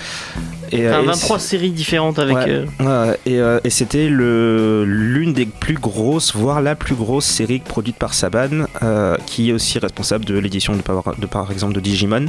Et, 0.73 0.89
enfin, 0.89 0.99
euh, 0.99 1.03
et 1.03 1.07
23 1.07 1.39
séries 1.39 1.71
différentes 1.71 2.19
avec. 2.19 2.37
Ouais. 2.37 2.65
euh, 2.81 3.15
et, 3.27 3.39
euh, 3.41 3.61
et 3.65 3.71
c'était 3.71 4.09
l'une 4.09 5.33
des 5.33 5.47
plus 5.47 5.75
grosses, 5.75 6.35
voire 6.35 6.61
la 6.63 6.75
plus 6.75 6.95
grosse 6.95 7.25
série 7.27 7.59
produite 7.61 7.97
par 7.97 8.15
Saban, 8.15 8.67
euh, 8.83 9.17
qui 9.27 9.51
est 9.51 9.53
aussi 9.53 9.79
responsable 9.79 10.25
de 10.25 10.39
l'édition 10.39 10.75
de, 10.77 10.83
par 11.27 11.51
exemple 11.51 11.75
de 11.75 11.81
Digimon. 11.81 12.27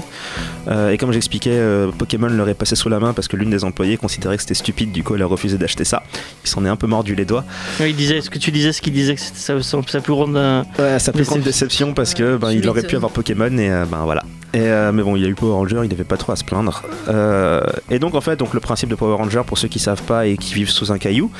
Euh, 0.67 0.91
et 0.91 0.97
comme 0.97 1.11
j'expliquais, 1.11 1.51
euh, 1.53 1.91
Pokémon 1.97 2.27
leur 2.27 2.49
est 2.49 2.53
passé 2.53 2.75
sous 2.75 2.89
la 2.89 2.99
main 2.99 3.13
parce 3.13 3.27
que 3.27 3.35
l'une 3.35 3.49
des 3.49 3.63
employées 3.63 3.97
considérait 3.97 4.35
que 4.37 4.41
c'était 4.43 4.53
stupide, 4.53 4.91
du 4.91 5.03
coup 5.03 5.15
elle 5.15 5.21
a 5.21 5.25
refusé 5.25 5.57
d'acheter 5.57 5.83
ça. 5.85 6.03
Il 6.43 6.49
s'en 6.49 6.65
est 6.65 6.69
un 6.69 6.75
peu 6.75 6.87
mordu 6.87 7.15
les 7.15 7.25
doigts. 7.25 7.43
ouais, 7.79 7.89
il 7.91 7.95
disait, 7.95 8.21
ce 8.21 8.29
que 8.29 8.39
tu 8.39 8.51
disais, 8.51 8.71
ce 8.71 8.81
qu'il 8.81 8.93
disait 8.93 9.15
que 9.15 9.21
c'était 9.21 9.39
sa, 9.39 9.61
sa, 9.61 9.77
sa 9.87 10.01
plus 10.01 10.13
grande. 10.13 10.35
euh, 10.37 10.61
Ouais, 10.77 10.97
plus 11.11 11.23
grande 11.25 11.41
Déception. 11.41 11.87
déception 11.89 11.93
parce 11.93 12.13
que 12.13 12.37
ben, 12.37 12.51
il 12.51 12.67
aurait 12.69 12.83
pu 12.83 12.95
avoir 12.95 13.11
Pokémon 13.11 13.55
et 13.57 13.69
euh, 13.69 13.85
ben 13.85 14.03
voilà. 14.03 14.23
Euh, 14.55 14.91
mais 14.91 15.03
bon, 15.03 15.15
il 15.15 15.21
y 15.21 15.25
a 15.25 15.27
eu 15.27 15.35
Power 15.35 15.53
Ranger, 15.53 15.81
il 15.83 15.89
n'avait 15.89 16.03
pas 16.03 16.17
trop 16.17 16.31
à 16.31 16.35
se 16.35 16.43
plaindre. 16.43 16.81
Euh, 17.07 17.61
et 17.91 17.99
donc 17.99 18.15
en 18.15 18.21
fait, 18.21 18.39
le 18.53 18.59
principe 18.59 18.89
de 18.89 18.95
Power 18.95 19.15
Ranger, 19.15 19.41
pour 19.45 19.57
ceux 19.57 19.67
qui 19.67 19.77
savent 19.79 20.01
pas 20.03 20.25
et 20.25 20.37
qui 20.37 20.53
vivent 20.55 20.69
sous 20.71 20.91
un 20.91 20.97
caillou, 20.97 21.31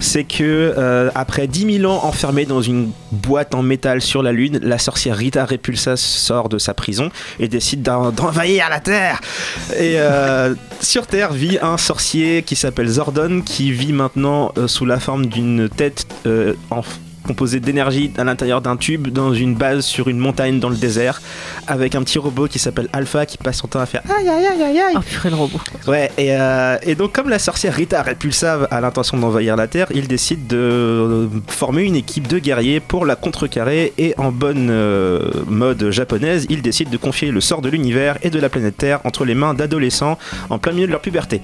c'est 0.00 0.24
que 0.24 0.74
euh, 0.76 1.10
après 1.14 1.46
10 1.46 1.78
000 1.78 1.90
ans 1.90 2.04
enfermés 2.04 2.44
dans 2.44 2.60
une 2.60 2.90
boîte 3.10 3.54
en 3.54 3.62
métal 3.62 4.02
sur 4.02 4.22
la 4.22 4.32
Lune, 4.32 4.60
la 4.62 4.78
sorcière 4.78 5.16
Rita 5.16 5.44
Repulsa 5.46 5.96
sort 5.96 6.48
de 6.50 6.58
sa 6.58 6.74
prison 6.74 7.08
et 7.40 7.48
décide 7.48 7.82
d'en- 7.82 8.10
d'envahir 8.12 8.66
la 8.68 8.80
Terre. 8.80 9.20
Et 9.78 9.96
sur 10.80 11.06
Terre 11.06 11.32
vit 11.32 11.58
un 11.62 11.76
sorcier 11.78 12.42
qui 12.42 12.56
s'appelle 12.56 12.88
Zordon, 12.88 13.42
qui 13.44 13.72
vit 13.72 13.92
maintenant 13.92 14.52
sous 14.66 14.84
la 14.84 15.00
forme 15.00 15.26
d'une 15.26 15.68
tête 15.68 16.06
en 16.70 16.82
composée 17.22 17.60
d'énergie 17.60 18.12
à 18.18 18.24
l'intérieur 18.24 18.60
d'un 18.60 18.76
tube 18.76 19.08
dans 19.08 19.32
une 19.32 19.54
base 19.54 19.84
sur 19.84 20.08
une 20.08 20.18
montagne 20.18 20.60
dans 20.60 20.68
le 20.68 20.76
désert 20.76 21.20
avec 21.66 21.94
un 21.94 22.02
petit 22.02 22.18
robot 22.18 22.48
qui 22.48 22.58
s'appelle 22.58 22.88
Alpha 22.92 23.26
qui 23.26 23.38
passe 23.38 23.58
son 23.58 23.68
temps 23.68 23.80
à 23.80 23.86
faire 23.86 24.02
aïe 24.08 24.28
aïe 24.28 24.46
aïe 24.46 24.62
aïe 24.62 24.80
aïe 24.80 24.94
Oh 24.96 25.00
purée 25.00 25.30
le 25.30 25.36
robot. 25.36 25.60
Ouais, 25.86 26.10
et, 26.18 26.36
euh, 26.36 26.76
et 26.82 26.94
donc 26.94 27.12
comme 27.12 27.28
la 27.28 27.38
sorcière 27.38 27.74
Rita 27.74 28.02
Repulsa 28.02 28.66
a 28.70 28.80
l'intention 28.80 29.16
d'envahir 29.16 29.56
la 29.56 29.66
Terre, 29.66 29.88
il 29.94 30.08
décide 30.08 30.46
de 30.46 30.56
euh, 30.56 31.28
former 31.48 31.82
une 31.82 31.96
équipe 31.96 32.28
de 32.28 32.38
guerriers 32.38 32.80
pour 32.80 33.06
la 33.06 33.16
contrecarrer 33.16 33.92
et 33.98 34.14
en 34.18 34.32
bonne 34.32 34.68
euh, 34.70 35.30
mode 35.46 35.90
japonaise, 35.90 36.46
il 36.50 36.62
décide 36.62 36.90
de 36.90 36.96
confier 36.96 37.30
le 37.30 37.40
sort 37.40 37.62
de 37.62 37.68
l'univers 37.68 38.18
et 38.22 38.30
de 38.30 38.38
la 38.38 38.48
planète 38.48 38.76
Terre 38.76 39.00
entre 39.04 39.24
les 39.24 39.34
mains 39.34 39.54
d'adolescents 39.54 40.18
en 40.50 40.58
plein 40.58 40.72
milieu 40.72 40.86
de 40.86 40.92
leur 40.92 41.00
puberté. 41.00 41.40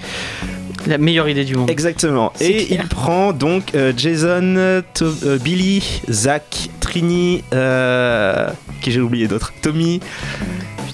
La 0.89 0.99
meilleure 0.99 1.29
idée 1.29 1.45
du 1.45 1.55
monde. 1.55 1.71
Exactement. 1.71 2.33
Et 2.41 2.65
clair. 2.67 2.81
il 2.83 2.89
prend 2.89 3.33
donc 3.33 3.75
euh, 3.75 3.93
Jason, 3.97 4.41
euh, 4.57 4.83
To- 4.95 5.05
euh, 5.25 5.39
Billy, 5.39 5.83
Zach, 6.11 6.71
Trini, 6.81 7.45
euh, 7.53 8.49
qui 8.81 8.91
j'ai 8.91 9.01
oublié 9.01 9.29
d'autres, 9.29 9.53
Tommy 9.63 10.01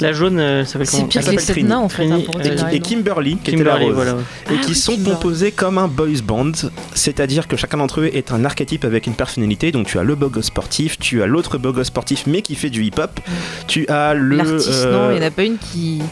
La 0.00 0.12
jaune, 0.12 0.40
euh, 0.40 0.64
ça 0.64 0.72
s'appelle 0.72 0.86
C'est 0.88 0.96
comment 0.98 1.08
Elle 1.14 1.22
s'appelle 1.22 1.44
Trini. 1.44 1.68
nains 1.68 1.78
en 1.78 1.88
fait. 1.88 2.06
Trini 2.08 2.12
hein, 2.12 2.24
pour 2.26 2.40
et- 2.40 2.76
et. 2.76 2.80
Kimberly, 2.80 3.36
qui 3.36 3.52
était 3.52 3.62
la 3.62 3.76
rose. 3.76 3.94
voilà. 3.94 4.14
ouais. 4.14 4.20
et 4.50 4.54
Ah 4.58 4.62
qui 4.62 4.70
oui, 4.70 4.74
sont 4.74 4.92
Kimberly. 4.92 5.14
composés 5.14 5.52
comme 5.52 5.78
un 5.78 5.86
boys 5.86 6.08
band, 6.24 6.50
c'est-à-dire 6.94 7.46
que 7.46 7.56
chacun 7.56 7.76
d'entre 7.78 8.00
eux 8.00 8.10
est 8.12 8.32
un 8.32 8.44
archétype 8.44 8.84
avec 8.84 9.06
une 9.06 9.14
personnalité. 9.14 9.70
Donc 9.70 9.86
tu 9.86 9.98
as 9.98 10.02
le 10.02 10.16
gosse 10.16 10.46
sportif, 10.46 10.98
tu 10.98 11.22
as 11.22 11.26
l'autre 11.26 11.56
gosse 11.58 11.86
sportif 11.86 12.24
mais 12.26 12.42
qui 12.42 12.56
fait 12.56 12.70
du 12.70 12.82
hip-hop, 12.82 13.20
tu 13.68 13.86
as 13.88 14.14
le 14.14 14.36
L'artiste, 14.38 14.70
euh, 14.72 14.92
non, 14.92 15.10
il 15.14 15.20
n'y 15.20 15.24
en 15.24 15.28
a 15.28 15.30
pas 15.30 15.44
une 15.44 15.58
qui. 15.58 16.02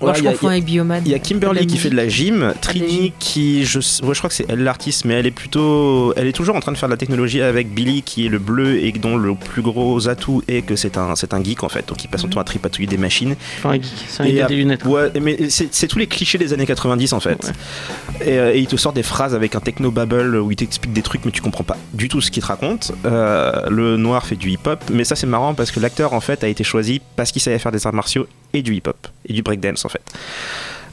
Moi, 0.00 0.12
je 0.14 0.20
il 0.20 0.24
y 0.24 0.28
a- 0.28 0.32
confonds 0.32 0.48
avec 0.48 0.64
Bioman. 0.64 1.02
il 1.06 1.10
y 1.12 1.14
a 1.14 1.18
Kimberly 1.18 1.66
qui 1.66 1.78
fait 1.78 1.88
de 1.90 1.96
la 1.96 2.06
gym, 2.08 2.52
Trini 2.60 3.12
qui, 3.18 3.64
je, 3.64 3.78
ouais, 3.78 4.12
je 4.14 4.18
crois 4.18 4.28
que 4.28 4.34
c'est 4.34 4.44
elle 4.48 4.62
l'artiste, 4.62 5.04
mais 5.06 5.14
elle 5.14 5.26
est 5.26 5.30
plutôt, 5.30 6.12
elle 6.16 6.26
est 6.26 6.32
toujours 6.32 6.54
en 6.54 6.60
train 6.60 6.72
de 6.72 6.76
faire 6.76 6.88
de 6.88 6.92
la 6.94 6.98
technologie 6.98 7.40
avec 7.40 7.72
Billy 7.72 8.02
qui 8.02 8.26
est 8.26 8.28
le 8.28 8.38
bleu 8.38 8.78
et 8.84 8.92
dont 8.92 9.16
le 9.16 9.34
plus 9.34 9.62
gros 9.62 10.08
atout 10.08 10.42
est 10.48 10.62
que 10.62 10.76
c'est 10.76 10.98
un, 10.98 11.16
c'est 11.16 11.32
un 11.32 11.42
geek 11.42 11.64
en 11.64 11.68
fait, 11.70 11.88
donc 11.88 12.04
il 12.04 12.08
passe 12.08 12.20
son 12.20 12.26
Mhm. 12.26 12.34
temps 12.34 12.40
à 12.40 12.44
tripatouiller 12.44 12.86
des 12.88 12.98
machines. 12.98 13.36
Enfin, 13.58 13.70
un 13.70 13.74
geek. 13.74 13.84
C'est 14.08 14.22
un 14.22 14.26
Et 14.26 14.44
des 14.44 14.56
lunettes. 14.56 14.84
Ouais, 14.84 15.10
mais 15.20 15.48
c'est 15.48 15.72
c'est 15.74 15.88
tous 15.88 15.98
les 15.98 16.06
clichés 16.06 16.38
des 16.38 16.52
années 16.52 16.66
90 16.66 17.12
en 17.14 17.20
fait. 17.20 17.42
Ouais. 17.44 18.26
Et, 18.26 18.38
euh, 18.38 18.52
et 18.54 18.58
il 18.58 18.66
te 18.66 18.76
sort 18.76 18.92
des 18.92 19.02
phrases 19.02 19.34
avec 19.34 19.54
un 19.54 19.60
techno 19.60 19.90
babble 19.90 20.36
où 20.36 20.50
il 20.50 20.56
t'explique 20.56 20.92
des 20.92 21.02
trucs 21.02 21.24
mais 21.24 21.30
tu 21.30 21.40
comprends 21.42 21.64
pas 21.64 21.76
du 21.94 22.08
tout 22.08 22.20
ce 22.20 22.30
qu'il 22.30 22.42
te 22.42 22.48
raconte. 22.48 22.92
Euh, 23.06 23.52
le 23.70 23.96
noir 23.96 24.26
fait 24.26 24.36
du 24.36 24.50
hip-hop, 24.50 24.84
mais 24.92 25.04
ça 25.04 25.16
c'est 25.16 25.26
marrant 25.26 25.54
parce 25.54 25.70
que 25.70 25.80
l'acteur 25.80 26.12
en 26.12 26.20
fait 26.20 26.44
a 26.44 26.48
été 26.48 26.64
choisi 26.64 27.00
parce 27.16 27.32
qu'il 27.32 27.40
savait 27.40 27.58
faire 27.58 27.72
des 27.72 27.86
arts 27.86 27.94
martiaux 27.94 28.26
et 28.56 28.62
du 28.62 28.74
hip-hop 28.74 29.06
et 29.26 29.32
du 29.32 29.42
breakdance 29.42 29.84
en 29.84 29.88
fait. 29.88 30.02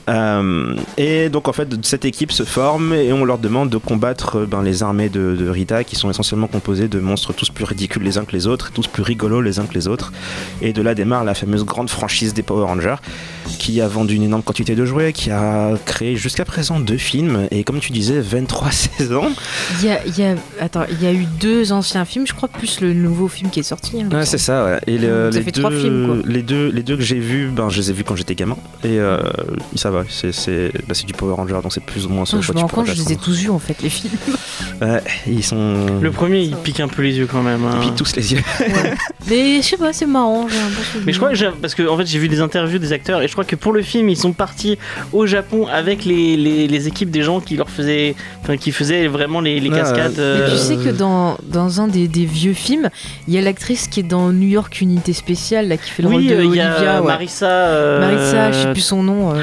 Euh, 0.09 0.75
et 0.97 1.29
donc 1.29 1.47
en 1.47 1.53
fait 1.53 1.69
cette 1.85 2.03
équipe 2.03 2.33
se 2.33 2.43
forme 2.43 2.93
et 2.93 3.13
on 3.13 3.23
leur 3.23 3.37
demande 3.37 3.69
de 3.69 3.77
combattre 3.77 4.39
euh, 4.39 4.45
ben, 4.45 4.61
les 4.61 4.83
armées 4.83 5.07
de, 5.07 5.33
de 5.39 5.47
Rita 5.47 5.85
qui 5.85 5.95
sont 5.95 6.09
essentiellement 6.09 6.47
composées 6.47 6.89
de 6.89 6.99
monstres 6.99 7.31
tous 7.31 7.49
plus 7.49 7.63
ridicules 7.63 8.03
les 8.03 8.17
uns 8.17 8.25
que 8.25 8.33
les 8.33 8.45
autres, 8.47 8.71
tous 8.73 8.87
plus 8.87 9.01
rigolos 9.01 9.39
les 9.41 9.59
uns 9.59 9.65
que 9.65 9.73
les 9.73 9.87
autres. 9.87 10.11
Et 10.61 10.73
de 10.73 10.81
là 10.81 10.93
démarre 10.93 11.23
la 11.23 11.33
fameuse 11.33 11.63
grande 11.63 11.89
franchise 11.89 12.33
des 12.33 12.43
Power 12.43 12.65
Rangers 12.65 12.95
qui 13.59 13.79
a 13.79 13.87
vendu 13.87 14.15
une 14.15 14.23
énorme 14.23 14.43
quantité 14.43 14.75
de 14.75 14.83
jouets, 14.85 15.13
qui 15.13 15.31
a 15.31 15.71
créé 15.85 16.15
jusqu'à 16.17 16.43
présent 16.43 16.79
deux 16.81 16.97
films 16.97 17.47
et 17.51 17.63
comme 17.63 17.79
tu 17.79 17.91
disais 17.93 18.19
23 18.19 18.71
saisons. 18.97 19.31
Il 19.81 19.87
y 19.87 19.89
a, 19.91 20.05
y 20.07 20.23
a- 20.23 20.35
attends, 20.59 20.83
il 20.89 21.01
y 21.01 21.07
a 21.07 21.13
eu 21.13 21.25
deux 21.39 21.71
anciens 21.71 22.03
films, 22.03 22.27
je 22.27 22.33
crois, 22.33 22.49
plus 22.49 22.81
le 22.81 22.93
nouveau 22.93 23.27
film 23.29 23.49
qui 23.49 23.61
est 23.61 23.63
sorti. 23.63 24.01
hein, 24.01 24.09
Ouais, 24.11 24.25
c'est 24.25 24.37
ça, 24.37 24.65
ouais. 24.65 24.79
Et 24.87 24.97
le- 24.97 25.31
Ça 25.31 25.37
les, 25.39 25.43
fait 25.45 25.51
deux, 25.51 25.61
trois 25.61 25.71
films, 25.71 26.23
les, 26.25 26.41
deux, 26.43 26.67
les 26.69 26.83
deux 26.83 26.97
que 26.97 27.03
j'ai 27.03 27.19
vus, 27.19 27.47
ben, 27.47 27.69
je 27.69 27.77
les 27.79 27.89
ai 27.89 27.93
vus 27.93 28.03
quand 28.03 28.15
j'étais 28.17 28.35
gamin. 28.35 28.57
Et 28.83 28.99
euh, 28.99 29.21
ça 29.75 29.91
va, 29.93 30.03
c'est 30.09 30.31
c'est 30.31 30.71
bah, 30.87 30.93
c'est 30.93 31.05
du 31.05 31.13
Power 31.13 31.33
Ranger, 31.35 31.59
donc 31.63 31.71
c'est 31.73 31.83
plus 31.83 32.05
ou 32.05 32.09
moins 32.09 32.25
ce 32.25 32.35
Non, 32.35 32.41
à 32.41 32.45
je 32.45 32.51
me 32.53 32.59
rends 32.59 32.67
compte, 32.67 32.87
je 32.87 32.93
les 32.93 33.13
ai 33.13 33.15
tous 33.15 33.37
vus 33.37 33.49
en 33.49 33.59
fait, 33.59 33.81
les 33.81 33.89
films. 33.89 34.13
Ouais, 34.81 35.01
ils 35.27 35.43
sont. 35.43 35.99
Le 36.01 36.11
premier, 36.11 36.41
il 36.41 36.55
pique 36.55 36.79
un 36.79 36.87
peu 36.87 37.01
les 37.03 37.17
yeux 37.17 37.27
quand 37.31 37.41
même. 37.41 37.63
hein. 37.65 37.79
Ils 37.81 37.87
piquent 37.87 37.95
tous 37.95 38.15
les 38.15 38.33
yeux. 38.33 38.41
Mais 39.29 39.61
je 39.61 39.67
sais 39.67 39.77
pas, 39.77 39.93
c'est 39.93 40.05
marrant, 40.05 40.47
j'ai 40.49 40.57
un. 40.57 41.01
Mais 41.05 41.13
je 41.13 41.17
crois 41.17 41.29
que 41.29 41.35
j'ai- 41.35 41.49
parce 41.61 41.75
que 41.75 41.87
en 41.87 41.97
fait 41.97 42.05
j'ai 42.05 42.19
vu 42.19 42.27
des 42.27 42.41
interviews 42.41 42.79
des 42.79 42.91
acteurs 42.91 43.21
et 43.21 43.27
je 43.27 43.31
crois 43.33 43.45
que 43.45 43.55
pour 43.55 43.71
le 43.71 43.81
film 43.81 44.09
ils 44.09 44.17
sont 44.17 44.33
partis 44.33 44.77
au 45.13 45.25
Japon 45.25 45.67
avec 45.71 46.03
les, 46.05 46.35
les, 46.35 46.67
les 46.67 46.87
équipes 46.87 47.11
des 47.11 47.21
gens 47.23 47.39
qui 47.39 47.55
leur 47.55 47.69
faisaient 47.69 48.15
enfin 48.41 48.57
qui 48.57 48.71
faisaient 48.71 49.07
vraiment 49.07 49.39
les, 49.41 49.59
les 49.59 49.69
Ah, 49.73 49.77
cascades. 49.77 50.13
Mais 50.17 50.21
euh, 50.21 50.51
tu 50.51 50.57
sais 50.57 50.75
que 50.75 50.89
dans, 50.89 51.37
dans 51.43 51.79
un 51.81 51.87
des, 51.87 52.07
des 52.07 52.25
vieux 52.25 52.53
films, 52.53 52.89
il 53.27 53.33
y 53.33 53.37
a 53.37 53.41
l'actrice 53.41 53.87
qui 53.87 53.99
est 54.01 54.03
dans 54.03 54.31
New 54.31 54.47
York 54.47 54.81
Unité 54.81 55.13
Spéciale, 55.13 55.67
là, 55.69 55.77
qui 55.77 55.89
fait 55.89 56.03
le 56.03 56.09
oui, 56.09 56.15
rôle 56.15 56.25
de 56.27 56.33
euh, 56.33 56.37
il 56.39 56.45
y 56.45 56.47
Olivia. 56.61 56.95
a 56.97 57.01
ouais. 57.01 57.07
Marissa. 57.07 57.45
euh, 57.47 57.99
Marissa, 57.99 58.51
je 58.51 58.57
sais 58.67 58.71
plus 58.73 58.81
son 58.81 59.03
nom. 59.03 59.33
euh, 59.35 59.41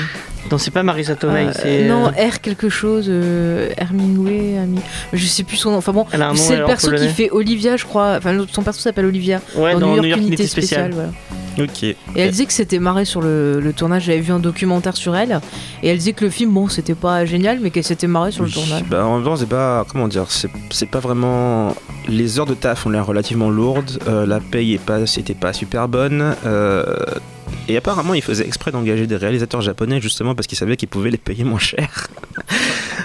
Non, 0.51 0.59
c'est 0.59 0.71
pas 0.73 0.83
Marissa 0.83 1.15
Tomei, 1.15 1.47
euh, 1.47 1.53
c'est. 1.55 1.85
non, 1.85 2.07
R 2.07 2.41
quelque 2.43 2.69
chose, 2.69 3.07
euh, 3.09 3.69
Hermingway, 3.77 4.57
Hermi- 4.57 4.81
je 5.13 5.25
sais 5.27 5.45
plus 5.45 5.57
son 5.57 5.71
nom. 5.71 5.77
Enfin 5.77 5.93
bon, 5.93 6.07
Elle 6.13 6.23
a 6.23 6.27
un 6.27 6.31
nom, 6.31 6.37
c'est 6.37 6.57
le 6.59 6.65
perso 6.65 6.91
qui 6.93 7.09
fait 7.09 7.31
Olivia, 7.31 7.77
je 7.77 7.85
crois. 7.85 8.15
Enfin, 8.19 8.37
son 8.51 8.63
perso 8.63 8.81
s'appelle 8.81 9.07
Olivia. 9.07 9.41
Ouais, 9.57 9.75
dans, 9.75 9.81
dans 9.81 9.97
New 9.97 10.05
York 10.05 10.21
Unité 10.21 10.47
Spéciale. 10.47 10.93
voilà. 10.93 11.11
ok. 11.59 11.83
Et 11.85 11.97
elle 12.17 12.31
disait 12.31 12.47
que 12.47 12.53
c'était 12.53 12.79
marré 12.81 13.05
sur 13.05 13.21
le, 13.21 13.61
le 13.61 13.73
tournage. 13.73 14.05
J'avais 14.05 14.19
vu 14.21 14.33
un 14.33 14.41
documentaire 14.41 14.97
sur 14.97 15.15
elle. 15.15 15.41
Et 15.85 15.89
elle 15.89 15.99
disait 15.99 16.13
que 16.15 16.25
le 16.25 16.31
film, 16.31 16.51
bon, 16.53 16.69
c'était 16.69 16.95
pas 16.97 17.25
génial, 17.27 17.61
mais 17.61 17.71
qu'elle 17.71 17.85
s'était 17.85 18.07
marrée 18.09 18.33
sur 18.33 18.43
le 18.43 18.49
Oui, 18.49 18.55
tournage. 18.55 18.83
bah, 18.91 19.07
en 19.07 19.17
même 19.17 19.25
temps, 19.25 19.37
c'est 19.37 19.49
pas. 19.49 19.87
Comment 19.89 20.09
dire 20.09 20.27
C'est 20.31 20.51
c'est 20.71 20.91
pas 20.91 20.99
vraiment. 21.01 21.77
Les 22.09 22.41
heures 22.41 22.47
de 22.47 22.55
taf 22.55 22.87
ont 22.87 22.91
l'air 22.91 23.07
relativement 23.07 23.51
lourdes. 23.51 23.99
euh, 24.09 24.27
la 24.27 24.41
paye 24.41 24.75
est 24.75 24.79
pas, 24.85 25.07
c'était 25.07 25.35
pas 25.35 25.53
super 25.53 25.87
bonne. 25.87 26.35
euh, 26.45 26.85
et 27.69 27.77
apparemment, 27.77 28.15
ils 28.15 28.23
faisaient 28.23 28.47
exprès 28.47 28.73
d'engager 28.73 29.07
des 29.07 29.17
réalisateurs 29.17 29.61
japonais 29.61 30.01
justement 30.01 30.35
parce 30.35 30.47
qu'ils 30.47 30.59
savaient 30.59 30.77
qu'ils 30.77 30.89
pouvaient 30.89 31.11
les 31.11 31.19
payer 31.19 31.45
moins 31.45 31.59
cher. 31.59 32.09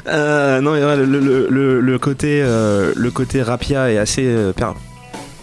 Non, 0.08 0.74
le, 0.74 1.98
côté, 1.98 3.42
rapia 3.42 3.92
est 3.92 3.98
assez 3.98 4.26
euh, 4.26 4.54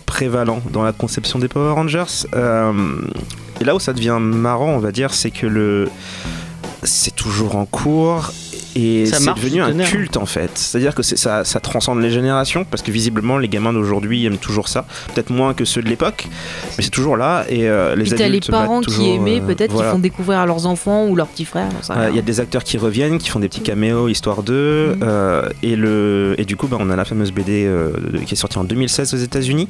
prévalent 0.06 0.60
dans 0.70 0.82
la 0.82 0.92
conception 0.92 1.38
des 1.38 1.48
Power 1.48 1.72
Rangers. 1.72 2.26
Euh, 2.34 2.72
et 3.60 3.64
là 3.64 3.74
où 3.74 3.80
ça 3.80 3.92
devient 3.92 4.18
marrant, 4.20 4.70
on 4.70 4.78
va 4.78 4.92
dire, 4.92 5.14
c'est 5.14 5.30
que 5.30 5.46
le 5.46 5.88
c'est 6.84 7.14
toujours 7.14 7.56
en 7.56 7.64
cours 7.64 8.32
et 8.74 9.06
Ça 9.06 9.18
c'est 9.18 9.34
devenu 9.34 9.60
un 9.62 9.68
tonnerre. 9.68 9.88
culte 9.88 10.16
en 10.16 10.26
fait. 10.26 10.50
C'est-à-dire 10.54 10.94
que 10.94 11.02
ça, 11.02 11.44
ça 11.44 11.60
transcende 11.60 12.00
les 12.00 12.10
générations 12.10 12.64
parce 12.64 12.82
que 12.82 12.90
visiblement 12.90 13.38
les 13.38 13.48
gamins 13.48 13.72
d'aujourd'hui 13.72 14.24
aiment 14.26 14.38
toujours 14.38 14.68
ça. 14.68 14.86
Peut-être 15.14 15.30
moins 15.30 15.54
que 15.54 15.64
ceux 15.64 15.82
de 15.82 15.88
l'époque, 15.88 16.26
mais 16.76 16.84
c'est 16.84 16.90
toujours 16.90 17.16
là 17.16 17.44
et 17.48 17.68
euh, 17.68 17.94
les 17.96 18.02
Puis 18.04 18.12
les 18.12 18.22
adultes 18.22 18.50
battent 18.50 18.60
parents 18.62 18.80
qui 18.80 19.10
aimaient, 19.10 19.40
euh, 19.40 19.46
peut-être, 19.46 19.72
voilà. 19.72 19.88
qui 19.90 19.94
font 19.96 20.00
découvrir 20.00 20.38
à 20.40 20.46
leurs 20.46 20.66
enfants 20.66 21.06
ou 21.06 21.16
leurs 21.16 21.28
petits 21.28 21.44
frères. 21.44 21.68
Euh, 21.90 22.08
Il 22.10 22.16
y 22.16 22.18
a 22.18 22.22
des 22.22 22.40
acteurs 22.40 22.64
qui 22.64 22.78
reviennent, 22.78 23.18
qui 23.18 23.28
font 23.30 23.40
des 23.40 23.48
petits 23.48 23.60
caméos 23.62 24.08
histoire 24.08 24.42
d'eux, 24.42 24.94
Mhm. 24.94 25.00
euh, 25.02 25.48
et, 25.62 25.76
le, 25.76 26.34
et 26.38 26.44
du 26.44 26.56
coup 26.56 26.66
bah, 26.66 26.76
on 26.80 26.90
a 26.90 26.96
la 26.96 27.04
fameuse 27.04 27.32
BD 27.32 27.64
euh, 27.66 27.92
qui 28.26 28.34
est 28.34 28.36
sortie 28.36 28.58
en 28.58 28.64
2016 28.64 29.14
aux 29.14 29.18
États-Unis 29.18 29.68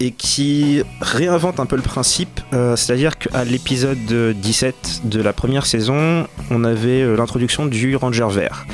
et 0.00 0.12
qui 0.12 0.82
réinvente 1.02 1.60
un 1.60 1.66
peu 1.66 1.76
le 1.76 1.82
principe, 1.82 2.40
euh, 2.54 2.74
c'est-à-dire 2.74 3.18
qu'à 3.18 3.44
l'épisode 3.44 3.98
17 4.34 5.02
de 5.04 5.20
la 5.20 5.34
première 5.34 5.66
saison, 5.66 6.26
on 6.50 6.64
avait 6.64 7.02
euh, 7.02 7.16
l'introduction 7.16 7.66
du 7.66 7.94
Ranger 7.96 8.28
vert. 8.30 8.66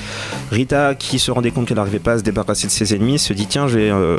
Rita, 0.53 0.95
qui 0.95 1.19
se 1.19 1.33
rendait 1.33 1.51
compte 1.51 1.67
qu'elle 1.67 1.79
n'arrivait 1.79 1.99
pas 1.99 2.13
à 2.13 2.19
se 2.19 2.23
débarrasser 2.23 2.69
de 2.69 2.73
ses 2.73 2.95
ennemis, 2.95 3.19
se 3.19 3.33
dit 3.33 3.49
tiens, 3.49 3.67
je 3.67 3.79
vais 3.79 3.91
euh, 3.91 4.19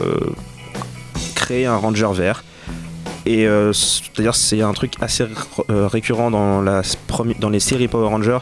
créer 1.34 1.66
un 1.66 1.78
Ranger 1.78 2.10
vert. 2.14 2.44
Et 3.28 3.46
euh, 3.46 3.74
c'est-à-dire 3.74 4.36
c'est 4.36 4.62
un 4.62 4.72
truc 4.72 4.94
assez 5.02 5.26
euh, 5.70 5.88
récurrent 5.88 6.32
dans, 6.32 6.62
la 6.62 6.82
dans 7.40 7.50
les 7.50 7.60
séries 7.60 7.90
Power 7.90 8.08
Rangers. 8.08 8.38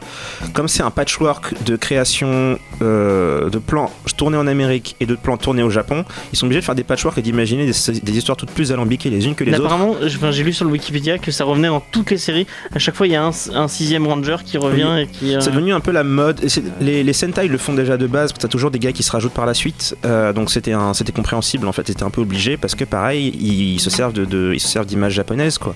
Comme 0.54 0.67
c'est 0.67 0.84
un 0.84 0.91
patchwork 0.91 1.56
de 1.65 1.76
création 1.76 2.60
euh, 2.84 3.50
de 3.50 3.58
plans 3.58 3.91
tournés 4.15 4.38
en 4.38 4.45
Amérique 4.45 4.95
et 5.00 5.08
de 5.08 5.15
plans 5.15 5.38
tournés 5.38 5.63
au 5.63 5.71
Japon, 5.71 6.06
ils 6.32 6.38
sont 6.38 6.45
obligés 6.45 6.60
de 6.62 6.65
faire 6.65 6.76
des 6.76 6.84
patchworks 6.84 7.17
et 7.17 7.21
d'imaginer 7.24 7.65
des, 7.65 8.00
des 8.00 8.17
histoires 8.17 8.38
toutes 8.38 8.52
plus 8.52 8.71
alambiquées 8.71 9.10
les 9.10 9.26
unes 9.26 9.34
que 9.34 9.43
les 9.43 9.52
Mais 9.52 9.58
autres. 9.58 9.65
apparemment, 9.65 9.95
j'ai 10.32 10.43
lu 10.43 10.54
sur 10.54 10.65
le 10.65 10.71
Wikipédia 10.71 11.17
que 11.17 11.32
ça 11.32 11.43
revenait 11.45 11.67
dans 11.69 11.80
toutes 11.91 12.12
les 12.12 12.17
séries. 12.17 12.45
À 12.74 12.78
chaque 12.80 12.95
fois, 12.95 13.08
il 13.08 13.13
y 13.13 13.15
a 13.15 13.24
un, 13.24 13.32
un 13.56 13.67
sixième 13.67 14.06
ranger 14.08 14.38
qui 14.45 14.58
revient 14.60 14.98
et 15.02 15.08
qui. 15.08 15.36
euh, 15.36 15.41
C'est 15.41 15.50
devenu 15.52 15.74
un 15.74 15.80
peu 15.80 15.91
la 15.91 16.04
mode. 16.04 16.41
C'est- 16.48 16.63
les, 16.80 17.04
les 17.04 17.13
Sentai 17.13 17.48
le 17.48 17.58
font 17.58 17.74
déjà 17.74 17.98
de 17.98 18.06
base. 18.08 18.34
T'as 18.38 18.48
toujours 18.48 18.69
des 18.69 18.80
gars 18.80 18.91
qui 18.91 19.02
se 19.04 19.12
rajoutent 19.12 19.34
par 19.34 19.48
la 19.48 19.56
suite. 19.56 19.95
Donc 20.36 20.52
c'était 20.52 20.71
compréhensible 21.13 21.67
en 21.67 21.71
fait. 21.71 21.88
C'était 21.88 22.04
un 22.04 22.10
peu 22.12 22.21
obligé 22.21 22.56
parce 22.58 22.76
que 22.76 22.84
pareil, 22.86 23.30
ils, 23.39 23.80
se 23.80 23.89
servent 23.89 24.13
de, 24.13 24.26
de- 24.26 24.52
ils 24.54 24.60
se 24.60 24.67
servent 24.75 24.85
d'images 24.88 25.13
japonaises, 25.13 25.57
quoi. 25.57 25.73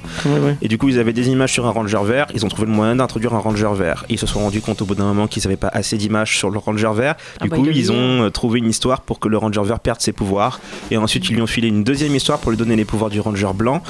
Et 0.62 0.67
du 0.67 0.77
coup, 0.77 0.89
ils 0.89 0.99
avaient 0.99 1.13
des 1.13 1.29
images 1.29 1.53
sur 1.53 1.65
un 1.65 1.71
ranger 1.71 2.03
vert. 2.03 2.27
Ils 2.33 2.45
ont 2.45 2.49
trouvé 2.49 2.67
le 2.67 2.73
moyen 2.73 2.97
d'introduire 2.97 3.33
un 3.33 3.39
ranger 3.39 3.69
vert. 3.73 4.03
Et 4.09 4.13
ils 4.15 4.19
se 4.19 4.27
sont 4.27 4.39
rendus 4.41 4.59
compte 4.59 4.81
au 4.81 4.85
bout 4.85 4.95
d'un 4.95 5.05
moment 5.05 5.27
qu'ils 5.27 5.43
n'avaient 5.43 5.55
pas 5.55 5.69
assez 5.69 5.95
d'images 5.97 6.38
sur 6.38 6.49
le 6.49 6.59
ranger 6.59 6.91
vert. 6.93 7.15
Ah 7.39 7.43
Du 7.45 7.49
bah, 7.49 7.55
coup, 7.55 7.65
il 7.65 7.77
ils 7.77 7.93
ont 7.93 8.23
euh, 8.23 8.29
trouvé 8.29 8.59
une 8.59 8.67
histoire 8.69 8.99
pour 9.01 9.19
que 9.21 9.29
le 9.29 9.38
ranger 9.38 9.62
vert 9.63 9.79
perde 9.79 10.01
ses 10.01 10.12
pouvoirs. 10.12 10.59
Et 10.91 10.97
ensuite, 10.97 11.29
ils 11.29 11.35
lui 11.35 11.41
ont 11.41 11.47
filé 11.47 11.69
une 11.69 11.85
deuxième 11.85 12.13
histoire 12.13 12.39
pour 12.39 12.51
lui 12.51 12.57
donner 12.57 12.75
les 12.75 12.83
pouvoirs 12.83 13.09
du 13.09 13.21
ranger 13.21 13.53
blanc. 13.55 13.81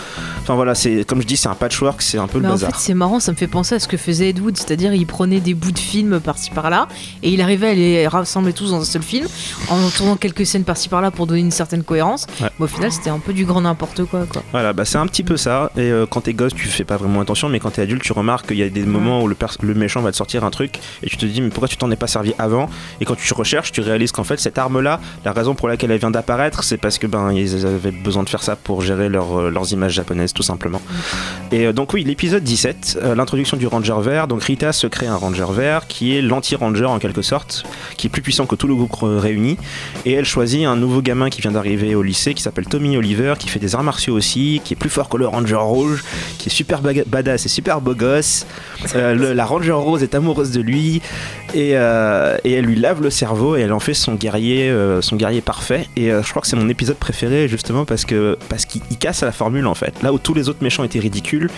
Enfin 0.43 0.53
voilà, 0.53 0.75
c'est 0.75 1.03
comme 1.05 1.21
je 1.23 1.27
dis, 1.27 1.37
c'est 1.37 1.47
un 1.49 1.55
patchwork, 1.55 2.03
c'est 2.03 2.19
un 2.19 2.27
peu 2.27 2.37
Mais 2.37 2.43
le 2.43 2.49
en 2.49 2.53
bazar. 2.53 2.69
fait, 2.69 2.77
c'est 2.79 2.93
marrant, 2.93 3.19
ça 3.19 3.31
me 3.31 3.37
fait 3.37 3.47
penser 3.47 3.73
à 3.75 3.79
ce 3.79 3.87
que 3.87 3.97
faisait 3.97 4.29
Ed 4.29 4.39
Wood, 4.39 4.57
c'est-à-dire 4.57 4.93
il 4.93 5.07
prenait 5.07 5.39
des 5.39 5.55
bouts 5.55 5.71
de 5.71 5.79
films 5.79 6.19
par-ci 6.19 6.51
par-là 6.51 6.87
et 7.23 7.31
il 7.31 7.41
arrivait 7.41 7.69
à 7.69 7.73
les 7.73 8.07
rassembler 8.07 8.53
tous 8.53 8.69
dans 8.71 8.81
un 8.81 8.85
seul 8.85 9.01
film 9.01 9.25
en 9.69 9.89
tournant 9.89 10.17
quelques 10.17 10.45
scènes 10.45 10.65
par-ci 10.65 10.87
par-là 10.87 11.09
pour 11.09 11.25
donner 11.25 11.39
une 11.39 11.49
certaine 11.51 11.83
cohérence. 11.83 12.27
Ouais. 12.41 12.49
Mais 12.59 12.65
au 12.65 12.67
final, 12.67 12.91
c'était 12.91 13.09
un 13.09 13.19
peu 13.19 13.33
du 13.33 13.45
grand 13.45 13.61
n'importe 13.61 14.05
quoi, 14.05 14.25
quoi. 14.29 14.43
Voilà, 14.51 14.73
bah 14.73 14.85
c'est 14.89 14.97
un 14.97 15.06
petit 15.06 15.23
peu 15.23 15.38
ça. 15.38 15.71
Et 15.78 15.91
euh, 15.91 16.06
quand 16.10 16.21
t'es 16.21 16.34
gosse, 16.34 16.54
tu 16.56 16.67
fais 16.67 16.84
pas 16.84 16.97
vraiment 16.97 17.21
attention, 17.21 17.47
mais 17.47 17.60
quand 17.60 17.69
t'es 17.71 17.84
adulte, 17.84 18.02
tu 18.02 18.12
remarques 18.12 18.47
qu'il 18.47 18.58
y 18.58 18.63
a 18.63 18.69
des 18.69 18.84
moments 18.84 19.21
où 19.21 19.28
le, 19.28 19.36
le 19.62 19.73
méchant 19.75 20.02
va 20.02 20.12
te 20.12 20.17
sortir 20.17 20.43
un 20.43 20.49
truc 20.49 20.80
et 21.04 21.08
tu 21.08 21.17
te 21.17 21.25
dis, 21.25 21.41
mais 21.41 21.49
pourquoi 21.49 21.67
tu 21.67 21.78
t'en 21.78 21.91
es 21.91 21.95
pas 21.95 22.08
servi 22.08 22.34
avant? 22.39 22.69
Et 22.99 23.06
quand 23.06 23.15
tu 23.15 23.32
recherches, 23.34 23.71
tu 23.71 23.82
réalises 23.82 24.12
qu'en 24.12 24.23
fait, 24.23 24.39
cette 24.39 24.58
arme-là, 24.58 24.99
la 25.25 25.32
raison 25.32 25.54
pour 25.54 25.67
laquelle 25.67 25.91
elle 25.91 25.99
vient 25.99 26.10
d'apparaître, 26.10 26.63
c'est 26.63 26.78
parce 26.78 26.97
que 26.97 27.06
ben 27.06 27.32
ils 27.32 27.65
avaient 27.67 27.91
besoin 27.91 28.23
de 28.23 28.30
faire 28.30 28.41
ça 28.41 28.56
pour 28.56 28.82
gérer 28.82 29.10
leur, 29.10 29.39
euh, 29.39 29.49
leurs 29.52 29.71
images 29.73 29.93
japonaises, 29.93 30.34
tout 30.34 30.43
simplement. 30.43 30.82
Et 31.52 31.67
euh, 31.67 31.73
donc, 31.73 31.93
oui, 31.93 32.04
l'épisode 32.04 32.43
17, 32.43 32.99
euh, 33.04 33.15
l'introduction 33.15 33.58
du 33.58 33.67
Ranger 33.67 33.97
Vert. 34.02 34.28
Donc, 34.28 34.43
Rita 34.43 34.73
se 34.73 34.88
crée 34.88 35.08
un 35.08 35.17
Ranger 35.17 35.47
Vert 35.52 35.88
qui 35.88 36.15
est 36.15 36.21
l'anti-Ranger 36.21 36.86
en 36.86 36.97
quelque 36.97 37.21
sorte, 37.21 37.63
qui 37.95 38.08
est 38.08 38.10
plus 38.10 38.23
puissant 38.23 38.47
que 38.47 38.56
tout 38.56 38.67
le 38.67 38.75
groupe 38.75 38.97
réuni. 39.02 39.58
Et 40.06 40.13
elle 40.13 40.25
choisit 40.25 40.65
un 40.65 40.75
nouveau 40.75 41.02
gamin 41.02 41.30
qui 41.30 41.41
vient 41.41 41.52
d'arriver 41.52 41.93
au 41.93 42.02
lycée 42.02 42.34
qui 42.34 42.41
s'appelle 42.41 42.65
Tommy 42.65 42.97
Oliver, 42.97 43.36
qui 43.38 43.49
fait 43.49 43.60
des 43.60 43.75
arts 43.75 43.84
martiaux 43.84 44.15
aussi, 44.15 44.62
qui 44.63 44.73
est 44.73 44.78
plus 44.79 44.89
fort 44.89 45.09
que 45.09 45.17
le 45.17 45.27
Ranger 45.27 45.55
Rouge, 45.55 46.03
qui 46.37 46.49
est 46.49 46.51
super 46.51 46.81
badass 46.81 47.45
et 47.45 47.49
super 47.49 47.81
beau 47.81 47.93
gosse. 47.93 48.47
Euh, 48.95 49.33
la 49.33 49.45
Ranger 49.45 49.73
Rose 49.73 50.01
est 50.01 50.15
amoureuse 50.15 50.51
de 50.51 50.61
lui 50.61 51.01
et, 51.53 51.71
euh, 51.73 52.37
et 52.43 52.53
elle 52.53 52.65
lui 52.65 52.75
lave 52.75 53.01
le 53.01 53.09
cerveau 53.09 53.57
et 53.57 53.61
elle 53.61 53.73
en 53.73 53.79
fait 53.79 53.93
son 53.93 54.15
guerrier, 54.15 54.69
euh, 54.69 55.01
son 55.01 55.17
guerrier 55.17 55.41
parfait. 55.41 55.87
Et 55.95 56.09
je 56.09 56.29
crois 56.29 56.41
que 56.41 56.47
c'est 56.47 56.55
mon 56.55 56.69
épisode 56.69 56.97
préféré 56.97 57.47
justement 57.47 57.85
parce 57.85 58.05
que 58.05 58.37
parce 58.47 58.65
qu'il 58.65 58.81
il 58.89 58.97
casse 58.97 59.21
la 59.21 59.31
formule 59.31 59.67
en 59.67 59.75
fait. 59.75 60.01
Là 60.01 60.13
où 60.13 60.17
tous 60.17 60.33
les 60.33 60.49
autres 60.49 60.63
méchants 60.63 60.83
étaient 60.83 60.99
ridicules, 60.99 61.49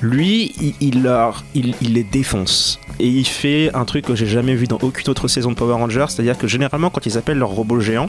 lui 0.00 0.52
il, 0.80 1.02
leur 1.02 1.44
il, 1.54 1.74
il 1.82 1.94
les 1.94 2.04
défonce 2.04 2.80
et 2.98 3.08
il 3.08 3.26
fait 3.26 3.70
un 3.74 3.84
truc 3.84 4.06
que 4.06 4.14
j'ai 4.14 4.26
jamais 4.26 4.54
vu 4.54 4.66
dans 4.66 4.78
aucune 4.80 5.08
autre 5.10 5.28
saison 5.28 5.50
de 5.50 5.56
Power 5.56 5.74
Rangers, 5.74 6.06
c'est-à-dire 6.08 6.38
que 6.38 6.46
généralement 6.46 6.90
quand 6.90 7.04
ils 7.06 7.18
appellent 7.18 7.38
leur 7.38 7.50
robot 7.50 7.80
géant 7.80 8.08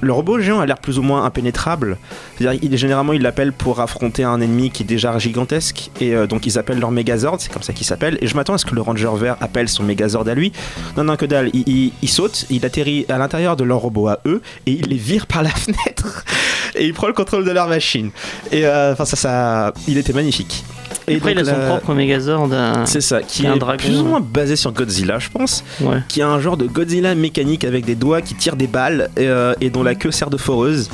le 0.00 0.12
robot 0.12 0.38
géant 0.40 0.60
a 0.60 0.66
l'air 0.66 0.78
plus 0.78 0.98
ou 0.98 1.02
moins 1.02 1.24
impénétrable. 1.24 1.96
C'est-à-dire, 2.38 2.60
il, 2.62 2.76
généralement, 2.76 3.12
ils 3.12 3.22
l'appellent 3.22 3.52
pour 3.52 3.80
affronter 3.80 4.24
un 4.24 4.40
ennemi 4.40 4.70
qui 4.70 4.82
est 4.82 4.86
déjà 4.86 5.18
gigantesque. 5.18 5.90
Et 6.00 6.14
euh, 6.14 6.26
donc, 6.26 6.46
ils 6.46 6.58
appellent 6.58 6.78
leur 6.80 6.90
Megazord, 6.90 7.40
c'est 7.40 7.52
comme 7.52 7.62
ça 7.62 7.72
qu'il 7.72 7.86
s'appelle. 7.86 8.18
Et 8.20 8.26
je 8.26 8.34
m'attends 8.36 8.54
à 8.54 8.58
ce 8.58 8.66
que 8.66 8.74
le 8.74 8.80
Ranger 8.82 9.10
vert 9.16 9.36
appelle 9.40 9.68
son 9.68 9.82
Megazord 9.84 10.28
à 10.28 10.34
lui. 10.34 10.52
Non, 10.96 11.04
non, 11.04 11.16
que 11.16 11.26
dalle. 11.26 11.50
Il, 11.52 11.64
il- 11.68 11.92
il 12.02 12.08
saute, 12.08 12.46
il 12.50 12.64
atterrit 12.66 13.06
à 13.08 13.18
l'intérieur 13.18 13.56
de 13.56 13.64
leur 13.64 13.78
robot 13.78 14.08
à 14.08 14.18
eux, 14.26 14.42
et 14.66 14.72
il 14.72 14.86
les 14.88 14.96
vire 14.96 15.26
par 15.26 15.42
la 15.42 15.50
fenêtre. 15.64 16.24
Et 16.76 16.86
il 16.86 16.94
prend 16.94 17.06
le 17.06 17.12
contrôle 17.12 17.44
de 17.44 17.50
leur 17.50 17.68
machine. 17.68 18.10
Et 18.52 18.66
euh, 18.66 18.92
enfin, 18.92 19.04
ça, 19.04 19.16
ça. 19.16 19.72
Il 19.88 19.98
était 19.98 20.12
magnifique. 20.12 20.64
Et 21.08 21.16
Après, 21.16 21.32
il 21.32 21.38
a 21.38 21.44
son 21.44 21.52
la- 21.52 21.66
propre 21.66 21.94
Megazord. 21.94 22.48
C'est 22.84 23.00
ça, 23.00 23.22
qui 23.22 23.44
est 23.44 23.48
un 23.48 23.56
dragon. 23.56 23.78
plus 23.78 24.00
ou 24.00 24.04
moins 24.04 24.20
basé 24.20 24.56
sur 24.56 24.72
Godzilla, 24.72 25.18
je 25.20 25.28
pense 25.30 25.62
Ouais. 25.80 25.98
qui 26.08 26.20
a 26.20 26.28
un 26.28 26.40
genre 26.40 26.56
de 26.56 26.66
Godzilla 26.66 27.14
mécanique 27.14 27.64
avec 27.64 27.84
des 27.84 27.94
doigts 27.94 28.20
qui 28.22 28.34
tirent 28.34 28.56
des 28.56 28.66
balles 28.66 29.08
et, 29.16 29.28
euh, 29.28 29.54
et 29.60 29.70
dont 29.70 29.84
la 29.84 29.94
queue 29.94 30.10
sert 30.10 30.30
de 30.30 30.36
foreuse. 30.36 30.88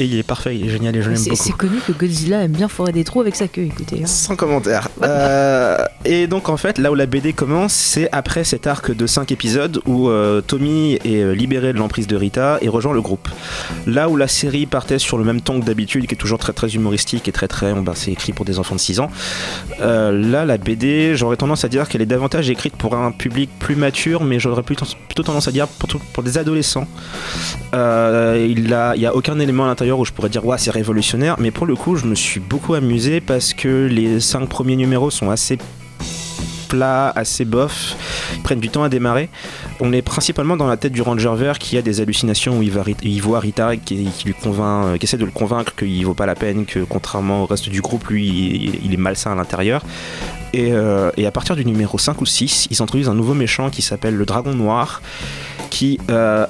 Et 0.00 0.04
il 0.04 0.18
est 0.18 0.22
parfait, 0.22 0.56
il 0.56 0.66
est 0.66 0.70
génial 0.70 0.96
et 0.96 1.02
je 1.02 1.08
l'aime 1.08 1.16
C'est 1.18 1.34
c'est 1.36 1.50
beaucoup. 1.50 1.66
connu 1.68 1.78
que 1.86 1.92
Godzilla 1.92 2.42
aime 2.42 2.52
bien 2.52 2.68
forer 2.68 2.92
des 2.92 3.04
trous 3.04 3.20
avec 3.20 3.34
sa 3.36 3.46
queue, 3.48 3.62
écoutez. 3.64 4.00
hein. 4.02 4.06
Sans 4.06 4.36
commentaire. 4.36 4.88
Euh, 5.04 5.76
et 6.04 6.26
donc 6.28 6.48
en 6.48 6.56
fait, 6.56 6.78
là 6.78 6.90
où 6.92 6.94
la 6.94 7.06
BD 7.06 7.32
commence, 7.32 7.72
c'est 7.72 8.08
après 8.12 8.44
cet 8.44 8.66
arc 8.66 8.94
de 8.94 9.06
5 9.06 9.30
épisodes 9.32 9.80
où 9.84 10.08
euh, 10.08 10.40
Tommy 10.40 10.94
est 11.04 11.22
euh, 11.22 11.34
libéré 11.34 11.72
de 11.72 11.78
l'emprise 11.78 12.06
de 12.06 12.16
Rita 12.16 12.58
et 12.62 12.68
rejoint 12.68 12.92
le 12.94 13.00
groupe. 13.02 13.28
Là 13.86 14.08
où 14.08 14.16
la 14.16 14.28
série 14.28 14.66
partait 14.66 14.98
sur 14.98 15.18
le 15.18 15.24
même 15.24 15.40
ton 15.40 15.60
que 15.60 15.64
d'habitude, 15.66 16.06
qui 16.06 16.14
est 16.14 16.18
toujours 16.18 16.38
très 16.38 16.52
très 16.52 16.68
humoristique 16.74 17.26
et 17.28 17.32
très 17.32 17.48
très, 17.48 17.72
bon, 17.74 17.82
bah, 17.82 17.92
c'est 17.96 18.12
écrit 18.12 18.32
pour 18.32 18.44
des 18.44 18.58
enfants 18.58 18.74
de 18.76 18.80
6 18.80 19.00
ans. 19.00 19.10
Euh, 19.80 20.12
là, 20.12 20.44
la 20.44 20.56
BD, 20.56 21.14
j'aurais 21.16 21.36
tendance 21.36 21.64
à 21.64 21.68
dire 21.68 21.88
qu'elle 21.88 22.02
est 22.02 22.06
davantage 22.06 22.48
écrite 22.48 22.76
pour 22.76 22.94
un 22.94 23.10
public 23.10 23.50
plus 23.58 23.76
mature, 23.76 24.24
mais 24.24 24.38
j'aurais 24.38 24.62
plutôt, 24.62 24.86
plutôt 25.08 25.22
tendance 25.24 25.48
à 25.48 25.52
dire 25.52 25.66
pour, 25.68 26.22
des 26.22 26.38
adolescents. 26.38 26.86
Euh, 27.74 28.46
il 28.48 28.64
n'y 28.64 28.72
a, 28.72 28.94
il 28.96 29.02
y 29.02 29.06
a 29.06 29.14
aucun 29.14 29.38
élément 29.40 29.66
à 29.66 29.70
où 29.90 30.04
je 30.04 30.12
pourrais 30.12 30.28
dire 30.28 30.44
ouais 30.44 30.58
c'est 30.58 30.70
révolutionnaire, 30.70 31.36
mais 31.38 31.50
pour 31.50 31.66
le 31.66 31.74
coup 31.74 31.96
je 31.96 32.06
me 32.06 32.14
suis 32.14 32.40
beaucoup 32.40 32.74
amusé 32.74 33.20
parce 33.20 33.54
que 33.54 33.86
les 33.86 34.20
cinq 34.20 34.48
premiers 34.48 34.76
numéros 34.76 35.10
sont 35.10 35.30
assez 35.30 35.58
plats, 36.72 37.10
assez 37.10 37.44
bof, 37.44 37.96
ils 38.32 38.40
prennent 38.40 38.60
du 38.60 38.70
temps 38.70 38.82
à 38.82 38.88
démarrer. 38.88 39.28
On 39.80 39.92
est 39.92 40.00
principalement 40.00 40.56
dans 40.56 40.66
la 40.66 40.78
tête 40.78 40.92
du 40.92 41.02
Ranger 41.02 41.34
Vert 41.36 41.58
qui 41.58 41.76
a 41.76 41.82
des 41.82 42.00
hallucinations 42.00 42.58
où 42.58 42.62
il, 42.62 42.70
va, 42.70 42.82
il 43.02 43.20
voit 43.20 43.40
Rita 43.40 43.76
qui, 43.76 44.06
qui 44.06 44.24
lui 44.24 44.32
convainc, 44.32 44.86
euh, 44.86 44.96
qui 44.96 45.04
essaie 45.04 45.18
de 45.18 45.26
le 45.26 45.30
convaincre 45.30 45.74
qu'il 45.74 46.02
vaut 46.06 46.14
pas 46.14 46.24
la 46.24 46.34
peine, 46.34 46.64
que 46.64 46.78
contrairement 46.78 47.42
au 47.42 47.46
reste 47.46 47.68
du 47.68 47.82
groupe, 47.82 48.06
lui 48.08 48.80
il, 48.82 48.94
est 48.94 48.96
malsain 48.96 49.32
à 49.32 49.34
l'intérieur. 49.34 49.84
Et, 50.54 50.72
euh, 50.72 51.10
à 51.22 51.30
partir 51.30 51.56
du 51.56 51.64
numéro 51.66 51.98
5 51.98 52.18
ou 52.22 52.26
6, 52.26 52.68
ils 52.70 52.80
introduisent 52.80 53.10
un 53.10 53.14
nouveau 53.14 53.34
méchant 53.34 53.68
qui 53.68 53.82
s'appelle 53.82 54.16
le 54.16 54.24
Dragon 54.24 54.54
Noir, 54.54 55.02
qui... 55.68 55.98
euh, 56.10 56.46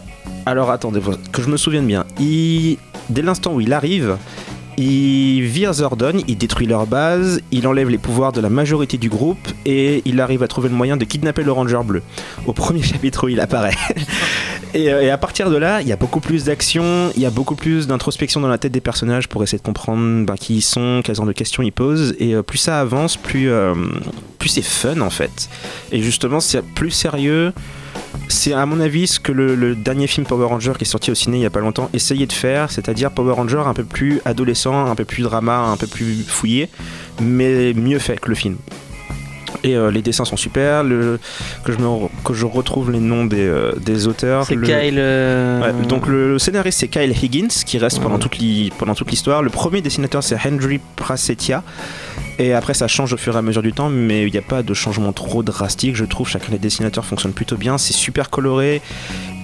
alors 0.46 0.70
attendez, 0.70 1.00
que 1.32 1.42
je 1.42 1.48
me 1.48 1.56
souvienne 1.56 1.86
bien, 1.86 2.04
il, 2.20 2.78
dès 3.08 3.22
l'instant 3.22 3.54
où 3.54 3.60
il 3.60 3.72
arrive, 3.72 4.16
il 4.78 5.42
vire 5.42 5.72
Zordon, 5.72 6.22
il 6.26 6.38
détruit 6.38 6.66
leur 6.66 6.86
base, 6.86 7.40
il 7.50 7.66
enlève 7.66 7.90
les 7.90 7.98
pouvoirs 7.98 8.32
de 8.32 8.40
la 8.40 8.48
majorité 8.48 8.96
du 8.96 9.08
groupe 9.08 9.48
et 9.66 10.02
il 10.06 10.20
arrive 10.20 10.42
à 10.42 10.48
trouver 10.48 10.68
le 10.70 10.74
moyen 10.74 10.96
de 10.96 11.04
kidnapper 11.04 11.42
le 11.42 11.52
Ranger 11.52 11.80
bleu. 11.84 12.02
Au 12.46 12.52
premier 12.52 12.82
chapitre 12.82 13.26
où 13.26 13.28
il 13.28 13.40
apparaît. 13.40 13.76
Et, 14.74 14.90
euh, 14.90 15.02
et 15.02 15.10
à 15.10 15.18
partir 15.18 15.50
de 15.50 15.56
là, 15.56 15.82
il 15.82 15.86
y 15.88 15.92
a 15.92 15.96
beaucoup 15.96 16.20
plus 16.20 16.44
d'action, 16.44 17.12
il 17.14 17.20
y 17.20 17.26
a 17.26 17.30
beaucoup 17.30 17.56
plus 17.56 17.86
d'introspection 17.86 18.40
dans 18.40 18.48
la 18.48 18.56
tête 18.56 18.72
des 18.72 18.80
personnages 18.80 19.28
pour 19.28 19.42
essayer 19.42 19.58
de 19.58 19.62
comprendre 19.62 20.24
ben, 20.24 20.34
qui 20.34 20.56
ils 20.56 20.62
sont, 20.62 21.02
quelles 21.04 21.16
genre 21.16 21.26
de 21.26 21.32
questions 21.32 21.62
ils 21.62 21.72
posent. 21.72 22.16
Et 22.18 22.34
euh, 22.34 22.42
plus 22.42 22.56
ça 22.56 22.80
avance, 22.80 23.18
plus, 23.18 23.50
euh, 23.50 23.74
plus 24.38 24.48
c'est 24.48 24.62
fun 24.62 25.02
en 25.02 25.10
fait. 25.10 25.50
Et 25.90 26.00
justement, 26.00 26.40
c'est 26.40 26.64
plus 26.64 26.90
sérieux. 26.90 27.52
C'est 28.28 28.52
à 28.52 28.64
mon 28.66 28.80
avis 28.80 29.06
ce 29.06 29.20
que 29.20 29.32
le, 29.32 29.54
le 29.54 29.74
dernier 29.74 30.06
film 30.06 30.26
Power 30.26 30.46
Ranger 30.46 30.72
qui 30.76 30.84
est 30.84 30.86
sorti 30.86 31.10
au 31.10 31.14
ciné 31.14 31.38
il 31.38 31.42
y 31.42 31.46
a 31.46 31.50
pas 31.50 31.60
longtemps 31.60 31.88
essayait 31.92 32.26
de 32.26 32.32
faire, 32.32 32.70
c'est-à-dire 32.70 33.10
Power 33.10 33.32
Ranger 33.34 33.62
un 33.66 33.74
peu 33.74 33.84
plus 33.84 34.20
adolescent, 34.24 34.86
un 34.86 34.94
peu 34.94 35.04
plus 35.04 35.22
drama, 35.22 35.58
un 35.58 35.76
peu 35.76 35.86
plus 35.86 36.22
fouillé, 36.26 36.68
mais 37.20 37.72
mieux 37.74 37.98
fait 37.98 38.18
que 38.20 38.28
le 38.28 38.34
film. 38.34 38.56
Et 39.64 39.76
euh, 39.76 39.90
les 39.92 40.02
dessins 40.02 40.24
sont 40.24 40.36
super, 40.36 40.82
le, 40.82 41.20
que, 41.64 41.72
je 41.72 41.78
me, 41.78 42.08
que 42.24 42.34
je 42.34 42.46
retrouve 42.46 42.90
les 42.90 42.98
noms 42.98 43.26
des, 43.26 43.46
euh, 43.46 43.72
des 43.78 44.08
auteurs. 44.08 44.44
C'est 44.44 44.56
Le- 44.56 44.66
Kyle. 44.66 44.96
euh, 44.98 45.60
Ouais, 45.60 45.86
donc 45.86 46.08
le 46.08 46.38
scénariste 46.38 46.80
c'est 46.80 46.88
Kyle 46.88 47.12
Higgins 47.22 47.48
qui 47.64 47.78
reste 47.78 48.00
pendant 48.00 48.18
toute 48.18 48.38
l'histoire. 48.40 49.42
Le 49.42 49.50
premier 49.50 49.80
dessinateur 49.80 50.22
c'est 50.24 50.36
Henry 50.44 50.80
Prasetia. 50.96 51.62
Et 52.42 52.52
après 52.54 52.74
ça 52.74 52.88
change 52.88 53.12
au 53.12 53.16
fur 53.16 53.36
et 53.36 53.38
à 53.38 53.42
mesure 53.42 53.62
du 53.62 53.72
temps, 53.72 53.88
mais 53.88 54.26
il 54.26 54.32
n'y 54.32 54.38
a 54.38 54.42
pas 54.42 54.64
de 54.64 54.74
changement 54.74 55.12
trop 55.12 55.44
drastique. 55.44 55.94
Je 55.94 56.04
trouve 56.04 56.28
chacun 56.28 56.50
des 56.50 56.58
dessinateurs 56.58 57.04
fonctionne 57.04 57.32
plutôt 57.32 57.56
bien. 57.56 57.78
C'est 57.78 57.92
super 57.92 58.30
coloré 58.30 58.82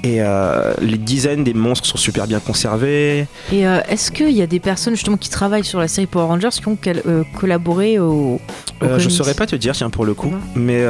et 0.04 0.20
euh, 0.20 0.74
les 0.80 0.98
dizaines 0.98 1.44
des 1.44 1.54
monstres 1.54 1.86
sont 1.86 1.96
super 1.98 2.26
bien 2.26 2.40
conservés. 2.40 3.26
Et 3.52 3.66
euh, 3.68 3.80
est-ce 3.88 4.10
qu'il 4.10 4.30
y 4.30 4.42
a 4.42 4.46
des 4.48 4.58
personnes 4.60 4.94
justement 4.94 5.16
qui 5.16 5.28
travaillent 5.30 5.64
sur 5.64 5.78
la 5.78 5.86
série 5.88 6.06
Power 6.08 6.26
Rangers 6.26 6.48
qui 6.60 6.66
ont 6.66 6.78
euh, 7.06 7.22
collaboré 7.38 7.98
au. 8.00 8.40
au 8.82 8.98
je 8.98 9.08
saurais 9.08 9.34
pas 9.34 9.46
te 9.46 9.54
dire 9.56 9.74
tiens 9.74 9.90
pour 9.90 10.04
le 10.04 10.14
coup, 10.14 10.28
Ouais. 10.28 10.34
mais 10.56 10.84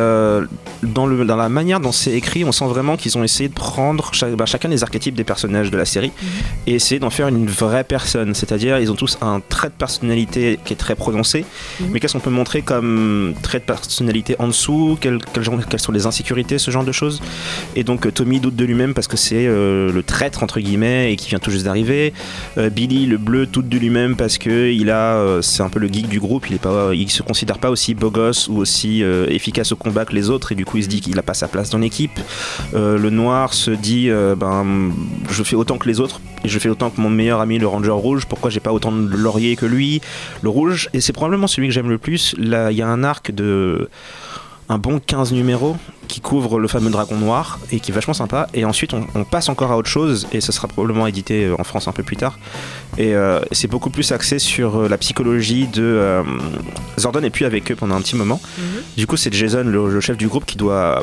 dans, 0.82 1.06
le, 1.06 1.24
dans 1.24 1.36
la 1.36 1.48
manière 1.48 1.80
dont 1.80 1.92
c'est 1.92 2.12
écrit, 2.12 2.44
on 2.44 2.52
sent 2.52 2.66
vraiment 2.66 2.96
qu'ils 2.98 3.16
ont 3.18 3.24
essayé 3.24 3.48
de 3.48 3.54
prendre 3.54 4.10
bah, 4.36 4.44
chacun 4.46 4.68
des 4.68 4.82
archétypes 4.82 5.14
des 5.14 5.24
personnages 5.24 5.70
de 5.70 5.76
la 5.76 5.84
série 5.84 6.12
Mhm. 6.22 6.28
et 6.66 6.74
essayer 6.74 6.98
d'en 7.00 7.10
faire 7.10 7.28
une 7.28 7.46
vraie 7.46 7.84
personne. 7.84 8.34
C'est-à-dire 8.34 8.78
ils 8.78 8.90
ont 8.92 8.94
tous 8.94 9.16
un 9.22 9.40
trait 9.40 9.68
de 9.68 9.74
personnalité 9.74 10.58
qui 10.64 10.72
est 10.74 10.76
très 10.76 10.94
prononcé, 10.96 11.44
Mhm. 11.80 11.86
mais 11.92 11.97
qu'est-ce 12.00 12.14
qu'on 12.14 12.20
peut 12.20 12.30
montrer 12.30 12.62
comme 12.62 13.34
trait 13.42 13.58
de 13.58 13.64
personnalité 13.64 14.36
en 14.38 14.48
dessous? 14.48 14.98
Quelles, 15.00 15.18
quelles 15.32 15.80
sont 15.80 15.92
les 15.92 16.06
insécurités, 16.06 16.58
ce 16.58 16.70
genre 16.70 16.84
de 16.84 16.92
choses? 16.92 17.22
Et 17.76 17.84
donc 17.84 18.06
euh, 18.06 18.10
Tommy 18.10 18.40
doute 18.40 18.56
de 18.56 18.64
lui-même 18.64 18.94
parce 18.94 19.08
que 19.08 19.16
c'est 19.16 19.46
euh, 19.46 19.92
le 19.92 20.02
traître 20.02 20.42
entre 20.42 20.60
guillemets 20.60 21.12
et 21.12 21.16
qui 21.16 21.28
vient 21.28 21.38
tout 21.38 21.50
juste 21.50 21.64
d'arriver. 21.64 22.12
Euh, 22.56 22.70
Billy 22.70 23.06
le 23.06 23.18
bleu 23.18 23.46
doute 23.46 23.68
de 23.68 23.78
lui-même 23.78 24.16
parce 24.16 24.38
que 24.38 24.70
il 24.70 24.90
a, 24.90 25.40
c'est 25.42 25.62
un 25.62 25.68
peu 25.68 25.78
le 25.78 25.88
geek 25.88 26.08
du 26.08 26.20
groupe. 26.20 26.46
Il 26.48 26.56
est 26.56 26.60
pas, 26.60 26.90
il 26.94 27.10
se 27.10 27.22
considère 27.22 27.58
pas 27.58 27.70
aussi 27.70 27.94
beau 27.94 28.10
gosse 28.10 28.48
ou 28.48 28.58
aussi 28.58 29.02
efficace 29.28 29.72
au 29.72 29.76
combat 29.76 30.04
que 30.04 30.14
les 30.14 30.30
autres 30.30 30.52
et 30.52 30.54
du 30.54 30.64
coup 30.64 30.78
il 30.78 30.84
se 30.84 30.88
dit 30.88 31.00
qu'il 31.00 31.18
a 31.18 31.22
pas 31.22 31.34
sa 31.34 31.48
place 31.48 31.70
dans 31.70 31.78
l'équipe. 31.78 32.18
Le 32.74 33.10
noir 33.10 33.54
se 33.54 33.70
dit, 33.70 34.10
ben 34.36 34.92
je 35.30 35.42
fais 35.42 35.56
autant 35.56 35.78
que 35.78 35.88
les 35.88 36.00
autres 36.00 36.20
et 36.44 36.48
je 36.48 36.58
fais 36.58 36.68
autant 36.68 36.90
que 36.90 37.00
mon 37.00 37.10
meilleur 37.10 37.40
ami 37.40 37.58
le 37.58 37.66
Ranger 37.66 37.90
rouge. 37.90 38.26
Pourquoi 38.26 38.50
j'ai 38.50 38.60
pas 38.60 38.72
autant 38.72 38.92
de 38.92 39.16
laurier 39.16 39.56
que 39.56 39.66
lui? 39.66 40.00
Le 40.42 40.48
rouge 40.48 40.88
et 40.92 41.00
c'est 41.00 41.12
probablement 41.12 41.46
celui 41.46 41.68
que 41.68 41.74
j'aime 41.78 41.90
le 41.90 41.98
plus. 41.98 42.34
Là 42.38 42.70
il 42.70 42.76
y 42.76 42.82
a 42.82 42.88
un 42.88 43.04
arc 43.04 43.30
de 43.30 43.88
un 44.70 44.78
bon 44.78 44.98
15 44.98 45.32
numéros 45.32 45.76
qui 46.08 46.20
couvre 46.20 46.58
le 46.58 46.68
fameux 46.68 46.90
Dragon 46.90 47.16
Noir 47.16 47.58
et 47.72 47.80
qui 47.80 47.90
est 47.90 47.94
vachement 47.94 48.14
sympa. 48.14 48.48
Et 48.52 48.64
ensuite, 48.64 48.92
on, 48.92 49.06
on 49.14 49.24
passe 49.24 49.48
encore 49.48 49.72
à 49.72 49.78
autre 49.78 49.88
chose 49.88 50.26
et 50.32 50.40
ça 50.40 50.52
sera 50.52 50.68
probablement 50.68 51.06
édité 51.06 51.46
euh, 51.46 51.56
en 51.58 51.64
France 51.64 51.88
un 51.88 51.92
peu 51.92 52.02
plus 52.02 52.16
tard. 52.16 52.38
Et 52.98 53.14
euh, 53.14 53.40
c'est 53.52 53.68
beaucoup 53.68 53.90
plus 53.90 54.12
axé 54.12 54.38
sur 54.38 54.76
euh, 54.76 54.88
la 54.88 54.98
psychologie 54.98 55.66
de 55.68 55.82
euh, 55.82 56.22
Zordon 56.98 57.22
et 57.22 57.30
puis 57.30 57.44
avec 57.44 57.70
eux 57.70 57.76
pendant 57.76 57.94
un 57.94 58.00
petit 58.00 58.16
moment. 58.16 58.40
Du 58.96 59.06
coup, 59.06 59.16
c'est 59.16 59.32
Jason, 59.32 59.64
le, 59.64 59.90
le 59.90 60.00
chef 60.00 60.16
du 60.16 60.28
groupe, 60.28 60.44
qui 60.44 60.56
doit 60.58 61.02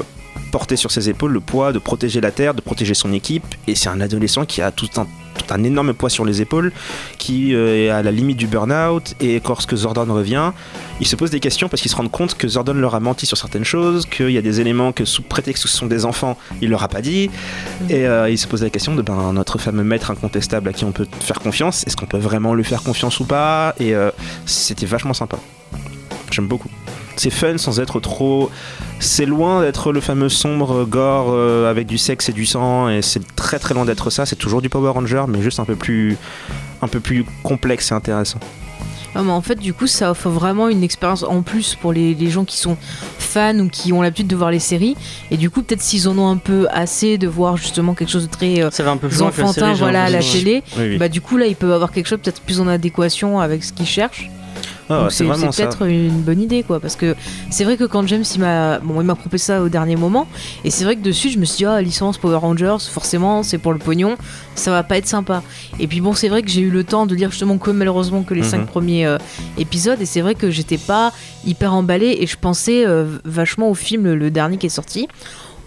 porter 0.51 0.75
sur 0.75 0.91
ses 0.91 1.09
épaules 1.09 1.31
le 1.31 1.39
poids 1.39 1.73
de 1.73 1.79
protéger 1.79 2.21
la 2.21 2.31
Terre, 2.31 2.53
de 2.53 2.61
protéger 2.61 2.93
son 2.93 3.13
équipe. 3.13 3.45
Et 3.67 3.75
c'est 3.75 3.89
un 3.89 4.01
adolescent 4.01 4.45
qui 4.45 4.61
a 4.61 4.71
tout 4.71 4.89
un, 4.97 5.07
tout 5.37 5.53
un 5.53 5.63
énorme 5.63 5.93
poids 5.93 6.09
sur 6.09 6.25
les 6.25 6.41
épaules, 6.41 6.71
qui 7.17 7.53
euh, 7.53 7.75
est 7.75 7.89
à 7.89 8.01
la 8.01 8.11
limite 8.11 8.38
du 8.38 8.47
burn-out. 8.47 9.15
Et 9.19 9.41
lorsque 9.45 9.75
Zordon 9.75 10.13
revient, 10.13 10.51
il 10.99 11.07
se 11.07 11.15
pose 11.15 11.29
des 11.29 11.39
questions 11.39 11.69
parce 11.69 11.81
qu'il 11.81 11.91
se 11.91 11.95
rend 11.95 12.07
compte 12.07 12.36
que 12.36 12.47
Zordon 12.47 12.73
leur 12.73 12.95
a 12.95 12.99
menti 12.99 13.25
sur 13.25 13.38
certaines 13.38 13.65
choses, 13.65 14.05
qu'il 14.05 14.31
y 14.31 14.38
a 14.38 14.41
des 14.41 14.61
éléments 14.61 14.91
que 14.91 15.05
sous 15.05 15.23
prétexte 15.23 15.63
que 15.63 15.69
ce 15.69 15.77
sont 15.77 15.88
des 15.88 16.05
enfants, 16.05 16.38
il 16.61 16.69
leur 16.69 16.83
a 16.83 16.88
pas 16.88 17.01
dit. 17.01 17.29
Et 17.89 18.07
euh, 18.07 18.29
il 18.29 18.38
se 18.38 18.47
pose 18.47 18.63
la 18.63 18.69
question 18.69 18.95
de 18.95 19.01
ben, 19.01 19.33
notre 19.33 19.57
fameux 19.57 19.83
maître 19.83 20.11
incontestable 20.11 20.69
à 20.69 20.73
qui 20.73 20.86
on 20.86 20.91
peut 20.91 21.07
faire 21.19 21.39
confiance, 21.39 21.83
est-ce 21.86 21.97
qu'on 21.97 22.05
peut 22.05 22.17
vraiment 22.17 22.53
lui 22.53 22.63
faire 22.63 22.83
confiance 22.83 23.19
ou 23.19 23.25
pas? 23.25 23.75
Et 23.79 23.93
euh, 23.93 24.11
c'était 24.45 24.86
vachement 24.86 25.13
sympa. 25.13 25.38
J'aime 26.31 26.47
beaucoup. 26.47 26.69
C'est 27.18 27.30
fun 27.30 27.57
sans 27.57 27.80
être 27.80 27.99
trop. 27.99 28.49
C'est 28.99 29.26
loin 29.26 29.61
d'être 29.61 29.91
le 29.91 30.01
fameux 30.01 30.30
sombre 30.30 30.86
gore 30.86 31.28
euh, 31.30 31.70
avec 31.70 31.88
du 31.88 31.97
sexe 31.97 32.30
et 32.30 32.34
du 32.34 32.45
sang, 32.45 32.89
et 32.89 33.01
c'est 33.01 33.36
très 33.36 33.59
très 33.59 33.74
loin 33.74 33.86
d'être 33.86 34.09
ça. 34.09 34.26
C'est 34.26 34.36
toujours 34.36 34.61
du 34.61 34.70
Power 34.70 34.91
Ranger, 34.91 35.26
mais 35.28 35.41
juste 35.41 35.59
un 35.59 35.66
peu 35.66 35.76
plus, 35.76 36.18
un 36.82 36.88
peu 36.88 36.99
plus 36.99 37.26
complexe 37.43 37.91
et 37.91 37.95
intéressant. 37.95 38.39
Ah, 39.18 39.24
mais 39.24 39.32
en 39.32 39.41
fait, 39.41 39.55
du 39.55 39.74
coup, 39.74 39.88
ça 39.88 40.11
offre 40.11 40.30
vraiment 40.30 40.68
une 40.68 40.84
expérience 40.84 41.24
en 41.24 41.41
plus 41.41 41.76
pour 41.76 41.93
les, 41.93 42.13
les 42.13 42.30
gens 42.30 42.43
qui 42.43 42.57
sont 42.57 42.76
fans 43.18 43.57
ou 43.59 43.70
qui 43.70 43.93
ont 43.93 44.01
l'habitude 44.01 44.28
de 44.28 44.36
voir 44.36 44.51
les 44.51 44.59
séries. 44.59 44.97
Et 45.32 45.38
du 45.38 45.49
coup, 45.49 45.61
peut-être 45.61 45.82
s'ils 45.82 46.09
en 46.09 46.18
ont 46.18 46.30
un 46.30 46.36
peu 46.36 46.68
assez 46.70 47.18
de 47.18 47.28
voir 47.28 47.55
justement 47.55 47.93
quelque 47.93 48.11
chose 48.11 48.28
de 48.28 48.32
très 48.32 48.61
euh, 48.61 48.72
Ça 48.72 48.84
va 48.84 48.91
un 48.91 48.97
peu 48.97 49.07
plus 49.07 49.20
loin 49.20 49.32
que 49.32 49.38
la 49.38 49.47
enfantin, 49.47 49.68
série, 49.68 49.80
voilà, 49.80 50.03
à 50.03 50.09
la 50.09 50.20
télé. 50.20 50.63
Oui, 50.78 50.84
oui. 50.89 50.97
Bah, 50.97 51.07
du 51.07 51.22
coup, 51.22 51.38
là, 51.38 51.47
ils 51.47 51.55
peuvent 51.55 51.72
avoir 51.72 51.91
quelque 51.91 52.07
chose 52.07 52.20
peut-être 52.22 52.41
plus 52.41 52.59
en 52.59 52.68
adéquation 52.68 53.39
avec 53.39 53.63
ce 53.63 53.72
qu'ils 53.72 53.86
cherchent. 53.86 54.30
Ah, 54.89 55.07
c'est 55.09 55.26
peut-être 55.26 55.86
une 55.88 56.22
bonne 56.22 56.41
idée 56.41 56.63
quoi 56.63 56.80
parce 56.80 56.95
que 56.95 57.16
c'est 57.49 57.63
vrai 57.63 57.76
que 57.78 57.84
quand 57.86 58.05
James 58.07 58.24
il 58.36 58.41
m'a 58.41 58.80
bon, 58.80 59.01
il 59.01 59.05
m'a 59.05 59.16
proposé 59.16 59.43
ça 59.43 59.61
au 59.61 59.70
dernier 59.70 59.95
moment 59.95 60.28
et 60.63 60.70
c'est 60.70 60.84
vrai 60.84 60.95
que 60.95 61.01
dessus 61.01 61.30
je 61.30 61.39
me 61.39 61.45
suis 61.45 61.57
dit 61.57 61.66
ah 61.66 61.82
licence 61.82 62.18
Power 62.18 62.38
Rangers 62.38 62.78
forcément 62.91 63.41
c'est 63.43 63.57
pour 63.57 63.74
le 63.74 63.80
pognon 63.80 64.16
ça 64.55 64.72
va 64.72 64.84
pas 64.84 64.97
être 64.97 65.07
sympa. 65.07 65.43
Et 65.80 65.88
puis 65.88 66.01
bon 66.01 66.13
c'est 66.13 66.30
vrai 66.30 66.41
que 66.43 66.49
j'ai 66.49 66.61
eu 66.61 66.70
le 66.70 66.84
temps 66.84 67.05
de 67.05 67.16
lire 67.16 67.32
justement 67.32 67.57
que 67.57 67.72
malheureusement 67.72 68.24
que 68.24 68.34
les 68.34 68.41
Mhm. 68.41 68.49
cinq 68.49 68.66
premiers 68.68 69.05
euh, 69.05 69.18
épisodes 69.57 69.99
et 70.01 70.05
c'est 70.05 70.22
vrai 70.22 70.36
que 70.36 70.49
j'étais 70.51 70.78
pas 70.78 71.11
hyper 71.45 71.74
emballée 71.74 72.18
et 72.20 72.28
je 72.28 72.38
pensais 72.38 72.86
euh, 72.86 73.05
vachement 73.26 73.70
au 73.70 73.74
film 73.76 74.03
le, 74.05 74.16
le 74.16 74.30
dernier 74.32 74.57
qui 74.57 74.68
est 74.68 74.70
sorti 74.70 75.07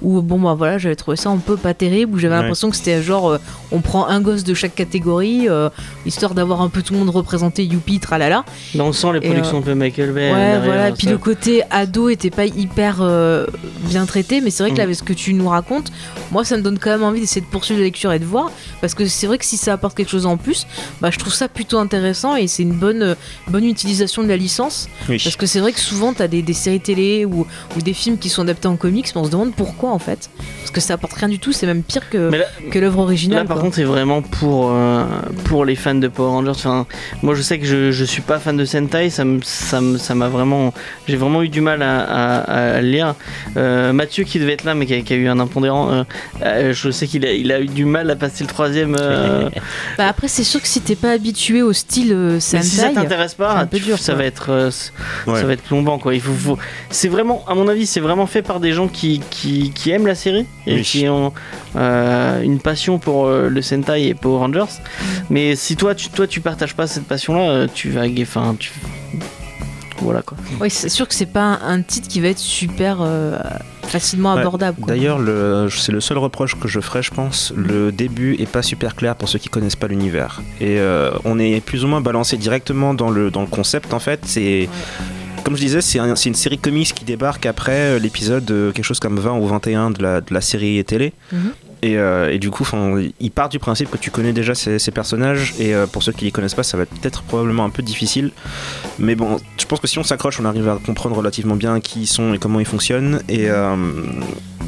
où 0.02 0.22
bon 0.22 0.38
bah 0.38 0.54
voilà 0.54 0.78
j'avais 0.78 0.94
trouvé 0.96 1.16
ça 1.16 1.30
un 1.30 1.38
peu 1.38 1.56
pas 1.56 1.74
terrible 1.74 2.14
où 2.14 2.18
j'avais 2.18 2.34
Ouais. 2.34 2.40
l'impression 2.42 2.70
que 2.70 2.76
c'était 2.76 3.02
genre 3.02 3.30
euh, 3.30 3.38
on 3.72 3.80
prend 3.80 4.06
un 4.06 4.20
gosse 4.20 4.44
de 4.44 4.54
chaque 4.54 4.74
catégorie 4.74 5.48
euh, 5.48 5.70
histoire 6.06 6.34
d'avoir 6.34 6.60
un 6.62 6.68
peu 6.68 6.82
tout 6.82 6.92
le 6.92 7.00
monde 7.00 7.10
représenté 7.10 7.64
youpi 7.64 7.98
tralala 7.98 8.44
Là, 8.74 8.84
on 8.84 8.92
sent 8.92 9.08
les 9.14 9.18
Et, 9.18 9.28
productions 9.28 9.60
de 9.60 9.72
Michael 9.74 10.12
Bay. 10.12 10.30
Ouais, 10.30 10.36
derrière, 10.36 10.62
voilà. 10.64 10.88
Et 10.90 10.92
puis 10.92 11.06
ça- 11.06 11.10
le 11.12 11.18
côté 11.18 11.62
ado 11.70 12.08
était 12.08 12.30
pas 12.30 12.46
hyper 12.46 12.98
euh, 13.00 13.46
bien 13.84 14.06
traité, 14.06 14.40
mais 14.40 14.50
c'est 14.50 14.62
vrai 14.62 14.70
que 14.72 14.76
là, 14.76 14.84
Mm. 14.84 14.86
avec 14.88 14.96
ce 14.96 15.02
que 15.02 15.12
tu 15.12 15.34
nous 15.34 15.48
racontes, 15.48 15.90
moi, 16.30 16.44
ça 16.44 16.56
me 16.56 16.62
donne 16.62 16.78
quand 16.78 16.90
même 16.90 17.02
envie 17.02 17.20
d'essayer 17.20 17.40
de 17.40 17.46
poursuivre 17.50 17.80
la 17.80 17.84
lecture 17.86 18.12
et 18.12 18.18
de 18.18 18.24
voir, 18.24 18.50
parce 18.80 18.94
que 18.94 19.06
c'est 19.06 19.26
vrai 19.26 19.38
que 19.38 19.44
si 19.44 19.56
ça 19.56 19.72
apporte 19.72 19.96
quelque 19.96 20.10
chose 20.10 20.26
en 20.26 20.36
plus, 20.36 20.66
bah, 21.00 21.10
je 21.10 21.18
trouve 21.18 21.32
ça 21.34 21.48
plutôt 21.48 21.78
intéressant 21.78 22.36
et 22.36 22.46
c'est 22.46 22.62
une 22.62 22.74
bonne, 22.74 23.02
euh, 23.02 23.14
bonne 23.48 23.64
utilisation 23.64 24.22
de 24.22 24.28
la 24.28 24.36
licence, 24.36 24.88
Oui. 25.08 25.20
parce 25.22 25.36
que 25.36 25.46
c'est 25.46 25.60
vrai 25.60 25.72
que 25.72 25.80
souvent, 25.80 26.12
t'as 26.12 26.28
des, 26.28 26.42
des 26.42 26.52
séries 26.52 26.80
télé 26.80 27.24
ou, 27.24 27.46
ou 27.76 27.80
des 27.82 27.92
films 27.94 28.18
qui 28.18 28.28
sont 28.28 28.42
adaptés 28.42 28.68
en 28.68 28.76
comics, 28.76 29.10
mais 29.14 29.20
on 29.20 29.24
se 29.24 29.30
demande 29.30 29.54
pourquoi 29.54 29.87
en 29.92 29.98
fait, 29.98 30.30
parce 30.68 30.74
que 30.74 30.80
ça 30.86 30.94
apporte 30.94 31.14
rien 31.14 31.28
du 31.28 31.38
tout, 31.38 31.52
c'est 31.52 31.66
même 31.66 31.82
pire 31.82 32.10
que, 32.10 32.28
Mais 32.28 32.38
là, 32.38 32.44
que 32.70 32.78
l'œuvre 32.78 32.98
originale. 32.98 33.38
Là, 33.40 33.44
par 33.46 33.56
quoi. 33.56 33.64
contre, 33.64 33.76
c'est 33.76 33.84
vraiment 33.84 34.20
pour, 34.20 34.70
euh, 34.70 35.04
pour 35.44 35.64
les 35.64 35.76
fans 35.76 35.94
de 35.94 36.08
Power 36.08 36.28
Rangers. 36.28 36.50
Enfin, 36.50 36.86
moi, 37.22 37.34
je 37.34 37.40
sais 37.40 37.58
que 37.58 37.64
je, 37.64 37.90
je 37.90 38.04
suis 38.04 38.20
pas 38.20 38.38
fan 38.38 38.54
de 38.56 38.64
Sentai. 38.66 39.08
Ça 39.08 39.24
me- 39.24 39.40
ça 39.42 39.80
me- 39.80 39.96
ça 39.96 40.14
m'a 40.14 40.28
vraiment. 40.28 40.74
J'ai 41.08 41.16
vraiment 41.16 41.42
eu 41.42 41.48
du 41.48 41.62
mal 41.62 41.80
à, 41.82 42.40
à- 42.76 42.80
lire. 42.82 43.14
Euh, 43.56 43.92
Mathieu, 43.94 44.24
qui 44.24 44.38
devait 44.38 44.52
être 44.52 44.64
là, 44.64 44.74
mais 44.74 44.84
qui 44.84 44.92
a, 44.94 45.00
qui 45.00 45.14
a 45.14 45.16
eu 45.16 45.26
un 45.28 45.40
impondérant, 45.40 46.04
euh, 46.42 46.72
je 46.74 46.90
sais 46.90 47.06
qu'il 47.06 47.24
a, 47.24 47.32
il 47.32 47.50
a 47.50 47.60
eu 47.60 47.66
du 47.66 47.86
mal 47.86 48.10
à 48.10 48.16
passer 48.16 48.44
le 48.44 48.48
troisième. 48.48 48.94
euh, 49.00 49.48
Bah, 49.96 50.06
après, 50.08 50.28
c'est 50.28 50.44
sûr 50.44 50.60
que 50.60 50.68
si 50.68 50.82
t'es 50.82 50.96
pas 50.96 51.12
habitué 51.12 51.62
au 51.62 51.72
style 51.72 52.12
euh, 52.12 52.34
mais 52.34 52.40
Sentai, 52.40 52.62
si 52.64 52.76
ça 52.76 52.90
t'intéresse 52.90 53.34
pas, 53.34 53.66
tu- 53.72 53.80
dur, 53.80 53.98
ça 53.98 54.14
va 54.14 54.24
être. 54.24 54.50
euh, 54.50 54.70
Ouais. 55.26 55.40
Ça 55.40 55.46
va 55.46 55.54
être 55.54 55.62
plombant 55.62 55.98
quoi. 55.98 56.14
Il 56.14 56.20
faut, 56.20 56.32
faut- 56.34 56.58
c'est 56.90 57.08
vraiment, 57.08 57.42
à 57.48 57.54
mon 57.54 57.68
avis, 57.68 57.86
c'est 57.86 58.00
vraiment 58.00 58.26
fait 58.26 58.42
par 58.42 58.60
des 58.60 58.72
gens 58.72 58.88
qui, 58.88 59.20
qui, 59.30 59.70
qui 59.74 59.90
aiment 59.90 60.06
la 60.06 60.14
série 60.14 60.46
et 60.68 60.74
Oui. 60.76 60.82
qui 60.82 61.08
ont 61.08 61.32
euh, 61.76 62.42
une 62.42 62.60
passion 62.60 62.98
pour 62.98 63.26
euh, 63.26 63.48
le 63.48 63.62
Sentai 63.62 64.08
et 64.08 64.14
Power 64.14 64.38
Rangers. 64.38 64.60
Mm. 64.60 65.04
Mais 65.30 65.56
si 65.56 65.76
toi, 65.76 65.94
tu, 65.94 66.08
toi, 66.10 66.26
tu 66.26 66.40
partages 66.40 66.74
pas 66.74 66.86
cette 66.86 67.04
passion-là, 67.06 67.50
euh, 67.50 67.66
tu 67.72 67.90
vas, 67.90 68.04
enfin, 68.22 68.54
tu, 68.58 68.72
voilà 70.00 70.22
quoi. 70.22 70.36
Oui, 70.60 70.70
c'est 70.70 70.88
sûr 70.88 71.08
que 71.08 71.14
c'est 71.14 71.26
pas 71.26 71.58
un, 71.66 71.82
titre 71.82 72.08
qui 72.08 72.20
va 72.20 72.28
être 72.28 72.38
super 72.38 72.98
euh, 73.00 73.38
facilement 73.82 74.34
Ouais. 74.34 74.40
abordable. 74.42 74.76
D'ailleurs, 74.86 75.18
le- 75.18 75.68
c'est 75.70 75.90
le 75.92 76.00
seul 76.00 76.18
reproche 76.18 76.54
que 76.58 76.68
je 76.68 76.78
ferais, 76.80 77.02
je 77.02 77.10
pense. 77.10 77.52
Le 77.56 77.90
début 77.90 78.36
est 78.38 78.46
pas 78.50 78.62
super 78.62 78.94
clair 78.94 79.16
pour 79.16 79.28
ceux 79.28 79.38
qui 79.40 79.48
connaissent 79.48 79.76
pas 79.76 79.88
l'univers. 79.88 80.42
Et 80.60 80.78
euh, 80.78 81.10
on 81.24 81.38
est 81.38 81.60
plus 81.60 81.84
ou 81.84 81.88
moins 81.88 82.00
balancé 82.00 82.36
directement 82.36 82.94
dans 82.94 83.10
le, 83.10 83.30
dans 83.30 83.40
le 83.40 83.46
concept, 83.48 83.92
en 83.92 83.98
fait. 83.98 84.20
C'est. 84.24 84.68
Comme 85.44 85.56
je 85.56 85.62
disais, 85.62 85.80
c'est 85.80 85.98
un- 85.98 86.14
c'est 86.16 86.28
une 86.28 86.34
série 86.34 86.58
comics 86.58 86.92
qui 86.94 87.04
débarque 87.04 87.46
après 87.46 87.72
euh, 87.72 87.98
l'épisode 87.98 88.50
euh, 88.50 88.70
quelque 88.72 88.84
chose 88.84 89.00
comme 89.00 89.18
20 89.18 89.38
ou 89.38 89.46
21 89.46 89.90
de 89.90 90.02
la, 90.02 90.20
de 90.20 90.32
la 90.34 90.40
série 90.40 90.84
télé. 90.84 91.12
Mhm. 91.32 91.52
Et, 91.82 91.96
euh, 91.96 92.32
et 92.32 92.38
du 92.38 92.50
coup, 92.50 92.66
il 93.20 93.30
part 93.30 93.48
du 93.48 93.58
principe 93.58 93.90
que 93.90 93.96
tu 93.96 94.10
connais 94.10 94.32
déjà 94.32 94.54
ces, 94.54 94.78
ces 94.78 94.90
personnages. 94.90 95.54
Et 95.58 95.74
euh, 95.74 95.86
pour 95.86 96.02
ceux 96.02 96.12
qui 96.12 96.24
les 96.24 96.30
connaissent 96.30 96.54
pas, 96.54 96.62
ça 96.62 96.76
va 96.76 96.86
peut-être 96.86 97.22
probablement 97.22 97.64
un 97.64 97.70
peu 97.70 97.82
difficile. 97.82 98.32
Mais 98.98 99.14
bon, 99.14 99.36
je 99.60 99.64
pense 99.66 99.80
que 99.80 99.86
si 99.86 99.98
on 99.98 100.02
s'accroche, 100.04 100.40
on 100.40 100.44
arrive 100.44 100.68
à 100.68 100.78
comprendre 100.84 101.16
relativement 101.16 101.56
bien 101.56 101.80
qui 101.80 102.00
ils 102.02 102.06
sont 102.06 102.34
et 102.34 102.38
comment 102.38 102.60
ils 102.60 102.66
fonctionnent. 102.66 103.20
Et. 103.28 103.48
euh, 103.48 103.76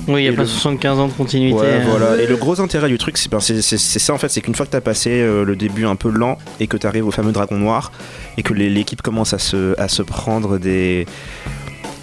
Oui, 0.08 0.22
il 0.22 0.24
y 0.26 0.28
a 0.28 0.32
pas 0.32 0.42
le- 0.42 0.46
75 0.48 0.98
ans 0.98 1.08
de 1.08 1.12
continuité. 1.12 1.58
Ouais, 1.61 1.66
euh. 1.66 1.84
voilà. 1.88 2.22
Et 2.22 2.26
le 2.26 2.36
gros 2.36 2.61
intérêt 2.61 2.88
du 2.88 2.98
truc, 2.98 3.18
c'est 3.18 3.30
ben, 3.30 3.40
ça 3.40 4.12
en 4.14 4.18
fait, 4.18 4.28
c'est 4.28 4.40
qu'une 4.40 4.54
fois 4.54 4.66
que 4.66 4.70
t'as 4.70 4.80
passé 4.80 5.11
euh, 5.20 5.44
le 5.44 5.56
début 5.56 5.86
un 5.86 5.96
peu 5.96 6.11
lent 6.11 6.38
et 6.61 6.66
que 6.68 6.76
t'arrives 6.76 7.06
au 7.06 7.11
fameux 7.11 7.32
dragon 7.32 7.56
noir 7.58 7.90
et 8.38 8.42
que 8.42 8.52
l'équipe 8.54 9.02
commence 9.02 9.34
à 9.34 9.38
se, 9.38 9.78
à 9.80 9.88
se 9.88 10.02
prendre 10.02 10.58
des. 10.58 11.06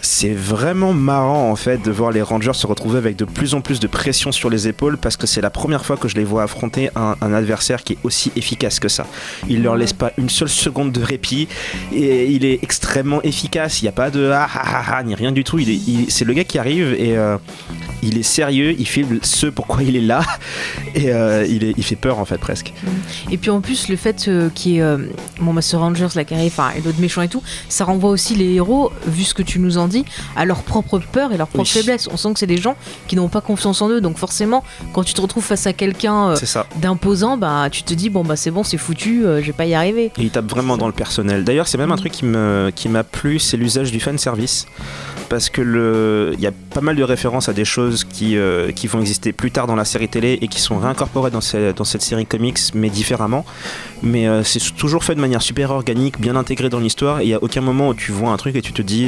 C'est 0.01 0.33
vraiment 0.33 0.93
marrant 0.93 1.51
en 1.51 1.55
fait 1.55 1.83
de 1.83 1.91
voir 1.91 2.11
les 2.11 2.21
Rangers 2.21 2.53
se 2.53 2.67
retrouver 2.67 2.97
avec 2.97 3.15
de 3.15 3.25
plus 3.25 3.53
en 3.53 3.61
plus 3.61 3.79
de 3.79 3.87
pression 3.87 4.31
sur 4.31 4.49
les 4.49 4.67
épaules 4.67 4.97
parce 4.97 5.17
que 5.17 5.27
c'est 5.27 5.41
la 5.41 5.49
première 5.49 5.85
fois 5.85 5.97
que 5.97 6.07
je 6.07 6.15
les 6.15 6.23
vois 6.23 6.43
affronter 6.43 6.89
un, 6.95 7.15
adversaire 7.33 7.83
qui 7.83 7.93
est 7.93 7.97
aussi 8.03 8.31
efficace 8.35 8.79
que 8.79 8.87
ça. 8.87 9.05
Il 9.49 9.63
leur 9.63 9.75
laisse 9.75 9.93
pas 9.93 10.11
une 10.17 10.29
seule 10.29 10.49
seconde 10.49 10.91
de 10.91 11.01
répit 11.01 11.47
et 11.93 12.31
il 12.31 12.45
est 12.45 12.63
extrêmement 12.63 13.21
efficace. 13.23 13.81
Il 13.81 13.85
n'y 13.85 13.89
a 13.89 13.93
pas 13.93 14.09
de 14.09 14.29
ah 14.31 14.47
ah 14.53 14.61
ah 14.65 14.83
ah 14.97 15.03
ni 15.03 15.15
rien 15.15 15.31
du 15.31 15.43
tout. 15.43 15.59
C'est 16.09 16.25
le 16.25 16.33
gars 16.33 16.43
qui 16.43 16.59
arrive 16.59 16.93
et 16.93 17.17
euh, 17.17 17.37
il 18.01 18.17
est 18.17 18.23
sérieux, 18.23 18.75
il 18.77 18.87
fait 18.87 19.05
ce 19.23 19.47
pourquoi 19.47 19.83
il 19.83 19.95
est 19.95 20.01
là 20.01 20.21
et 20.95 21.11
euh, 21.11 21.45
il, 21.47 21.83
fait 21.83 21.95
peur 21.95 22.19
en 22.19 22.25
fait 22.25 22.37
presque. 22.37 22.73
Et 23.31 23.37
puis 23.37 23.49
en 23.49 23.61
plus, 23.61 23.89
le 23.89 23.95
fait 23.95 24.27
euh, 24.27 24.49
qu'il 24.49 24.73
y 24.73 24.79
ait 24.79 24.97
bon, 25.39 25.53
Master 25.53 25.79
Rangers, 25.79 26.07
la 26.15 26.23
carré, 26.23 26.45
enfin, 26.47 26.71
et 26.77 26.81
l'autre 26.81 26.99
méchant 26.99 27.21
et 27.21 27.27
tout, 27.27 27.41
ça 27.69 27.85
renvoie 27.85 28.09
aussi 28.09 28.35
les 28.35 28.53
héros, 28.53 28.91
vu 29.07 29.23
ce 29.23 29.33
que 29.33 29.43
tu 29.43 29.59
nous 29.59 29.77
en 29.77 29.86
dis, 29.87 30.05
à 30.35 30.45
leur 30.45 30.63
propre 30.63 30.99
peur 30.99 31.31
et 31.33 31.37
leur 31.37 31.47
propre 31.47 31.63
Oui. 31.73 31.79
faiblesse. 31.81 32.07
On 32.11 32.17
sent 32.17 32.33
que 32.33 32.39
c'est 32.39 32.47
des 32.47 32.57
gens 32.57 32.75
qui 33.07 33.15
n'ont 33.15 33.27
pas 33.29 33.41
confiance 33.41 33.81
en 33.81 33.89
eux, 33.89 34.01
donc 34.01 34.17
forcément, 34.17 34.63
quand 34.93 35.03
tu 35.03 35.13
te 35.13 35.21
retrouves 35.21 35.43
face 35.43 35.67
à 35.67 35.73
quelqu'un 35.73 36.29
euh, 36.31 36.35
d'imposant, 36.77 37.37
bah 37.37 37.67
tu 37.71 37.83
te 37.83 37.93
dis 37.93 38.09
bon 38.09 38.23
bah 38.23 38.35
c'est 38.35 38.51
bon, 38.51 38.63
c'est 38.63 38.77
foutu, 38.77 39.25
euh, 39.25 39.41
je 39.41 39.47
vais 39.47 39.53
pas 39.53 39.65
y 39.65 39.73
arriver. 39.73 40.05
Et 40.17 40.23
il 40.23 40.29
tape 40.29 40.49
vraiment 40.49 40.77
dans 40.77 40.87
le 40.87 40.93
personnel. 40.93 41.43
D'ailleurs, 41.43 41.67
c'est 41.67 41.77
même 41.77 41.91
un 41.91 41.97
truc 41.97 42.11
qui 42.11 42.25
me 42.25 42.71
qui 42.75 42.89
m'a 42.89 43.03
plu, 43.03 43.39
c'est 43.39 43.57
l'usage 43.57 43.91
du 43.91 43.99
fan 43.99 44.17
service. 44.17 44.65
Parce 45.29 45.49
que 45.49 45.61
le, 45.61 46.31
il 46.35 46.39
y 46.39 46.47
a 46.47 46.51
pas 46.73 46.79
mal 46.79 46.95
de 46.95 47.03
références 47.03 47.49
à 47.49 47.53
des 47.53 47.65
choses 47.65 48.05
qui, 48.05 48.37
euh, 48.37 48.71
qui 48.71 48.87
vont 48.87 49.01
exister 49.01 49.33
plus 49.33 49.51
tard 49.51 49.67
dans 49.67 49.75
la 49.75 49.83
série 49.83 50.07
télé 50.07 50.39
et 50.41 50.47
qui 50.47 50.61
sont 50.61 50.77
réincorporées 50.77 51.31
dans, 51.31 51.41
ces- 51.41 51.73
dans 51.73 51.83
cette 51.83 52.01
série 52.01 52.25
comics, 52.25 52.57
mais 52.73 52.89
différemment. 52.89 53.43
Mais 54.03 54.25
euh, 54.29 54.43
c'est 54.45 54.61
toujours 54.77 55.03
fait 55.03 55.15
de 55.15 55.19
manière 55.19 55.41
super 55.41 55.71
organique, 55.71 56.17
bien 56.21 56.37
intégré 56.37 56.69
dans 56.69 56.79
l'histoire. 56.79 57.19
Et 57.19 57.23
il 57.23 57.29
y 57.29 57.33
a 57.33 57.43
aucun 57.43 57.59
moment 57.59 57.89
où 57.89 57.93
tu 57.93 58.13
vois 58.13 58.29
un 58.29 58.37
truc 58.37 58.55
et 58.55 58.61
tu 58.61 58.71
te 58.71 58.81
dis 58.81 59.07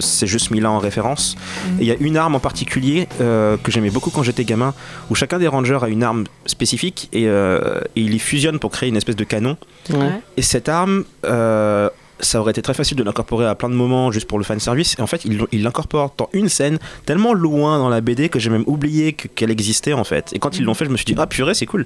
c'est 0.00 0.26
juste 0.26 0.50
mis 0.50 0.60
là 0.60 0.70
en 0.70 0.78
référence. 0.78 1.36
Mm. 1.36 1.76
Il 1.80 1.86
y 1.86 1.90
a 1.90 1.96
une 2.00 2.16
arme 2.16 2.34
en 2.34 2.40
particulier 2.40 3.08
euh, 3.20 3.56
que 3.56 3.70
j'aimais 3.70 3.90
beaucoup 3.90 4.10
quand 4.10 4.22
j'étais 4.22 4.44
gamin, 4.44 4.74
où 5.10 5.14
chacun 5.14 5.38
des 5.38 5.48
rangers 5.48 5.78
a 5.82 5.88
une 5.88 6.02
arme 6.02 6.24
spécifique 6.46 7.08
et, 7.12 7.26
euh, 7.26 7.80
et 7.96 8.00
il 8.00 8.14
y 8.14 8.18
fusionne 8.18 8.58
pour 8.58 8.70
créer 8.70 8.88
une 8.88 8.96
espèce 8.96 9.16
de 9.16 9.24
canon. 9.24 9.56
Ouais. 9.90 10.20
Et 10.36 10.42
cette 10.42 10.68
arme, 10.68 11.04
euh, 11.24 11.88
ça 12.20 12.40
aurait 12.40 12.50
été 12.52 12.62
très 12.62 12.74
facile 12.74 12.96
de 12.96 13.02
l'incorporer 13.02 13.46
à 13.46 13.54
plein 13.54 13.68
de 13.68 13.74
moments 13.74 14.10
juste 14.12 14.26
pour 14.28 14.38
le 14.38 14.44
fan 14.44 14.60
service. 14.60 14.96
Et 14.98 15.02
en 15.02 15.06
fait, 15.06 15.22
il 15.24 15.62
l'incorpore 15.62 16.14
dans 16.16 16.28
une 16.32 16.48
scène 16.48 16.78
tellement 17.06 17.32
loin 17.34 17.78
dans 17.78 17.88
la 17.88 18.00
BD 18.00 18.28
que 18.28 18.38
j'ai 18.38 18.50
même 18.50 18.64
oublié 18.66 19.12
que- 19.12 19.28
qu'elle 19.28 19.50
existait 19.50 19.92
en 19.92 20.04
fait. 20.04 20.30
Et 20.32 20.38
quand 20.38 20.58
ils 20.58 20.64
l'ont 20.64 20.74
fait, 20.74 20.84
je 20.84 20.90
me 20.90 20.96
suis 20.96 21.04
dit 21.06 21.14
ah 21.18 21.26
purée, 21.26 21.54
c'est 21.54 21.66
cool 21.66 21.84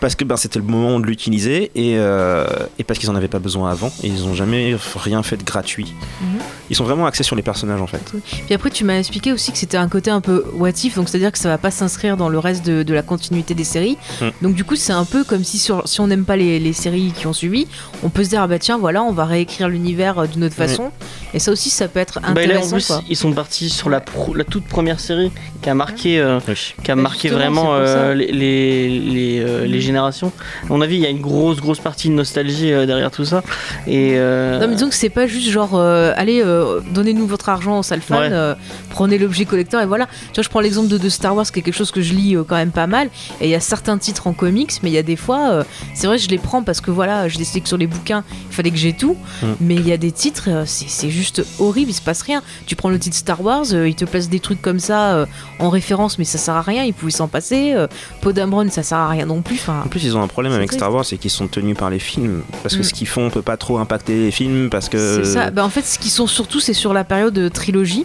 parce 0.00 0.14
que 0.14 0.24
ben 0.24 0.36
c'était 0.36 0.58
le 0.58 0.64
moment 0.64 1.00
de 1.00 1.06
l'utiliser 1.06 1.70
et, 1.74 1.94
euh, 1.96 2.46
et 2.78 2.84
parce 2.84 2.98
qu'ils 2.98 3.10
en 3.10 3.14
avaient 3.14 3.28
pas 3.28 3.38
besoin 3.38 3.70
avant 3.70 3.90
et 4.02 4.08
ils 4.08 4.24
ont 4.24 4.34
jamais 4.34 4.76
rien 4.96 5.22
fait 5.22 5.36
de 5.38 5.42
gratuit. 5.44 5.94
Mhm. 6.20 6.38
Ils 6.70 6.76
sont 6.76 6.84
vraiment 6.84 7.06
axés 7.06 7.22
sur 7.22 7.34
les 7.36 7.42
personnages 7.42 7.80
en 7.80 7.86
fait. 7.86 8.12
Puis 8.44 8.54
après, 8.54 8.70
tu 8.70 8.84
m'as 8.84 8.98
expliqué 8.98 9.32
aussi 9.32 9.52
que 9.52 9.58
c'était 9.58 9.76
un 9.78 9.88
côté 9.88 10.10
un 10.10 10.20
peu 10.20 10.44
what 10.54 10.70
if, 10.84 10.96
donc 10.96 11.08
c'est-à-dire 11.08 11.32
que 11.32 11.38
ça 11.38 11.48
va 11.48 11.58
pas 11.58 11.70
s'inscrire 11.70 12.16
dans 12.16 12.28
le 12.28 12.38
reste 12.38 12.66
de, 12.66 12.82
de 12.82 12.94
la 12.94 13.02
continuité 13.02 13.54
des 13.54 13.64
séries. 13.64 13.96
Mm. 14.20 14.26
Donc 14.42 14.54
du 14.54 14.64
coup, 14.64 14.76
c'est 14.76 14.92
un 14.92 15.04
peu 15.04 15.24
comme 15.24 15.44
si 15.44 15.58
sur, 15.58 15.86
si 15.88 16.00
on 16.00 16.06
n'aime 16.08 16.24
pas 16.24 16.36
les, 16.36 16.58
les 16.58 16.72
séries 16.72 17.12
qui 17.16 17.26
ont 17.26 17.32
suivi, 17.32 17.66
on 18.02 18.10
peut 18.10 18.24
se 18.24 18.28
dire 18.30 18.42
ah 18.42 18.46
bah 18.46 18.58
tiens 18.58 18.76
voilà, 18.78 19.02
on 19.02 19.12
va 19.12 19.24
réécrire 19.24 19.68
l'univers 19.76 20.18
euh, 20.18 20.26
d'une 20.26 20.44
autre 20.44 20.54
façon. 20.54 20.90
Et 21.34 21.38
ça 21.38 21.52
aussi, 21.52 21.70
ça 21.70 21.88
peut 21.88 22.00
être 22.00 22.20
Bah, 22.20 22.28
là, 22.28 22.30
en 22.30 22.44
intéressant. 22.44 22.76
plus, 22.76 22.86
quoi. 22.86 23.02
ils 23.08 23.16
sont 23.16 23.32
partis 23.32 23.68
sur 23.68 23.90
la, 23.90 24.00
pro- 24.00 24.34
la 24.34 24.44
toute 24.44 24.64
première 24.64 25.00
série 25.00 25.30
qui 25.62 25.68
a 25.70 25.74
marqué, 25.74 26.18
euh, 26.18 26.40
qui 26.82 26.90
a 26.90 26.94
Bah, 26.96 27.02
marqué 27.02 27.28
vraiment 27.28 27.74
euh, 27.74 28.14
les, 28.14 28.32
les, 28.32 28.88
les, 29.00 29.40
euh, 29.40 29.66
les 29.66 29.80
générations. 29.80 30.32
À 30.64 30.68
mon 30.68 30.80
avis, 30.80 30.96
il 30.96 31.02
y 31.02 31.06
a 31.06 31.10
une 31.10 31.20
grosse, 31.20 31.58
grosse 31.60 31.80
partie 31.80 32.08
de 32.08 32.14
nostalgie 32.14 32.72
euh, 32.72 32.86
derrière 32.86 33.10
tout 33.10 33.24
ça. 33.24 33.42
Et, 33.86 34.12
euh, 34.16 34.58
Non 34.60 34.68
mais 34.68 34.74
disons 34.74 34.88
que 34.88 34.94
c'est 34.94 35.08
pas 35.10 35.26
juste 35.26 35.48
genre 35.50 35.70
euh, 35.74 36.12
allez 36.16 36.42
euh, 36.44 36.80
donnez-nous 36.92 37.26
votre 37.26 37.48
argent 37.48 37.78
aux 37.78 37.82
sales 37.82 38.00
fans, 38.00 38.16
Ouais. 38.20 38.28
euh, 38.32 38.54
prenez 38.90 39.18
l'objet 39.18 39.44
collector 39.44 39.80
et 39.82 39.86
voilà. 39.86 40.06
Tu 40.06 40.34
vois 40.36 40.42
je 40.42 40.48
prends 40.48 40.60
l'exemple 40.60 40.88
de, 40.88 40.96
de 40.98 41.08
Star 41.08 41.34
Wars 41.36 41.44
qui 41.50 41.58
est 41.58 41.62
quelque 41.62 41.74
chose 41.74 41.90
que 41.90 42.00
je 42.00 42.14
lis 42.14 42.36
euh, 42.36 42.44
quand 42.46 42.56
même 42.56 42.70
pas 42.70 42.86
mal 42.86 43.08
et 43.40 43.46
il 43.46 43.50
y 43.50 43.54
a 43.54 43.60
certains 43.60 43.98
titres 43.98 44.26
en 44.26 44.32
comics 44.32 44.72
mais 44.82 44.90
il 44.90 44.94
y 44.94 44.98
a 44.98 45.02
des 45.02 45.16
fois 45.16 45.50
euh, 45.50 45.64
c'est 45.94 46.06
vrai 46.06 46.18
je 46.18 46.28
les 46.28 46.38
prends 46.38 46.62
parce 46.62 46.80
que 46.80 46.90
voilà 46.90 47.28
j'ai 47.28 47.38
décidé 47.38 47.60
que 47.60 47.68
sur 47.68 47.76
les 47.76 47.86
bouquins 47.86 48.24
il 48.50 48.54
fallait 48.54 48.70
que 48.70 48.76
j'ai 48.78 48.92
tout 48.94 49.16
Mm. 49.42 49.46
Mais 49.66 49.74
il 49.74 49.86
y 49.86 49.92
a 49.92 49.96
des 49.96 50.12
titres 50.12 50.44
euh, 50.48 50.64
c'est 50.66 51.10
juste 51.10 51.44
horrible 51.58 51.90
il 51.90 51.94
se 51.94 52.00
passe 52.02 52.22
rien. 52.22 52.42
Tu 52.66 52.76
prends 52.76 52.88
le 52.90 52.98
titre 52.98 53.16
Star 53.16 53.40
Wars 53.42 53.64
euh, 53.72 53.88
il 53.88 53.94
te 53.94 54.04
place 54.04 54.28
des 54.28 54.40
trucs 54.40 54.62
comme 54.62 54.78
ça 54.80 55.14
euh, 55.14 55.26
en 55.58 55.68
référence 55.70 56.18
mais 56.18 56.24
ça 56.24 56.38
sert 56.38 56.54
à 56.54 56.62
rien 56.62 56.84
il 56.84 56.94
pouvait 56.94 57.10
s'en 57.12 57.28
passer. 57.28 57.74
Podamron 58.20 58.68
ça 58.70 58.82
sert 58.82 58.98
à 58.98 59.08
rien 59.08 59.26
non 59.26 59.42
plus. 59.42 59.56
Enfin 59.56 59.82
En 59.84 59.88
plus, 59.88 60.04
ils 60.04 60.16
ont 60.16 60.22
un 60.22 60.28
problème 60.28 60.52
avec. 60.52 60.72
Star 60.72 60.92
Wars, 60.92 61.04
c'est 61.04 61.16
qu'ils 61.18 61.30
sont 61.30 61.48
tenus 61.48 61.76
par 61.76 61.90
les 61.90 61.98
films. 61.98 62.42
Parce 62.62 62.74
que 62.76 62.80
Mm. 62.80 62.84
ce 62.84 62.92
qu'ils 62.94 63.06
font 63.08 63.30
peut 63.30 63.42
pas 63.42 63.56
trop 63.56 63.78
impacter 63.78 64.14
les 64.16 64.30
films. 64.30 64.68
Parce 64.70 64.88
que. 64.88 65.22
C'est 65.24 65.32
ça. 65.32 65.50
Bah, 65.50 65.64
en 65.64 65.68
fait, 65.70 65.82
ce 65.84 65.98
qui 65.98 66.10
sont 66.10 66.26
surtout, 66.26 66.60
c'est 66.60 66.74
sur 66.74 66.92
la 66.92 67.04
période 67.04 67.32
de 67.34 67.48
trilogie. 67.48 68.04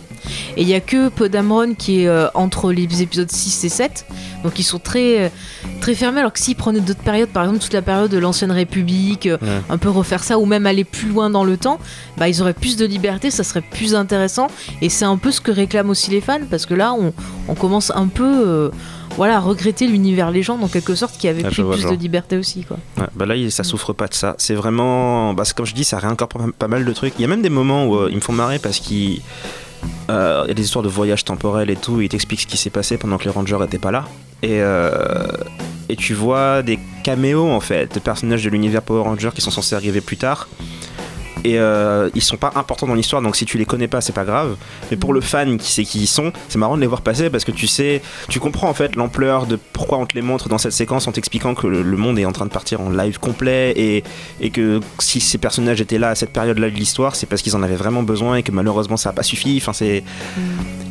Et 0.58 0.62
il 0.62 0.68
y 0.68 0.74
a 0.74 0.80
que 0.80 1.10
Podamron 1.10 1.74
qui 1.76 2.02
est 2.04 2.10
entre 2.34 2.72
les 2.72 3.02
épisodes 3.02 3.32
6 3.32 3.64
et 3.66 3.70
7. 3.70 4.06
Donc 4.44 4.58
ils 4.60 4.64
sont 4.64 4.80
très, 4.80 5.32
très 5.82 5.94
fermés. 5.96 6.20
Alors 6.20 6.34
que 6.34 6.40
s'ils 6.40 6.56
prenaient 6.56 6.80
d'autres 6.80 7.04
périodes, 7.04 7.30
par 7.30 7.44
exemple 7.44 7.60
toute 7.60 7.74
la 7.74 7.82
période 7.82 8.10
de 8.12 8.18
l'ancienne 8.18 8.52
République, 8.52 9.26
Ouais. 9.32 9.38
un 9.70 9.78
peu 9.78 9.90
refaire 9.90 10.24
ça, 10.24 10.38
ou 10.40 10.46
même 10.46 10.66
aller 10.66 10.84
plus 10.84 11.10
loin 11.10 11.30
dans 11.30 11.44
le 11.44 11.51
temps, 11.56 11.80
bah, 12.18 12.28
ils 12.30 12.42
auraient 12.42 12.54
plus 12.54 12.76
de 12.78 12.86
liberté, 12.86 13.32
ça 13.32 13.44
serait 13.44 13.62
plus 13.62 13.96
intéressant. 13.96 14.48
Et 14.82 14.90
c'est 14.90 15.06
un 15.06 15.18
peu 15.18 15.32
ce 15.32 15.42
que 15.42 15.52
réclament 15.52 15.90
aussi 15.90 16.12
les 16.12 16.22
fans. 16.22 16.40
Parce 16.50 16.66
que 16.66 16.74
là, 16.74 16.94
on, 16.94 17.14
on 17.48 17.56
commence 17.56 17.92
un 17.96 18.08
peu. 18.08 18.48
euh, 18.48 18.70
voilà, 19.18 19.36
à 19.36 19.40
regretter 19.42 19.88
l'univers 19.88 20.32
légende 20.32 20.64
en 20.64 20.70
quelque 20.70 20.96
sorte 20.96 21.18
qui 21.18 21.28
avait 21.28 21.42
Ah, 21.44 21.50
pris 21.50 21.62
plus 21.64 21.84
le 21.84 21.92
de 21.92 21.96
liberté 22.02 22.38
aussi 22.38 22.64
quoi. 22.64 22.78
Ouais, 22.98 23.08
bah 23.14 23.26
là, 23.26 23.36
ça 23.50 23.66
souffre 23.66 23.92
pas 23.92 24.08
de 24.08 24.14
ça. 24.14 24.36
C'est 24.38 24.54
vraiment. 24.56 25.34
Bah, 25.34 25.44
comme 25.54 25.66
je 25.66 25.74
dis, 25.74 25.84
ça 25.84 26.00
réincorpore 26.00 26.44
pas 26.58 26.70
mal 26.70 26.86
de 26.86 26.94
trucs. 26.94 27.14
Il 27.20 27.22
y 27.22 27.26
a 27.26 27.28
même 27.28 27.42
des 27.42 27.50
moments 27.50 27.88
où 27.88 27.98
euh, 27.98 28.08
ils 28.10 28.16
me 28.16 28.22
font 28.22 28.32
marrer 28.32 28.58
parce 28.58 28.80
qu'il 28.80 29.20
euh, 30.10 30.44
il 30.46 30.48
y 30.48 30.52
a 30.52 30.54
des 30.54 30.64
histoires 30.64 30.84
de 30.84 30.88
voyage 30.88 31.26
temporel 31.26 31.70
et 31.70 31.76
tout. 31.76 32.00
Et 32.00 32.06
ils 32.06 32.10
t'expliquent 32.10 32.40
ce 32.42 32.48
qui 32.48 32.56
s'est 32.56 32.70
passé 32.70 32.98
pendant 32.98 33.18
que 33.18 33.26
les 33.26 33.32
Rangers 33.32 33.58
étaient 33.66 33.80
pas 33.80 33.92
là. 33.92 34.06
Et, 34.44 34.62
euh, 34.62 35.28
et 35.90 35.98
tu 35.98 36.14
vois 36.14 36.64
des 36.64 36.80
caméos 37.04 37.50
en 37.50 37.60
fait 37.60 37.94
de 37.94 38.00
personnages 38.00 38.44
de 38.46 38.50
l'univers 38.50 38.82
Power 38.82 39.02
Rangers 39.02 39.32
qui 39.36 39.42
sont 39.42 39.52
censés 39.52 39.76
arriver 39.76 40.00
plus 40.00 40.18
tard. 40.18 40.48
Et 41.44 41.60
euh, 41.60 42.10
ils 42.14 42.22
sont 42.22 42.38
pas 42.38 42.52
importants 42.56 42.88
dans 42.88 42.94
l'histoire, 42.94 43.22
donc 43.22 43.36
si 43.36 43.46
tu 43.46 43.58
les 43.58 43.66
connais 43.66 43.88
pas, 43.88 44.02
c'est 44.02 44.14
pas 44.14 44.26
grave. 44.26 44.56
Mais 44.90 44.98
pour 44.98 45.14
le 45.14 45.22
fan 45.22 45.58
qui 45.58 45.72
sait 45.72 45.84
qui 45.84 46.00
ils 46.00 46.08
sont, 46.08 46.32
c'est 46.50 46.60
marrant 46.60 46.76
de 46.76 46.82
les 46.82 46.88
voir 46.88 47.02
passer 47.02 47.30
parce 47.30 47.46
que 47.46 47.52
tu 47.52 47.68
sais, 47.68 48.02
tu 48.30 48.40
comprends 48.40 48.70
en 48.70 48.74
fait 48.74 48.96
l'ampleur 48.96 49.48
de 49.48 49.58
pourquoi 49.74 49.98
on 49.98 50.06
te 50.06 50.14
les 50.14 50.22
montre 50.22 50.50
dans 50.50 50.58
cette 50.58 50.74
séquence 50.74 51.08
en 51.08 51.12
t'expliquant 51.12 51.56
que 51.56 51.68
le, 51.68 51.98
monde 51.98 52.20
est 52.20 52.26
en 52.26 52.32
train 52.32 52.46
de 52.46 52.52
partir 52.52 52.82
en 52.82 52.90
live 52.90 53.20
complet 53.20 53.74
et, 53.76 54.04
que 54.52 54.82
si 55.00 55.22
ces 55.22 55.38
personnages 55.38 55.80
étaient 55.82 55.98
là 55.98 56.10
à 56.10 56.16
cette 56.16 56.34
période-là 56.34 56.70
de 56.70 56.76
l'histoire, 56.76 57.16
c'est 57.16 57.26
parce 57.26 57.42
qu'ils 57.42 57.56
en 57.56 57.64
avaient 57.64 57.76
vraiment 57.76 58.04
besoin 58.04 58.36
et 58.36 58.44
que 58.44 58.52
malheureusement 58.52 58.98
ça 58.98 59.10
a 59.10 59.14
pas 59.14 59.24
suffi. 59.24 59.58
Enfin, 59.62 59.74
c'est. 59.74 60.04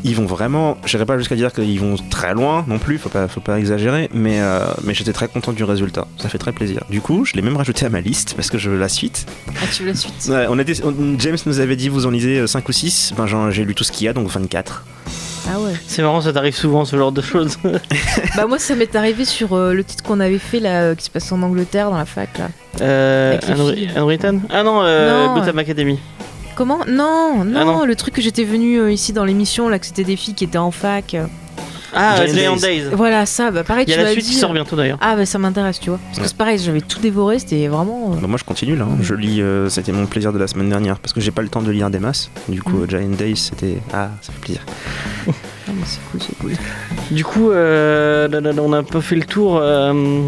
Ils 0.02 0.16
vont 0.16 0.24
vraiment. 0.24 0.78
J'irai 0.86 1.04
pas 1.04 1.18
jusqu'à 1.18 1.36
dire 1.36 1.52
qu'ils 1.52 1.78
vont 1.78 1.96
très 2.08 2.32
loin 2.32 2.64
non 2.66 2.78
plus, 2.78 2.98
faut 2.98 3.10
pas, 3.10 3.28
faut 3.28 3.40
pas 3.40 3.58
exagérer, 3.58 4.08
mais, 4.14 4.40
euh, 4.40 4.64
mais 4.82 4.94
j'étais 4.94 5.12
très 5.12 5.28
content 5.28 5.52
du 5.52 5.62
résultat. 5.62 6.06
Ça 6.16 6.28
fait 6.28 6.38
très 6.38 6.52
plaisir. 6.52 6.84
Du 6.88 7.02
coup, 7.02 7.26
je 7.26 7.34
l'ai 7.34 7.42
même 7.42 7.56
rajouté 7.56 7.84
à 7.84 7.90
ma 7.90 8.00
liste 8.00 8.32
parce 8.34 8.48
que 8.48 8.56
je 8.56 8.70
veux 8.70 8.78
la 8.78 8.88
suite. 8.88 9.26
Ah, 9.48 9.66
tu 9.70 9.82
veux 9.82 9.90
la 9.90 9.94
suite? 9.94 10.29
Ouais, 10.30 10.46
on 10.48 10.58
était, 10.58 10.82
on- 10.84 10.94
James 11.18 11.36
nous 11.46 11.60
avait 11.60 11.76
dit 11.76 11.88
vous 11.88 12.06
en 12.06 12.10
lisez 12.10 12.46
5 12.46 12.68
ou 12.68 12.72
6. 12.72 13.12
Ben, 13.16 13.26
j'en- 13.26 13.50
j'ai 13.50 13.64
lu 13.64 13.74
tout 13.74 13.84
ce 13.84 13.92
qu'il 13.92 14.06
y 14.06 14.08
a, 14.08 14.12
donc 14.12 14.28
24. 14.28 14.84
Ah 15.52 15.58
ouais. 15.58 15.72
C'est 15.86 16.02
marrant, 16.02 16.20
ça 16.20 16.32
t'arrive 16.32 16.54
souvent 16.54 16.84
ce 16.84 16.96
genre 16.96 17.12
de 17.12 17.22
choses. 17.22 17.56
Bah 18.36 18.46
moi 18.46 18.58
ça 18.58 18.74
m'est 18.76 18.94
arrivé 18.94 19.24
sur 19.24 19.54
euh, 19.54 19.72
le 19.72 19.82
titre 19.82 20.04
qu'on 20.04 20.20
avait 20.20 20.38
fait 20.38 20.60
là 20.60 20.82
euh, 20.82 20.94
qui 20.94 21.04
se 21.06 21.10
passe 21.10 21.32
en 21.32 21.42
Angleterre 21.42 21.90
dans 21.90 21.96
la 21.98 22.04
fac 22.04 22.38
là. 22.38 22.48
Euh. 22.80 23.38
Henryton 23.96 24.40
Ah 24.50 24.62
non, 24.62 24.82
euh, 24.82 25.26
Non. 25.26 25.34
Gotham 25.34 25.58
Academy. 25.58 25.98
Comment? 26.54 26.80
Non, 26.86 27.42
non, 27.44 27.58
Ah 27.60 27.64
non. 27.64 27.84
le 27.84 27.96
truc 27.96 28.14
que 28.14 28.20
j'étais 28.22 28.44
venu 28.44 28.78
euh, 28.78 28.92
ici 28.92 29.12
dans 29.12 29.24
l'émission 29.24 29.68
là 29.68 29.78
que 29.78 29.86
c'était 29.86 30.04
des 30.04 30.16
filles 30.16 30.34
qui 30.34 30.44
étaient 30.44 30.58
en 30.58 30.70
fac. 30.70 31.16
Ah, 31.94 32.24
Giant 32.26 32.34
Giant 32.34 32.56
Days. 32.56 32.60
Days. 32.82 32.94
Voilà 32.94 33.26
ça, 33.26 33.50
bah 33.50 33.64
pareil 33.64 33.84
Il 33.86 33.90
y 33.90 33.94
tu 33.94 33.98
a 33.98 34.02
la 34.02 34.08
m'as 34.08 34.12
suite 34.12 34.24
dit. 34.24 34.30
qui 34.32 34.36
sort 34.36 34.52
bientôt 34.52 34.76
d'ailleurs. 34.76 34.98
Ah 35.00 35.16
bah 35.16 35.26
ça 35.26 35.38
m'intéresse 35.38 35.80
tu 35.80 35.90
vois. 35.90 35.98
Parce 36.06 36.16
que 36.18 36.22
Ouais. 36.22 36.28
c'est 36.28 36.36
pareil, 36.36 36.58
j'avais 36.58 36.80
tout 36.80 37.00
dévoré, 37.00 37.38
c'était 37.38 37.66
vraiment. 37.68 38.12
euh, 38.12 38.20
Bah, 38.20 38.26
moi 38.28 38.38
je 38.38 38.44
continue 38.44 38.76
là, 38.76 38.84
hein. 38.84 38.96
je 39.00 39.14
lis, 39.14 39.40
euh, 39.42 39.68
c'était 39.68 39.92
mon 39.92 40.06
plaisir 40.06 40.32
de 40.32 40.38
la 40.38 40.46
semaine 40.46 40.68
dernière 40.68 40.98
parce 40.98 41.12
que 41.12 41.20
j'ai 41.20 41.30
pas 41.30 41.42
le 41.42 41.48
temps 41.48 41.62
de 41.62 41.70
lire 41.70 41.90
des 41.90 41.98
masses. 41.98 42.30
Du 42.48 42.62
coup, 42.62 42.76
Mm. 42.78 42.82
euh, 42.82 42.86
Giant 42.88 43.08
Days 43.16 43.36
c'était. 43.36 43.78
Ah, 43.92 44.10
ça 44.20 44.32
fait 44.32 44.40
plaisir. 44.40 44.62
Ah, 45.68 45.72
c'est 45.84 46.00
cool, 46.10 46.20
c'est 46.22 46.38
cool. 46.38 46.52
Du 47.10 47.24
coup, 47.24 47.50
euh, 47.50 48.28
là, 48.28 48.40
là, 48.40 48.52
là, 48.52 48.62
on 48.62 48.72
a 48.72 48.78
un 48.78 48.82
peu 48.84 49.00
fait 49.00 49.16
le 49.16 49.22
tour. 49.24 49.58
euh, 49.60 50.22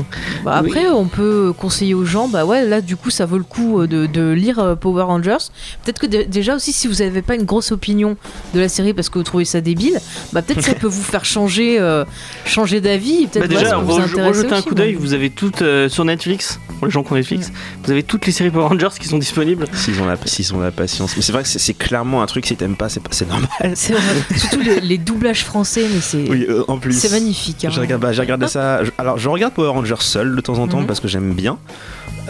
Bah 0.44 0.60
Oui. 0.62 0.70
après, 0.70 0.88
on 0.88 1.06
peut 1.06 1.52
conseiller 1.56 1.94
aux 1.94 2.04
gens, 2.04 2.28
bah 2.28 2.44
ouais, 2.44 2.64
là 2.66 2.80
du 2.80 2.96
coup, 2.96 3.10
ça 3.10 3.26
vaut 3.26 3.38
le 3.38 3.44
coup 3.44 3.80
euh, 3.80 3.86
de, 3.86 4.06
de 4.06 4.30
lire 4.32 4.76
Power 4.80 5.02
Rangers. 5.04 5.38
Peut-être 5.84 5.98
que 5.98 6.06
dé- 6.06 6.24
déjà 6.24 6.54
aussi, 6.56 6.72
si 6.72 6.86
vous 6.88 6.94
n'avez 7.02 7.22
pas 7.22 7.34
une 7.34 7.44
grosse 7.44 7.72
opinion 7.72 8.16
de 8.54 8.60
la 8.60 8.68
série 8.68 8.92
parce 8.94 9.08
que 9.08 9.18
vous 9.18 9.24
trouvez 9.24 9.44
ça 9.44 9.60
débile, 9.60 9.98
bah 10.32 10.42
peut-être 10.42 10.62
ça 10.62 10.74
peut 10.80 10.86
vous 10.86 11.02
faire 11.02 11.24
changer, 11.24 11.78
euh, 11.80 12.04
changer 12.44 12.80
d'avis. 12.80 13.26
Peut-être 13.26 13.42
Bah 13.48 13.48
déjà, 13.48 13.70
ça 13.70 13.76
peut 13.78 13.82
vous 13.84 13.92
re- 13.98 14.02
intéresser 14.02 14.38
rejetez 14.42 14.54
un 14.54 14.62
coup 14.62 14.74
d'œil. 14.74 14.94
Vous 14.94 15.12
avez 15.14 15.30
toutes 15.30 15.62
euh, 15.62 15.88
sur 15.88 16.04
Netflix, 16.04 16.58
pour 16.78 16.86
les 16.86 16.92
gens 16.92 17.02
qui 17.02 17.12
ont 17.12 17.16
Netflix, 17.16 17.52
vous 17.84 17.90
avez 17.90 18.02
toutes 18.02 18.26
les 18.26 18.32
séries 18.32 18.50
Power 18.50 18.66
Rangers 18.66 18.88
qui 19.00 19.08
sont 19.08 19.18
disponibles. 19.18 19.66
S'ils 19.72 20.00
ont, 20.02 20.06
la, 20.06 20.16
s'ils 20.24 20.54
ont 20.54 20.60
la 20.60 20.70
patience. 20.70 21.16
Mais 21.16 21.22
c'est 21.22 21.32
vrai 21.32 21.42
que 21.42 21.48
c'est, 21.48 21.58
c'est 21.58 21.74
clairement 21.74 22.22
un 22.22 22.26
truc, 22.26 22.46
si 22.46 22.56
t'aimes 22.56 22.76
pas, 22.76 22.88
c'est, 22.88 23.00
pas- 23.00 23.08
c'est 23.12 23.28
normal. 23.28 23.48
C'est 23.74 23.92
vrai. 23.94 24.02
Surtout 24.36 24.60
les, 24.60 24.80
les 24.80 24.98
doublages 25.02 25.31
français, 25.40 25.86
mais 25.92 26.00
c'est 26.00 26.28
Oui, 26.28 26.46
euh, 26.48 26.62
en 26.68 26.78
plus. 26.78 26.92
c'est 26.92 27.10
magnifique. 27.10 27.64
hein. 27.64 27.70
J'ai 27.72 27.80
regardé, 27.80 28.06
bah, 28.06 28.12
regardé 28.16 28.46
ça. 28.46 28.84
je- 28.84 28.90
alors, 28.98 29.18
je 29.18 29.28
regarde 29.28 29.54
Power 29.54 29.68
Rangers 29.70 29.94
seul 30.00 30.36
de 30.36 30.40
temps 30.40 30.58
en 30.58 30.68
temps 30.68 30.80
Mhm. 30.80 30.86
parce 30.86 31.00
que 31.00 31.08
j'aime 31.08 31.32
bien. 31.32 31.58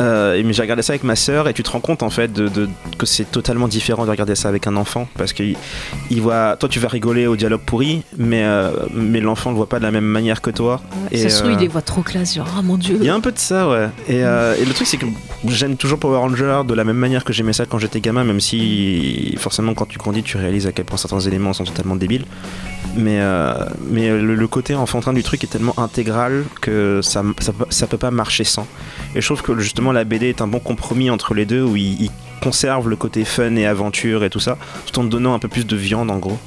Euh, 0.01 0.41
mais 0.43 0.55
j'ai 0.55 0.63
regardé 0.63 0.81
ça 0.83 0.95
avec 0.95 1.05
ma 1.05 1.17
sœur 1.17 1.49
et 1.49 1.53
tu 1.53 1.63
te 1.63 1.69
rends 1.71 1.81
compte 1.81 2.03
en 2.03 2.09
fait 2.09 2.33
de, 2.33 2.49
de- 2.49 2.67
que 2.97 3.05
c'est 3.05 3.31
totalement 3.31 3.69
différent 3.69 4.07
de 4.07 4.11
regarder 4.11 4.35
ça 4.35 4.49
avec 4.49 4.67
un 4.67 4.75
enfant 4.77 5.07
parce 5.19 5.35
que 5.35 5.43
il, 5.43 5.57
il 6.11 6.23
voit, 6.23 6.57
toi 6.59 6.67
tu 6.67 6.79
vas 6.81 6.89
rigoler 6.89 7.27
au 7.27 7.37
dialogue 7.37 7.61
pourri, 7.61 8.03
mais, 8.17 8.43
euh, 8.43 8.71
mais 8.95 9.21
l'enfant 9.21 9.51
le 9.51 9.57
voit 9.57 9.69
pas 9.69 9.79
de 9.81 9.85
la 9.85 9.91
même 9.91 10.07
manière 10.07 10.41
que 10.41 10.49
toi. 10.51 10.81
Ouais, 11.11 11.19
et, 11.19 11.23
ça 11.23 11.29
se 11.29 11.39
trouve, 11.41 11.51
euh, 11.51 11.55
il 11.57 11.61
les 11.61 11.69
voit 11.69 11.83
trop 11.83 12.01
classe, 12.01 12.35
genre, 12.37 12.49
ah 12.59 12.63
mon 12.63 12.79
dieu. 12.79 12.97
Il 13.01 13.05
y 13.07 13.11
a 13.11 13.15
un 13.15 13.21
peu 13.21 13.33
de 13.33 13.39
ça, 13.39 13.69
ouais. 13.69 13.89
Et, 14.09 14.25
euh, 14.25 14.55
et 14.59 14.65
le 14.65 14.73
truc, 14.73 14.87
c'est 14.87 14.97
que 14.97 15.05
j'aime 15.49 15.77
toujours 15.77 15.99
Power 15.99 16.17
Rangers 16.17 16.63
de 16.67 16.73
la 16.73 16.85
même 16.85 16.97
manière 16.97 17.23
que 17.23 17.35
j'aimais 17.35 17.53
ça 17.53 17.67
quand 17.67 17.79
j'étais 17.79 18.01
gamin, 18.01 18.25
même 18.25 18.41
si 18.41 19.35
forcément, 19.39 19.75
quand 19.75 19.87
tu 19.87 19.99
grandis, 19.99 20.23
tu 20.23 20.39
réalises 20.39 20.67
à 20.67 20.73
quel 20.73 20.87
point 20.87 20.97
certains 20.97 21.21
éléments 21.21 21.53
sont 21.53 21.65
totalement 21.65 21.97
débiles. 21.97 22.25
Mais, 22.97 23.21
euh, 23.21 23.53
mais 23.89 24.09
le, 24.11 24.35
le 24.35 24.49
côté 24.49 24.75
enfantin 24.75 25.13
du 25.13 25.23
truc 25.23 25.43
est 25.45 25.47
tellement 25.49 25.79
intégral 25.79 26.45
que 26.61 27.01
ça, 27.03 27.23
ça, 27.71 27.87
peut- 27.87 27.97
pas 27.97 28.11
marcher 28.11 28.45
sans. 28.45 28.67
Et 29.15 29.21
je 29.21 29.27
trouve 29.27 29.43
que 29.43 29.59
justement, 29.59 29.93
la 29.93 30.05
BD 30.05 30.29
est 30.29 30.41
un 30.43 30.47
bon 30.47 30.59
compromis 30.61 31.09
entre 31.11 31.35
les 31.35 31.47
deux 31.47 31.63
où 31.63 31.77
il, 31.77 32.03
il 32.03 32.11
conserve 32.43 32.89
le 32.89 32.97
côté 32.97 33.25
fun 33.25 33.55
et 33.57 33.67
aventure 33.67 34.25
et 34.25 34.31
tout 34.31 34.41
ça, 34.41 34.59
tout 34.91 34.99
en 35.01 35.05
donnant 35.05 35.33
un 35.35 35.39
peu 35.39 35.49
plus 35.49 35.67
de 35.67 35.77
viande 35.77 36.11
en 36.11 36.19
gros. 36.19 36.39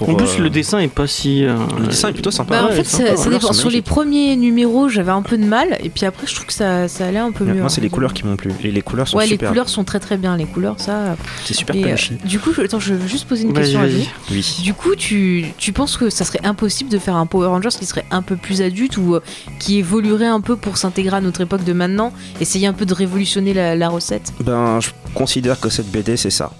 Pour, 0.00 0.08
en 0.08 0.14
plus, 0.14 0.38
euh, 0.38 0.44
le 0.44 0.48
dessin 0.48 0.78
est 0.78 0.88
pas 0.88 1.06
si. 1.06 1.44
euh, 1.44 1.54
le 1.78 1.88
dessin 1.88 2.08
est 2.08 2.14
plutôt 2.14 2.30
sympa. 2.30 2.62
Bah, 2.62 2.68
en 2.70 2.72
fait, 2.74 2.84
ça, 2.84 3.28
dépend. 3.28 3.52
Sur 3.52 3.68
les 3.68 3.82
premiers 3.82 4.34
numéros, 4.34 4.88
j'avais 4.88 5.10
un 5.10 5.20
peu 5.20 5.36
de 5.36 5.44
mal, 5.44 5.76
et 5.82 5.90
puis 5.90 6.06
après, 6.06 6.26
je 6.26 6.34
trouve 6.34 6.46
que 6.46 6.54
ça, 6.54 6.88
ça 6.88 7.04
allait 7.04 7.18
un 7.18 7.32
peu 7.32 7.44
mieux. 7.44 7.60
Moi, 7.60 7.68
c'est 7.68 7.80
hein. 7.80 7.84
les 7.84 7.90
couleurs 7.90 8.14
qui 8.14 8.24
m'ont 8.24 8.36
plu. 8.36 8.50
Et 8.64 8.70
les 8.70 8.80
couleurs 8.80 9.06
sont 9.08 9.18
Ouais, 9.18 9.26
les 9.26 9.36
couleurs 9.36 9.68
sont 9.68 9.84
très 9.84 10.00
très 10.00 10.16
bien. 10.16 10.38
Les 10.38 10.46
couleurs, 10.46 10.76
ça. 10.80 11.16
C'est 11.44 11.52
super 11.52 11.76
Et, 11.76 11.92
euh, 11.92 11.96
du 12.24 12.38
coup, 12.38 12.54
je, 12.54 12.62
attends, 12.62 12.80
je 12.80 12.94
veux 12.94 13.06
juste 13.06 13.28
poser 13.28 13.42
une 13.42 13.52
Vas-y, 13.52 13.62
question 13.64 13.80
à 13.80 13.86
lui. 13.88 14.08
Oui. 14.30 14.56
Du 14.62 14.72
coup, 14.72 14.96
tu, 14.96 15.44
tu 15.58 15.72
penses 15.74 15.98
que 15.98 16.08
ça 16.08 16.24
serait 16.24 16.40
impossible 16.44 16.88
de 16.88 16.98
faire 16.98 17.16
un 17.16 17.26
Power 17.26 17.48
Rangers 17.48 17.68
qui 17.78 17.84
serait 17.84 18.06
un 18.10 18.22
peu 18.22 18.36
plus 18.36 18.62
adulte 18.62 18.96
ou 18.96 19.16
euh, 19.16 19.20
qui 19.58 19.76
évoluerait 19.76 20.24
un 20.24 20.40
peu 20.40 20.56
pour 20.56 20.78
s'intégrer 20.78 21.18
à 21.18 21.20
notre 21.20 21.42
époque 21.42 21.64
de 21.64 21.74
maintenant, 21.74 22.14
essayer 22.40 22.66
un 22.66 22.72
peu 22.72 22.86
de 22.86 22.94
révolutionner 22.94 23.52
la, 23.52 23.76
la 23.76 23.88
recette? 23.90 24.32
Ben, 24.40 24.80
je 24.80 24.88
considère 25.12 25.60
que 25.60 25.68
cette 25.68 25.90
BD, 25.90 26.16
c'est 26.16 26.30
ça. 26.30 26.50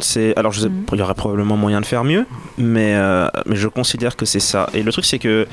C'est 0.00 0.36
alors, 0.36 0.52
je 0.52 0.60
sais- 0.60 0.68
Mhm. 0.68 0.84
il 0.92 0.98
y 0.98 1.02
aurait 1.02 1.14
probablement 1.14 1.56
moyen 1.56 1.80
de 1.80 1.86
faire 1.86 2.04
mieux, 2.04 2.26
mais, 2.58 2.94
euh, 2.96 3.28
mais 3.46 3.56
je 3.56 3.68
considère 3.68 4.16
que 4.16 4.24
c'est 4.26 4.40
ça. 4.40 4.68
Et 4.74 4.82
le 4.82 4.92
truc, 4.92 5.04
c'est 5.04 5.18
que. 5.18 5.46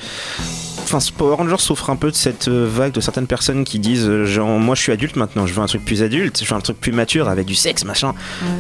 Enfin, 0.84 1.00
Power 1.18 1.36
Rangers 1.36 1.56
souffre 1.60 1.90
un 1.90 1.96
peu 1.96 2.12
de 2.12 2.16
cette 2.16 2.48
euh, 2.50 2.68
vague 2.70 2.92
de 2.92 3.00
certaines 3.00 3.28
personnes 3.28 3.64
qui 3.64 3.80
disent 3.80 4.08
euh, 4.10 4.26
genre, 4.26 4.60
moi 4.60 4.76
je 4.76 4.82
suis 4.82 4.92
adulte 4.92 5.16
maintenant, 5.16 5.48
je 5.48 5.54
veux 5.54 5.62
un 5.62 5.66
truc 5.66 5.86
plus 5.86 6.04
adulte, 6.04 6.42
je 6.44 6.50
veux 6.50 6.56
un 6.56 6.60
truc 6.60 6.80
plus 6.80 6.92
mature 6.92 7.30
avec 7.30 7.46
du 7.46 7.56
sexe, 7.56 7.86
machin. 7.86 8.14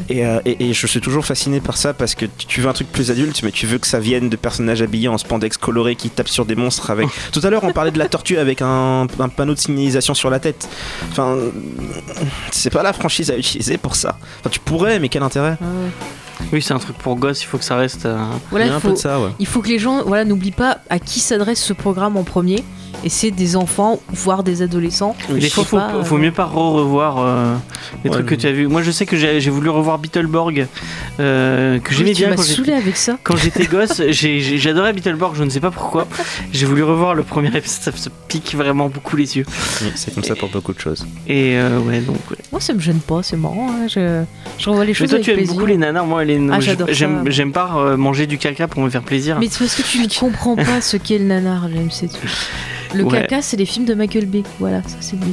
Et, 0.09 0.25
euh, 0.25 0.39
et- 0.45 0.69
et 0.69 0.73
je 0.73 0.87
suis 0.87 1.01
toujours 1.01 1.25
fasciné 1.25 1.59
par 1.59 1.75
ça 1.77 1.93
parce 1.93 2.15
que 2.15 2.25
tu 2.37 2.61
veux 2.61 2.69
un 2.69 2.73
truc 2.73 2.89
plus 2.91 3.11
adulte, 3.11 3.41
mais 3.43 3.51
tu 3.51 3.65
veux 3.67 3.77
que 3.79 3.87
ça 3.87 3.99
vienne 3.99 4.29
de 4.29 4.35
personnages 4.37 4.81
habillés 4.81 5.09
en 5.09 5.17
spandex 5.17 5.57
coloré 5.57 5.95
qui 5.95 6.09
tapent 6.09 6.29
sur 6.29 6.45
des 6.45 6.55
monstres 6.55 6.89
avec. 6.89 7.07
Tout 7.33 7.41
à 7.43 7.49
l'heure, 7.49 7.63
on 7.65 7.73
parlait 7.73 7.91
de 7.91 7.99
la 7.99 8.07
tortue 8.07 8.37
avec 8.37 8.61
un, 8.61 9.07
un 9.19 9.29
panneau 9.29 9.53
de 9.53 9.59
signalisation 9.59 10.13
sur 10.13 10.29
la 10.29 10.39
tête. 10.39 10.69
Enfin, 11.11 11.35
c'est 12.51 12.69
pas 12.69 12.83
la 12.83 12.93
franchise 12.93 13.29
à 13.31 13.37
utiliser 13.37 13.77
pour 13.77 13.95
ça. 13.95 14.17
Enfin, 14.39 14.49
tu 14.49 14.59
pourrais, 14.59 14.99
mais 14.99 15.09
quel 15.09 15.23
intérêt? 15.23 15.57
Oui, 16.53 16.61
c'est 16.61 16.73
un 16.73 16.79
truc 16.79 16.97
pour 16.97 17.15
gosses, 17.15 17.41
il 17.43 17.45
faut 17.45 17.57
que 17.57 17.63
ça 17.63 17.75
reste. 17.77 18.05
euh, 18.05 18.17
Voilà, 18.49 18.65
Il 18.65 18.67
y 18.67 18.71
a 18.71 18.73
il 18.73 18.77
un 18.77 18.79
faut, 18.79 18.89
peu 18.89 18.93
de 18.95 18.99
ça, 18.99 19.19
ouais. 19.19 19.29
il 19.39 19.45
faut 19.47 19.61
que 19.61 19.67
les 19.69 19.79
gens 19.79 20.03
voilà, 20.05 20.25
n'oublient 20.25 20.51
pas 20.51 20.79
à 20.89 20.99
qui 20.99 21.19
s'adresse 21.19 21.61
ce 21.63 21.73
programme 21.73 22.17
en 22.17 22.23
premier. 22.23 22.63
Et 23.03 23.09
c'est 23.09 23.31
des 23.31 23.55
enfants, 23.55 23.99
voire 24.09 24.43
des 24.43 24.61
adolescents. 24.61 25.15
Des 25.21 25.25
fois, 25.25 25.39
Je 25.39 25.47
sais 25.47 25.49
faut, 25.63 25.77
pas, 25.77 26.03
faut 26.03 26.15
euh, 26.17 26.19
mieux 26.19 26.31
pas 26.31 26.45
re-revoir 26.45 27.17
euh, 27.19 27.55
les 28.03 28.09
Ouais, 28.11 28.13
trucs 28.15 28.25
que 28.27 28.31
mais- 28.35 28.37
tu 28.37 28.47
as 28.47 28.51
vus. 28.51 28.67
Moi, 28.67 28.83
je 28.83 28.91
sais 28.91 29.07
que 29.07 29.17
j'ai 29.17 29.41
j'ai 29.41 29.49
voulu 29.49 29.69
revoir 29.69 29.97
Beetleborg, 29.97 30.67
euh, 31.19 31.79
que 31.79 31.93
j'aimais 31.95 32.09
oui, 32.09 32.15
tu 32.15 32.21
bien 32.21 32.29
m'as 32.29 32.35
quand 32.35 32.43
j'étais. 32.43 32.55
saoulé 32.57 32.73
avec 32.73 32.97
ça. 32.97 33.17
Quand 33.23 33.35
j'étais 33.37 33.65
gosse, 33.71 34.01
j'adorais 34.11 34.93
Beetleborg, 34.93 35.35
je 35.35 35.43
ne 35.43 35.49
sais 35.49 35.59
pas 35.59 35.71
pourquoi. 35.71 36.05
J'ai 36.51 36.65
voulu 36.67 36.83
revoir 36.83 37.15
le 37.15 37.23
premier 37.23 37.47
épisode, 37.49 37.81
ça 37.81 37.91
se 37.95 38.09
pique 38.27 38.53
vraiment 38.55 38.87
beaucoup 38.89 39.15
les 39.15 39.35
yeux. 39.37 39.45
Oui, 39.81 39.91
c'est 39.95 40.13
comme 40.13 40.23
ça 40.23 40.35
pour 40.35 40.49
beaucoup 40.49 40.73
de 40.73 40.79
choses. 40.79 41.07
Et 41.27 41.57
euh, 41.57 41.79
ouais, 41.79 42.01
donc. 42.01 42.17
ouais. 42.29 42.37
Moi, 42.51 42.61
ça 42.61 42.73
me 42.73 42.79
gêne 42.79 42.99
pas, 42.99 43.23
c'est 43.23 43.37
marrant. 43.37 43.69
hein, 43.71 43.87
Je, 43.87 44.23
je 44.59 44.69
revois 44.69 44.83
les 44.85 44.91
Mais 44.91 44.93
choses 44.93 45.09
toi, 45.09 45.15
avec 45.15 45.25
tu 45.25 45.31
aimes 45.31 45.37
plaisir. 45.37 45.53
beaucoup 45.55 45.65
les 45.65 45.77
nanas, 45.77 46.03
moi, 46.03 46.23
les... 46.23 46.30
Ah, 46.51 46.59
j'aime 46.59 47.23
j'aime 47.27 47.51
pas 47.51 47.73
euh, 47.77 47.97
manger 47.97 48.27
du 48.27 48.37
caca 48.37 48.67
pour 48.67 48.81
me 48.83 48.89
faire 48.89 49.03
plaisir. 49.03 49.37
Mais 49.39 49.47
c'est 49.49 49.59
parce 49.59 49.75
que 49.75 49.81
tu 49.81 49.99
ne 49.99 50.07
comprends 50.19 50.55
pas 50.55 50.81
ce 50.81 50.97
qu'est 50.97 51.17
le 51.17 51.25
nanar, 51.25 51.67
James, 51.73 51.89
c'est 51.91 52.07
tout. 52.07 52.27
Le 52.93 53.03
Ouais. 53.03 53.21
caca, 53.21 53.41
c'est 53.41 53.57
les 53.57 53.65
films 53.65 53.85
de 53.85 53.93
Michael 53.93 54.25
Bay. 54.25 54.43
Voilà, 54.59 54.81
ça 54.83 54.97
c'est 54.99 55.17
bien. 55.19 55.29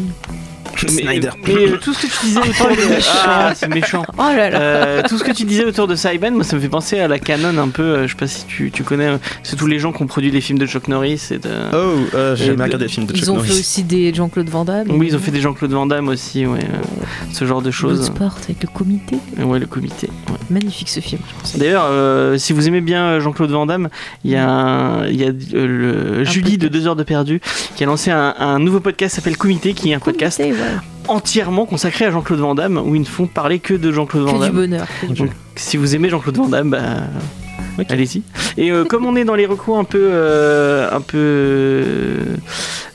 Mais, 0.86 1.02
Snyder. 1.02 1.30
mais, 1.46 1.54
euh, 1.54 1.76
tout 1.80 1.92
ce 1.94 2.02
que 2.06 2.06
tu 2.12 2.26
disais 2.26 2.40
autour 2.40 2.68
de 2.68 2.82
ah, 3.26 3.52
c'est 3.54 3.68
méchant. 3.68 4.04
Oh 4.16 4.22
là 4.22 4.50
là. 4.50 4.60
Euh, 4.60 5.02
tout 5.08 5.18
ce 5.18 5.24
que 5.24 5.32
tu 5.32 5.44
disais 5.44 5.64
autour 5.64 5.86
de 5.88 5.96
Cyben, 5.96 6.34
moi 6.34 6.44
ça 6.44 6.56
me 6.56 6.60
fait 6.60 6.68
penser 6.68 6.98
à 7.00 7.08
la 7.08 7.18
canon 7.18 7.56
un 7.58 7.68
peu. 7.68 7.82
euh, 7.82 8.02
je 8.06 8.12
sais 8.12 8.18
pas 8.18 8.26
si 8.26 8.44
tu, 8.46 8.70
tu 8.70 8.82
connais, 8.84 9.06
euh, 9.06 9.18
c'est 9.42 9.56
tous 9.56 9.66
les 9.66 9.78
gens 9.78 9.92
qui 9.92 10.02
ont 10.02 10.06
produit 10.06 10.30
les 10.30 10.40
films 10.40 10.58
de 10.58 10.66
Chuck 10.66 10.88
Norris. 10.88 11.28
Et 11.30 11.38
de... 11.38 11.48
Oh, 11.72 11.76
euh, 12.14 12.36
j'ai 12.36 12.44
Et 12.44 12.46
jamais 12.46 12.58
de- 12.58 12.62
regardé 12.64 12.84
le 12.84 12.90
film 12.90 13.06
de 13.06 13.12
Chuck 13.12 13.22
Ils 13.22 13.30
ont 13.30 13.34
Norris. 13.36 13.48
fait 13.48 13.58
aussi 13.60 13.82
des 13.82 14.12
Jean-Claude 14.14 14.48
Van 14.48 14.64
Damme. 14.64 14.88
Oui, 14.90 15.06
ils 15.08 15.16
ont 15.16 15.20
fait 15.20 15.30
des 15.30 15.40
Jean-Claude 15.40 15.72
Van 15.72 15.86
Damme 15.86 16.08
aussi, 16.08 16.46
ouais, 16.46 16.58
euh, 16.60 17.04
ce 17.32 17.44
genre 17.44 17.62
de 17.62 17.70
choses. 17.70 18.06
sport 18.06 18.36
avec 18.44 18.62
le 18.62 18.68
comité. 18.68 19.16
Ouais, 19.38 19.58
le 19.58 19.66
comité. 19.66 20.08
ouais. 20.28 20.34
Magnifique 20.50 20.88
ce 20.88 21.00
film. 21.00 21.20
je 21.28 21.40
pense. 21.40 21.56
D'ailleurs, 21.58 21.86
euh, 21.90 22.38
si 22.38 22.52
vous 22.52 22.68
aimez 22.68 22.80
bien 22.80 23.04
euh, 23.04 23.20
Jean-Claude 23.20 23.50
Van 23.50 23.66
Damme, 23.66 23.88
il 24.24 24.30
y 24.30 24.36
a, 24.36 24.48
un- 24.48 25.06
il 25.06 25.16
y 25.20 25.24
a 25.24 25.28
euh, 25.28 26.18
le 26.18 26.24
Julie 26.24 26.56
de 26.58 26.66
podcast. 26.66 26.72
2 26.84 26.86
heures 26.88 26.96
de 26.96 27.02
perdu 27.02 27.40
qui 27.76 27.82
a 27.84 27.86
lancé 27.86 28.10
un, 28.10 28.34
un 28.38 28.58
nouveau 28.58 28.80
podcast 28.80 29.14
qui 29.14 29.20
s'appelle 29.20 29.36
Comité, 29.36 29.72
qui 29.74 29.90
est 29.90 29.94
un 29.94 29.98
podcast 29.98 30.38
Comité, 30.38 30.58
ouais. 30.60 30.67
Entièrement 31.08 31.66
consacré 31.66 32.04
à 32.04 32.10
Jean-Claude 32.10 32.40
Van 32.40 32.54
Damme 32.54 32.78
où 32.84 32.94
ils 32.94 33.00
ne 33.00 33.06
font 33.06 33.26
parler 33.26 33.58
que 33.58 33.74
de 33.74 33.90
Jean-Claude 33.92 34.24
Van 34.24 34.32
Que 34.32 34.36
du 34.36 34.40
Damme. 34.44 34.54
bonheur. 34.54 34.86
du 35.08 35.14
Donc, 35.14 35.30
si 35.56 35.76
vous 35.76 35.94
aimez 35.94 36.08
Jean-Claude 36.08 36.36
Van 36.36 36.48
Damme, 36.48 36.70
bah, 36.70 37.84
allez-y. 37.88 38.22
Et 38.56 38.70
euh, 38.70 38.84
comme 38.84 39.06
on 39.06 39.16
est 39.16 39.24
dans 39.24 39.34
les 39.34 39.46
recours 39.46 39.78
un 39.78 39.84
peu, 39.84 40.08
euh, 40.12 40.88
un 40.92 41.00
peu, 41.00 41.84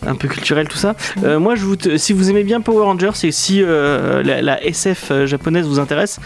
un 0.07 0.15
peu 0.15 0.27
culturel, 0.27 0.67
tout 0.67 0.77
ça, 0.77 0.95
euh, 1.23 1.39
moi, 1.39 1.55
je 1.55 1.65
vous, 1.65 1.75
si 1.97 2.13
vous 2.13 2.29
aimez 2.29 2.43
bien 2.43 2.61
Power 2.61 2.85
Rangers 2.85 3.11
et 3.23 3.31
si 3.31 3.61
euh, 3.61 4.23
la, 4.23 4.63
SF 4.63 5.11
euh, 5.11 5.25
japonaise 5.25 5.67
vous 5.67 5.79
intéresse, 5.79 6.19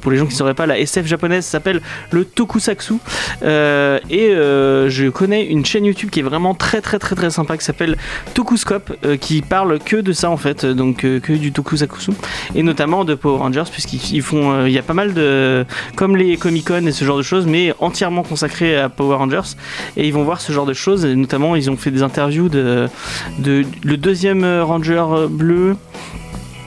pour 0.00 0.10
les 0.10 0.18
gens 0.18 0.26
qui 0.26 0.32
ne 0.32 0.38
sauraient 0.38 0.54
pas, 0.54 0.66
la 0.66 0.78
SF 0.78 1.06
japonaise 1.06 1.44
s'appelle 1.44 1.80
le 2.10 2.24
Tokusatsu. 2.24 2.94
Et 3.42 4.30
je 4.30 5.08
connais 5.08 5.46
une 5.46 5.64
chaîne 5.64 5.84
YouTube 5.84 6.10
qui 6.10 6.20
est 6.20 6.22
vraiment 6.22 6.54
très 6.54 6.80
très 6.80 6.98
très 6.98 7.14
très 7.14 7.30
sympa 7.30 7.56
qui 7.56 7.64
s'appelle 7.64 7.96
Tokuscope, 8.34 8.92
qui 9.20 9.42
parle 9.42 9.78
que 9.78 9.96
de 9.96 10.12
ça 10.12 10.30
en 10.30 10.36
fait, 10.36 10.66
donc 10.66 10.98
que 10.98 11.32
du 11.32 11.52
Tokusatsu 11.52 12.12
et 12.54 12.62
notamment 12.62 13.04
de 13.04 13.14
Power 13.14 13.38
Rangers 13.38 13.64
puisqu'ils 13.70 14.00
ils 14.12 14.22
font, 14.22 14.66
il 14.66 14.72
y 14.72 14.78
a 14.78 14.82
pas 14.82 14.94
mal 14.94 15.14
de, 15.14 15.64
comme 15.96 16.16
les 16.16 16.36
Comic 16.36 16.68
Con 16.68 16.86
et 16.86 16.92
ce 16.92 17.04
genre 17.04 17.16
de 17.16 17.22
choses, 17.22 17.46
mais 17.46 17.74
entièrement 17.78 18.22
consacrés 18.22 18.78
à 18.78 18.88
Power 18.88 19.16
Rangers 19.16 19.56
et 19.96 20.06
ils 20.06 20.12
vont 20.12 20.24
voir 20.24 20.40
ce 20.40 20.52
genre 20.52 20.66
de 20.66 20.72
choses. 20.72 21.04
Et 21.04 21.14
notamment, 21.14 21.56
ils 21.56 21.70
ont 21.70 21.76
fait 21.76 21.90
des 21.90 22.02
interviews 22.02 22.48
de, 22.48 22.88
le 23.42 23.96
deuxième 23.96 24.44
Ranger 24.44 25.04
bleu. 25.30 25.76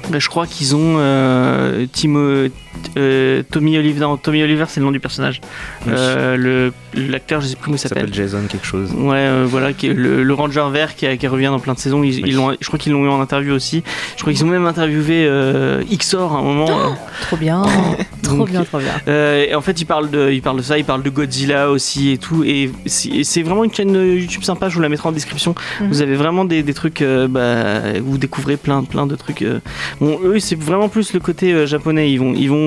Ben, 0.09 0.19
Je 0.19 0.29
crois 0.29 0.47
qu'ils 0.47 0.75
ont 0.75 0.95
euh, 0.97 1.85
Timo- 1.93 2.49
euh, 2.97 3.43
Tommy 3.51 3.77
Oliver. 3.77 3.99
non, 4.01 4.17
Tommy 4.17 4.43
Oliver, 4.43 4.65
c'est 4.67 4.79
le 4.79 4.85
nom 4.85 4.91
du 4.91 4.99
personnage. 4.99 5.41
Euh, 5.87 6.35
le 6.37 6.73
l'acteur, 6.93 7.39
je 7.39 7.47
sais 7.47 7.55
plus 7.55 7.63
comment 7.65 7.75
il 7.75 7.79
Ça 7.79 7.87
s'appelle. 7.89 8.03
s'appelle 8.09 8.15
Jason 8.15 8.39
quelque 8.49 8.65
chose. 8.65 8.91
Ouais, 8.93 9.15
euh, 9.17 9.45
voilà, 9.47 9.71
qui 9.71 9.87
est 9.87 9.93
le, 9.93 10.23
le 10.23 10.33
Ranger 10.33 10.65
vert 10.71 10.95
qui, 10.95 11.05
a- 11.07 11.15
qui 11.15 11.25
revient 11.27 11.45
dans 11.45 11.59
plein 11.59 11.73
de 11.73 11.79
saisons. 11.79 12.03
Ils, 12.03 12.15
Oui. 12.21 12.23
ils 12.25 12.57
je 12.59 12.67
crois 12.67 12.77
qu'ils 12.79 12.91
l'ont 12.91 13.05
eu 13.05 13.09
en 13.09 13.21
interview 13.21 13.53
aussi. 13.53 13.81
Je 14.17 14.21
crois 14.21 14.33
qu'ils 14.33 14.43
ont 14.43 14.49
même 14.49 14.65
interviewé 14.65 15.25
euh, 15.25 15.81
Xor 15.89 16.33
à 16.35 16.39
un 16.39 16.43
moment. 16.43 16.69
euh. 16.69 16.89
Trop 17.21 17.37
bien. 17.37 17.61
trop 18.23 18.35
Donc, 18.37 18.49
bien, 18.49 18.63
trop 18.65 18.79
bien. 18.79 18.91
Euh, 19.07 19.45
et 19.49 19.55
en 19.55 19.61
fait, 19.61 19.79
ils 19.81 19.85
parlent 19.85 20.09
de, 20.09 20.29
ils 20.31 20.41
parlent 20.41 20.57
de 20.57 20.61
ça, 20.61 20.77
ils 20.77 20.83
parlent 20.85 21.03
de 21.03 21.09
Godzilla 21.09 21.69
aussi 21.69 22.11
et 22.11 22.17
tout. 22.17 22.43
Et 22.43 22.69
c'est 22.85 23.41
vraiment 23.41 23.63
une 23.63 23.73
chaîne 23.73 23.93
YouTube 23.95 24.43
sympa. 24.43 24.67
Je 24.69 24.75
vous 24.75 24.81
la 24.81 24.89
mettrai 24.89 25.07
en 25.09 25.11
description. 25.13 25.55
Mhm. 25.79 25.87
Vous 25.87 26.01
avez 26.01 26.15
vraiment 26.15 26.43
des, 26.45 26.61
des 26.63 26.73
trucs, 26.73 27.01
euh, 27.01 27.27
bah, 27.29 27.99
vous 28.01 28.17
découvrez 28.17 28.57
plein, 28.57 28.83
plein 28.83 29.05
de 29.07 29.15
trucs. 29.15 29.41
euh. 29.43 29.59
Bon, 30.01 30.19
eux, 30.25 30.39
c'est 30.39 30.59
vraiment 30.59 30.89
plus 30.89 31.13
le 31.13 31.19
côté 31.21 31.53
euh, 31.53 31.65
japonais. 31.65 32.11
Ils 32.11 32.17
vont, 32.19 32.33
ils 32.35 32.49
vont, 32.49 32.57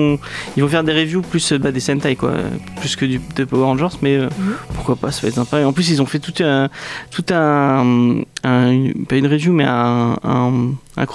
ils 0.57 0.63
vont 0.63 0.69
faire 0.69 0.83
des 0.83 0.93
reviews 0.93 1.21
plus 1.21 1.51
euh, 1.51 1.57
bah, 1.57 1.71
des 1.71 1.79
Sentai 1.79 2.15
quoi, 2.15 2.33
plus 2.79 2.95
que 2.95 3.05
du, 3.05 3.19
de 3.35 3.43
Power 3.45 3.63
Rangers. 3.63 3.95
Mais 4.01 4.15
euh, 4.17 4.25
Mhm. 4.39 4.53
pourquoi 4.75 4.95
pas, 4.95 5.11
ça 5.11 5.21
va 5.21 5.27
être 5.29 5.35
sympa. 5.35 5.59
Et 5.59 5.63
en 5.65 5.73
plus, 5.73 5.89
ils 5.89 6.01
ont 6.01 6.05
fait 6.05 6.19
tout 6.19 6.33
un, 6.43 6.69
tout 7.11 7.25
un, 7.31 8.21
un- 8.43 8.69
une- 8.71 9.05
pas 9.05 9.15
une 9.15 9.27
review, 9.27 9.53
mais 9.53 9.65
un, 9.67 10.15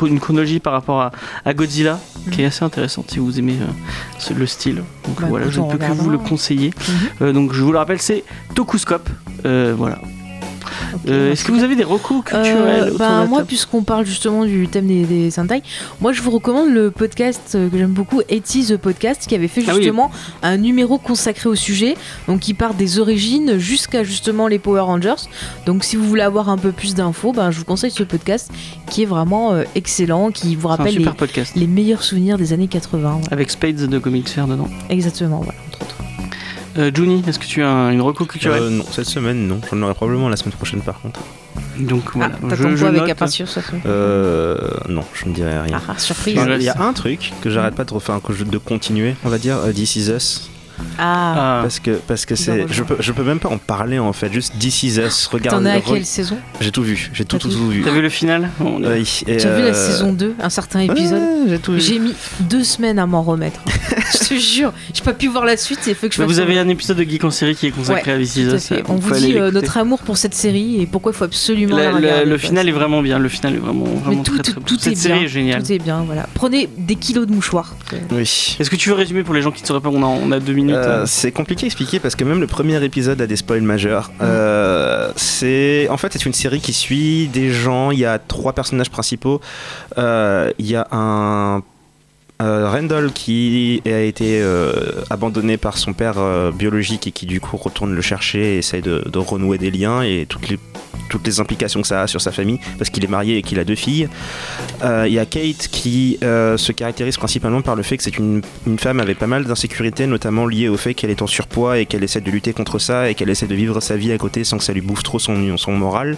une 0.06 0.20
chronologie 0.20 0.60
par 0.60 0.72
rapport 0.72 1.00
à, 1.00 1.12
à 1.44 1.54
Godzilla, 1.54 1.98
qui 2.30 2.42
est 2.42 2.46
assez 2.46 2.64
intéressante 2.64 3.10
si 3.10 3.18
vous 3.18 3.38
aimez 3.38 3.56
euh, 3.60 4.34
le 4.36 4.46
style. 4.46 4.76
Donc 5.06 5.20
Bah, 5.20 5.26
voilà, 5.28 5.48
je 5.50 5.60
ne 5.60 5.70
peux 5.70 5.78
que 5.78 5.92
vous 5.92 6.10
le 6.10 6.18
conseiller. 6.18 6.72
Mhm. 7.20 7.32
Donc 7.32 7.52
je 7.52 7.62
vous 7.62 7.72
le 7.72 7.78
rappelle, 7.78 8.00
c'est 8.00 8.24
Tokuscope. 8.54 9.08
Voilà. 9.44 9.98
Euh, 11.08 11.32
Est-ce 11.32 11.44
que 11.44 11.52
vous 11.52 11.62
avez 11.62 11.76
des 11.76 11.84
recours 11.84 12.24
culturels 12.24 12.56
Euh, 12.56 12.90
de 12.92 12.98
la 12.98 13.24
moi, 13.24 13.42
puisqu'on 13.44 13.82
parle 13.82 14.04
justement 14.06 14.44
du 14.44 14.68
thème 14.68 14.86
des, 14.86 15.04
des 15.04 15.30
Sentai, 15.30 15.62
moi 16.00 16.12
je 16.12 16.20
vous 16.22 16.30
recommande 16.30 16.70
le 16.70 16.90
podcast 16.90 17.52
euh, 17.54 17.68
que 17.68 17.78
j'aime 17.78 17.92
beaucoup, 17.92 18.20
80 18.28 18.74
The 18.74 18.76
Podcast, 18.76 19.26
qui 19.26 19.34
avait 19.34 19.48
fait 19.48 19.62
Ah 19.66 19.72
oui. 19.72 19.76
justement 19.82 20.10
un 20.42 20.56
numéro 20.56 20.98
consacré 20.98 21.48
au 21.48 21.54
sujet, 21.54 21.94
donc 22.28 22.40
qui 22.40 22.54
part 22.54 22.74
des 22.74 22.98
origines 22.98 23.58
jusqu'à 23.58 24.02
justement 24.04 24.46
les 24.48 24.58
Power 24.58 24.80
Rangers. 24.80 25.14
Donc 25.66 25.84
si 25.84 25.96
vous 25.96 26.04
voulez 26.04 26.22
avoir 26.22 26.48
un 26.48 26.58
peu 26.58 26.72
plus 26.72 26.94
d'infos, 26.94 27.32
ben, 27.32 27.50
je 27.50 27.58
vous 27.58 27.64
conseille 27.64 27.90
ce 27.90 28.02
podcast 28.02 28.50
qui 28.88 29.02
est 29.02 29.06
vraiment 29.06 29.52
euh, 29.52 29.64
excellent, 29.74 30.30
qui 30.30 30.56
vous 30.56 30.68
rappelle 30.68 30.94
les, 31.56 31.66
meilleurs 31.66 32.02
souvenirs 32.02 32.36
des 32.38 32.52
années 32.52 32.68
80. 32.68 32.98
voilà. 33.00 33.26
Avec 33.30 33.50
Spades 33.50 33.86
de 33.86 33.98
Comics 33.98 34.28
Fair 34.28 34.46
dedans. 34.46 34.68
Exactement, 34.88 35.38
voilà, 35.38 35.58
entre. 35.68 35.89
Euh, 36.78 36.90
Juni, 36.94 37.22
est-ce 37.26 37.38
que 37.38 37.46
tu 37.46 37.62
as 37.62 37.68
un- 37.70 37.90
une 37.90 38.00
reco 38.00 38.24
culturelle 38.26 38.62
Euh, 38.62 38.70
non, 38.70 38.84
cette 38.90 39.06
semaine, 39.06 39.46
non. 39.48 39.60
J'en 39.70 39.82
aurai 39.82 39.94
probablement 39.94 40.28
la 40.28 40.36
semaine 40.36 40.52
prochaine, 40.54 40.80
par 40.80 41.00
contre. 41.00 41.20
Donc 41.78 42.02
voilà. 42.14 42.34
ah, 42.42 42.54
je, 42.54 42.76
je 42.76 42.86
avec 42.86 43.00
note. 43.00 43.10
impatience 43.10 43.50
ça 43.54 43.60
Euh, 43.86 44.56
non, 44.88 45.02
je 45.14 45.26
ne 45.28 45.32
dirai 45.34 45.58
rien. 45.60 45.80
Ah, 45.88 45.94
surprise. 45.98 46.38
Je 46.44 46.50
Il 46.56 46.62
y 46.62 46.68
a 46.68 46.80
un 46.80 46.92
truc 46.92 47.32
que 47.40 47.50
j'arrête 47.50 47.74
pas 47.74 47.84
de 47.84 47.92
refaire, 47.92 48.20
que 48.22 48.32
je- 48.32 48.44
de 48.44 48.58
continuer, 48.58 49.16
on 49.24 49.28
va 49.28 49.38
dire, 49.38 49.56
euh, 49.58 49.72
This 49.72 49.96
Is 49.96 50.10
Us. 50.10 50.50
Ah, 50.98 51.58
Ah, 51.58 51.62
Parce 51.62 51.80
que, 51.80 51.90
parce 51.92 52.26
que 52.26 52.34
c'est. 52.34 52.66
Je 52.70 52.82
peux, 52.82 52.96
je 53.00 53.12
peux 53.12 53.22
même 53.22 53.38
pas 53.38 53.48
en 53.48 53.58
parler 53.58 53.98
en 53.98 54.12
fait, 54.12 54.32
juste 54.32 54.54
This 54.58 54.82
Is 54.82 54.98
Us. 55.00 55.26
Regarde. 55.26 55.58
t'en 55.62 55.66
es 55.66 55.72
à 55.72 55.78
re- 55.78 55.82
quelle 55.94 56.04
saison 56.04 56.36
J'ai 56.60 56.70
tout 56.70 56.82
vu, 56.82 57.10
j'ai 57.12 57.24
tout, 57.24 57.36
T'as 57.36 57.42
tout, 57.42 57.48
tout 57.48 57.56
tout 57.58 57.68
vu. 57.68 57.82
T'as 57.82 57.90
vu 57.90 58.02
le 58.02 58.08
final 58.08 58.50
Bon, 58.58 58.80
Oui, 58.82 59.04
Tu 59.26 59.30
as 59.32 59.36
vu 59.56 59.62
la 59.62 59.68
euh, 59.68 59.72
saison 59.74 60.12
2, 60.12 60.34
un 60.40 60.50
certain 60.50 60.80
épisode 60.80 61.20
ouais, 61.20 61.44
J'ai 61.48 61.58
tout 61.58 61.72
vu. 61.72 61.80
J'ai 61.80 61.98
mis 61.98 62.14
deux 62.40 62.64
semaines 62.64 62.98
à 62.98 63.06
m'en 63.06 63.22
remettre. 63.22 63.60
je 64.12 64.28
te 64.28 64.34
jure, 64.34 64.72
j'ai 64.94 65.02
pas 65.02 65.12
pu 65.12 65.28
voir 65.28 65.44
la 65.44 65.56
suite. 65.56 65.80
Il 65.86 65.94
faut 65.94 66.08
que 66.08 66.14
je 66.14 66.18
Bah, 66.20 66.26
vous 66.26 66.38
avez 66.40 66.58
un 66.58 66.68
épisode 66.68 66.96
de 66.98 67.02
Geek 67.04 67.24
en 67.24 67.30
série 67.30 67.54
qui 67.54 67.66
est 67.66 67.70
consacré 67.70 68.12
Ouais, 68.12 68.18
à 68.18 68.20
This 68.22 68.36
Is 68.36 68.42
Us, 68.54 68.72
euh, 68.72 68.82
On 68.88 68.96
vous 68.96 69.14
dit 69.14 69.36
euh, 69.38 69.50
notre 69.50 69.76
amour 69.78 70.00
pour 70.00 70.16
cette 70.16 70.34
série 70.34 70.80
et 70.82 70.86
pourquoi 70.86 71.12
il 71.12 71.14
faut 71.16 71.24
absolument 71.24 71.76
La- 71.76 71.84
la 71.84 71.92
regarder. 71.96 72.24
le 72.30 72.38
final 72.38 72.68
est 72.68 72.72
vraiment 72.72 73.02
bien. 73.02 73.18
Le 73.18 73.28
final 73.28 73.54
est 73.54 73.58
vraiment, 73.58 73.84
vraiment 73.84 74.22
tout, 74.22 74.38
très, 74.38 74.42
tout, 74.52 74.60
très 74.60 74.62
tout 74.62 74.78
Cette 74.78 74.92
est 74.92 74.96
série 74.96 75.14
bien. 75.18 75.22
est 75.24 75.28
géniale. 75.28 75.62
Tout 75.62 75.72
est 75.72 75.78
bien, 75.78 76.02
voilà. 76.06 76.26
Prenez 76.34 76.68
des 76.78 76.96
kilos 76.96 77.26
de 77.26 77.32
mouchoirs. 77.32 77.74
Oui. 78.12 78.56
Est-ce 78.58 78.70
que 78.70 78.76
tu 78.76 78.88
veux 78.90 78.94
résumer 78.94 79.22
pour 79.22 79.34
les 79.34 79.42
gens 79.42 79.50
qui 79.50 79.62
ne 79.62 79.66
sauraient 79.66 79.80
pas 79.80 79.88
On 79.90 80.02
a, 80.02 80.06
on 80.06 80.30
a 80.32 80.40
deux 80.40 80.52
minutes. 80.52 80.69
Euh, 80.72 81.02
euh. 81.02 81.06
c'est 81.06 81.32
compliqué 81.32 81.64
à 81.64 81.66
expliquer 81.66 82.00
parce 82.00 82.14
que 82.14 82.24
même 82.24 82.40
le 82.40 82.46
premier 82.46 82.82
épisode 82.84 83.20
a 83.20 83.26
des 83.26 83.36
spoils 83.36 83.62
majeurs. 83.62 84.10
Euh, 84.20 85.12
c'est 85.16 85.88
en 85.90 85.96
fait 85.96 86.12
c'est 86.12 86.26
une 86.26 86.34
série 86.34 86.60
qui 86.60 86.72
suit 86.72 87.28
des 87.28 87.50
gens. 87.50 87.90
Il 87.90 87.98
y 87.98 88.04
a 88.04 88.18
trois 88.18 88.52
personnages 88.52 88.90
principaux. 88.90 89.40
Euh, 89.98 90.50
Il 90.58 90.66
y 90.66 90.76
a 90.76 90.86
un 90.92 91.62
Randall 92.42 93.12
qui 93.12 93.82
a 93.84 94.00
été 94.00 94.42
abandonné 95.10 95.58
par 95.58 95.76
son 95.76 95.92
père 95.92 96.16
biologique 96.52 97.06
et 97.06 97.12
qui 97.12 97.26
du 97.26 97.40
coup 97.40 97.58
retourne 97.58 97.94
le 97.94 98.00
chercher 98.00 98.54
et 98.54 98.58
essaye 98.58 98.80
de, 98.80 99.04
de 99.06 99.18
renouer 99.18 99.58
des 99.58 99.70
liens 99.70 100.02
et 100.02 100.24
toutes 100.26 100.48
les 100.48 100.58
toutes 101.10 101.26
les 101.26 101.40
implications 101.40 101.82
que 101.82 101.88
ça 101.88 102.02
a 102.02 102.06
sur 102.06 102.20
sa 102.20 102.32
famille, 102.32 102.58
parce 102.78 102.88
qu'il 102.88 103.04
est 103.04 103.08
marié 103.08 103.36
et 103.36 103.42
qu'il 103.42 103.58
a 103.58 103.64
deux 103.64 103.74
filles. 103.74 104.08
Euh, 104.82 105.04
Il 105.06 105.12
y 105.12 105.18
a 105.18 105.26
Kate 105.26 105.68
qui 105.70 106.18
euh, 106.22 106.56
se 106.56 106.72
caractérise 106.72 107.18
principalement 107.18 107.60
par 107.60 107.76
le 107.76 107.82
fait 107.82 107.96
que 107.98 108.02
c'est 108.02 108.16
une, 108.16 108.40
une 108.66 108.78
femme 108.78 109.00
avec 109.00 109.18
pas 109.18 109.26
mal 109.26 109.44
d'insécurité, 109.44 110.06
notamment 110.06 110.46
liée 110.46 110.68
au 110.68 110.76
fait 110.76 110.94
qu'elle 110.94 111.10
est 111.10 111.20
en 111.20 111.26
surpoids 111.26 111.78
et 111.78 111.86
qu'elle 111.86 112.04
essaie 112.04 112.20
de 112.20 112.30
lutter 112.30 112.52
contre 112.52 112.78
ça 112.78 113.10
et 113.10 113.14
qu'elle 113.14 113.30
essaie 113.30 113.46
de 113.46 113.54
vivre 113.54 113.80
sa 113.80 113.96
vie 113.96 114.12
à 114.12 114.18
côté 114.18 114.44
sans 114.44 114.58
que 114.58 114.64
ça 114.64 114.72
lui 114.72 114.80
bouffe 114.80 115.02
trop 115.02 115.18
son, 115.18 115.56
son 115.56 115.72
moral. 115.72 116.16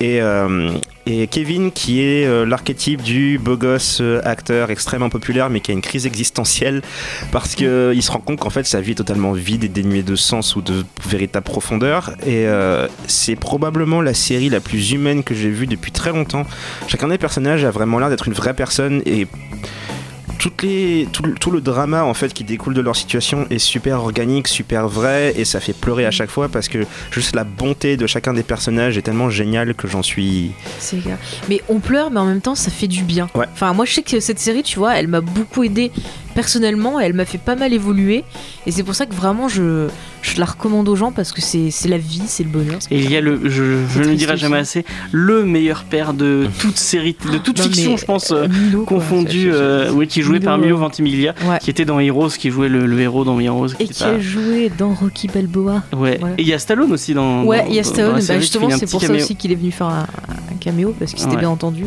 Et, 0.00 0.20
euh, 0.20 0.70
et 1.04 1.26
Kevin, 1.26 1.72
qui 1.72 2.00
est 2.00 2.26
euh, 2.26 2.46
l'archétype 2.46 3.02
du 3.02 3.38
beau 3.38 3.56
gosse 3.56 3.98
euh, 4.00 4.20
acteur 4.24 4.70
extrêmement 4.70 5.08
populaire, 5.08 5.50
mais 5.50 5.60
qui 5.60 5.72
a 5.72 5.74
une 5.74 5.80
crise 5.80 6.06
existentielle 6.06 6.82
parce 7.32 7.56
qu'il 7.56 8.02
se 8.02 8.10
rend 8.10 8.20
compte 8.20 8.38
qu'en 8.38 8.50
fait 8.50 8.64
sa 8.64 8.80
vie 8.80 8.92
est 8.92 8.96
totalement 8.96 9.32
vide 9.32 9.64
et 9.64 9.68
dénuée 9.68 10.04
de 10.04 10.14
sens 10.14 10.54
ou 10.54 10.62
de 10.62 10.84
véritable 11.04 11.44
profondeur. 11.44 12.10
Et 12.24 12.46
euh, 12.46 12.86
c'est 13.08 13.34
probablement 13.34 14.00
la 14.00 14.14
série 14.14 14.48
la 14.48 14.60
plus 14.60 14.92
humaine 14.92 15.24
que 15.24 15.34
j'ai 15.34 15.50
vue 15.50 15.66
depuis 15.66 15.90
très 15.90 16.12
longtemps. 16.12 16.46
Chacun 16.86 17.08
des 17.08 17.18
personnages 17.18 17.64
a 17.64 17.70
vraiment 17.70 17.98
l'air 17.98 18.08
d'être 18.08 18.28
une 18.28 18.34
vraie 18.34 18.54
personne 18.54 19.02
et 19.04 19.26
toutes 20.38 20.62
les, 20.62 21.08
tout, 21.12 21.22
le- 21.22 21.34
tout 21.34 21.50
le 21.50 21.60
drama 21.60 22.04
en 22.04 22.14
fait 22.14 22.32
qui 22.32 22.44
découle 22.44 22.74
de 22.74 22.80
leur 22.80 22.96
situation 22.96 23.46
est 23.50 23.58
super 23.58 24.00
organique, 24.00 24.48
super 24.48 24.88
vrai 24.88 25.32
et 25.36 25.44
ça 25.44 25.60
fait 25.60 25.72
pleurer 25.72 26.06
à 26.06 26.10
chaque 26.10 26.30
fois 26.30 26.48
parce 26.48 26.68
que 26.68 26.86
juste 27.10 27.34
la 27.36 27.44
bonté 27.44 27.96
de 27.96 28.06
chacun 28.06 28.32
des 28.32 28.42
personnages 28.42 28.96
est 28.98 29.02
tellement 29.02 29.30
géniale 29.30 29.74
que 29.74 29.86
j'en 29.88 30.02
suis 30.02 30.52
C'est. 30.78 30.98
Mais 31.48 31.60
on 31.68 31.78
pleure, 31.80 32.10
mais 32.10 32.20
en 32.20 32.26
même 32.26 32.40
temps, 32.40 32.54
ça 32.54 32.70
fait 32.70 32.88
du 32.88 33.02
bien. 33.02 33.28
Ouais. 33.34 33.46
Enfin, 33.52 33.72
moi, 33.72 33.84
je 33.84 33.94
sais 33.94 34.02
que 34.02 34.20
cette 34.20 34.38
série, 34.38 34.62
tu 34.62 34.78
vois, 34.78 34.96
elle 34.96 35.08
m'a 35.08 35.20
beaucoup 35.20 35.62
aidé 35.64 35.90
personnellement 36.34 37.00
elle 37.00 37.12
m'a 37.14 37.24
fait 37.24 37.38
pas 37.38 37.56
mal 37.56 37.72
évoluer. 37.72 38.24
Et 38.66 38.70
c'est 38.70 38.82
pour 38.82 38.94
ça 38.94 39.06
que 39.06 39.14
vraiment, 39.14 39.48
je, 39.48 39.88
je 40.22 40.38
la 40.38 40.44
recommande 40.46 40.88
aux 40.88 40.96
gens 40.96 41.12
parce 41.12 41.32
que 41.32 41.40
c'est 41.40 41.70
c'est 41.70 41.88
la 41.88 41.98
vie, 41.98 42.22
c'est 42.26 42.44
le 42.44 42.48
bonheur. 42.50 42.78
Et 42.90 42.98
il 43.00 43.10
y 43.10 43.16
a 43.16 43.20
le, 43.20 43.40
je, 43.44 43.78
je 43.88 44.00
ne 44.00 44.04
le 44.08 44.14
dirai 44.14 44.32
aussi. 44.34 44.42
jamais 44.42 44.58
assez, 44.58 44.84
le 45.10 45.44
meilleur 45.44 45.84
père 45.84 46.14
de 46.14 46.46
toute 46.60 46.76
série, 46.78 47.16
de 47.32 47.38
toute 47.38 47.58
Non, 47.58 47.64
fiction, 47.64 47.96
je 47.96 48.04
pense, 48.04 48.30
euh, 48.30 48.44
euh, 48.46 48.72
quoi. 48.84 48.98
confondu, 48.98 49.50
euh, 49.52 49.90
oui, 49.92 50.06
qui 50.06 50.22
jouait 50.22 50.38
Milo, 50.38 50.44
par 50.50 50.58
Milo 50.58 50.76
Ventimiglia, 50.78 51.34
Ouais. 51.48 51.58
qui 51.60 51.70
était 51.70 51.84
dans 51.84 51.98
Heroes, 51.98 52.30
qui 52.38 52.50
jouait 52.50 52.68
le, 52.68 52.86
le 52.86 53.00
héros 53.00 53.24
dans 53.24 53.38
Heroes. 53.40 53.68
Et 53.80 53.88
qui 53.88 54.04
a 54.04 54.18
joué 54.20 54.70
dans 54.76 54.94
Rocky 54.94 55.28
Balboa. 55.28 55.82
Ouais. 55.92 56.18
voilà. 56.20 56.34
Et 56.38 56.42
il 56.42 56.48
y 56.48 56.52
a 56.52 56.58
Stallone 56.58 56.92
aussi 56.92 57.14
dans. 57.14 57.44
Ouais, 57.44 57.64
il 57.68 57.74
y 57.74 57.78
a 57.80 57.84
Stallone. 57.84 58.20
Bah, 58.26 58.38
justement, 58.38 58.70
c'est 58.70 58.90
pour 58.90 59.02
ça 59.02 59.12
aussi 59.12 59.34
qu'il 59.36 59.50
est 59.52 59.56
venu 59.56 59.72
faire 59.72 59.88
un, 59.88 60.06
un 60.52 60.56
caméo 60.60 60.94
parce 60.98 61.12
que 61.12 61.18
c'était 61.18 61.32
Ouais. 61.32 61.38
bien 61.40 61.50
entendu. 61.50 61.86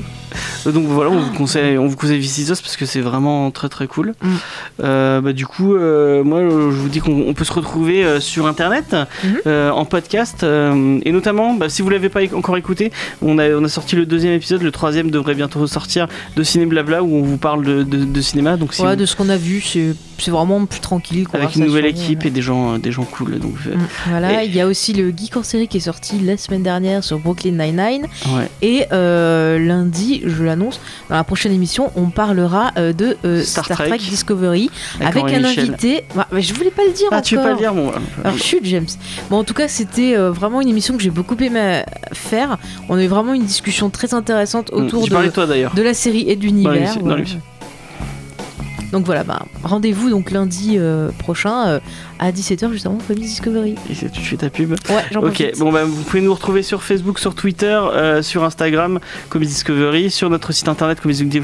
Donc 0.65 0.85
voilà, 0.87 1.11
on 1.11 1.19
vous 1.21 1.31
conseille, 1.33 1.77
on 1.77 1.85
vous 1.87 1.95
conseille 1.95 2.19
This 2.19 2.37
Is 2.39 2.51
Us 2.51 2.61
parce 2.61 2.75
que 2.75 2.85
c'est 2.85 2.99
vraiment 3.01 3.51
très 3.51 3.69
très 3.69 3.87
cool. 3.87 4.15
Mm. 4.21 4.34
Euh, 4.83 5.21
bah, 5.21 5.33
du 5.33 5.45
coup, 5.45 5.75
euh, 5.75 6.23
moi 6.23 6.41
je 6.41 6.47
vous 6.75 6.89
dis 6.89 6.99
qu'on 6.99 7.25
on 7.27 7.33
peut 7.33 7.43
se 7.45 7.53
retrouver 7.53 8.03
euh, 8.03 8.19
sur 8.19 8.45
internet, 8.47 8.95
Mhm. 9.23 9.35
euh, 9.47 9.69
en 9.71 9.85
podcast, 9.85 10.43
et 10.43 11.11
notamment 11.11 11.53
bah, 11.53 11.69
si 11.69 11.81
vous 11.81 11.89
l'avez 11.89 12.09
pas 12.09 12.21
encore 12.35 12.57
écouté, 12.57 12.91
on 13.21 13.37
a, 13.39 13.49
on 13.51 13.63
a 13.63 13.69
sorti 13.69 13.95
le 13.95 14.05
deuxième 14.05 14.33
épisode, 14.33 14.61
le 14.61 14.71
troisième 14.71 15.09
devrait 15.11 15.35
bientôt 15.35 15.65
sortir 15.67 16.07
de 16.35 16.43
Ciné 16.43 16.65
Blabla 16.65 17.03
où 17.03 17.15
on 17.15 17.21
vous 17.23 17.37
parle 17.37 17.63
de, 17.63 17.83
de- 17.83 18.03
de 18.05 18.21
cinéma. 18.21 18.57
Donc 18.57 18.73
si 18.73 18.81
Ouais, 18.81 18.91
vous- 18.91 18.95
de 18.95 19.05
ce 19.05 19.15
qu'on 19.15 19.29
a 19.29 19.37
vu, 19.37 19.61
c'est 19.61 20.31
vraiment 20.31 20.65
plus 20.65 20.79
tranquille. 20.79 21.25
avec 21.33 21.55
une 21.55 21.65
nouvelle 21.65 21.85
équipe 21.85 22.25
et 22.25 22.29
des 22.29 22.41
gens, 22.41 22.77
des 22.77 22.91
gens 22.91 23.03
cool. 23.03 23.39
Donc 23.39 23.53
Mm, 23.65 23.79
Voilà, 24.09 24.43
Et- 24.43 24.47
il 24.47 24.55
y 24.55 24.61
a 24.61 24.67
aussi 24.67 24.93
le 24.93 25.09
Geek 25.15 25.37
en 25.37 25.43
série 25.43 25.67
qui 25.67 25.77
est 25.77 25.81
sorti 25.81 26.19
la 26.19 26.37
semaine 26.37 26.63
dernière 26.63 27.03
sur 27.03 27.17
Brooklyn 27.19 27.51
Nine-Nine. 27.51 28.05
ouais. 28.35 28.49
Et 28.61 28.85
lundi, 29.59 30.21
je 30.25 30.43
l'annonce, 30.43 30.79
dans 31.09 31.15
la 31.15 31.23
prochaine 31.23 31.51
émission, 31.53 31.91
on 31.95 32.09
parlera 32.09 32.71
de 32.77 33.17
Star 33.43 33.65
Star, 33.65 33.77
Trek. 33.77 33.87
Trek 33.89 33.99
Discovery 34.25 34.69
avec 34.99 35.23
un 35.23 35.39
Michel. 35.39 35.45
invité. 35.69 36.03
Bah, 36.15 36.27
mais 36.31 36.41
je 36.41 36.53
voulais 36.53 36.71
pas 36.71 36.83
le 36.85 36.91
dire 36.93 37.07
Ah, 37.11 37.15
encore. 37.15 37.21
tu 37.25 37.35
veux 37.35 37.43
pas 37.43 37.51
le 37.51 37.57
dire 37.57 37.73
voilà. 37.73 37.99
Alors, 38.23 38.37
chut, 38.37 38.59
James. 38.63 38.87
Bon, 39.29 39.37
en 39.37 39.43
tout 39.43 39.53
cas, 39.53 39.67
c'était 39.67 40.15
euh, 40.17 40.31
vraiment 40.31 40.61
une 40.61 40.69
émission 40.69 40.95
que 40.97 41.03
j'ai 41.03 41.09
beaucoup 41.11 41.35
aimé 41.35 41.83
faire. 42.13 42.57
On 42.89 42.97
a 42.97 43.03
eu 43.03 43.07
vraiment 43.07 43.33
une 43.33 43.43
discussion 43.45 43.89
très 43.89 44.13
intéressante 44.13 44.71
Mm, 44.71 44.77
autour 44.77 45.07
de, 45.07 45.25
de 45.25 45.29
toi 45.29 45.45
de 45.47 45.81
la 45.81 45.93
série 45.93 46.29
et 46.29 46.35
de 46.35 46.41
l'univers. 46.43 46.95
Donc 48.91 49.05
voilà, 49.05 49.23
bah, 49.23 49.45
rendez-vous 49.63 50.09
donc 50.09 50.31
lundi 50.31 50.75
euh, 50.77 51.09
prochain 51.17 51.67
euh, 51.67 51.79
à 52.19 52.31
17h 52.31 52.71
juste 52.71 52.85
avant 52.85 52.99
Family 52.99 53.25
Discovery. 53.27 53.75
Et 53.89 53.93
c'est- 53.95 54.11
tu 54.11 54.21
fais 54.21 54.37
ta 54.37 54.49
pub. 54.49 54.71
Ouais, 54.71 54.77
j'en 55.11 55.19
Ok, 55.21 55.33
profite. 55.33 55.59
bon 55.59 55.71
bah 55.71 55.83
vous 55.85 56.03
pouvez 56.03 56.21
nous 56.21 56.33
retrouver 56.33 56.63
sur 56.63 56.83
Facebook, 56.83 57.19
sur 57.19 57.35
Twitter, 57.35 57.67
euh, 57.93 58.21
sur 58.21 58.43
Instagram, 58.43 58.99
Comics 59.29 59.49
Discovery, 59.49 60.09
sur 60.11 60.29
notre 60.29 60.51
site 60.51 60.67
internet 60.67 60.99
comics- 61.01 61.43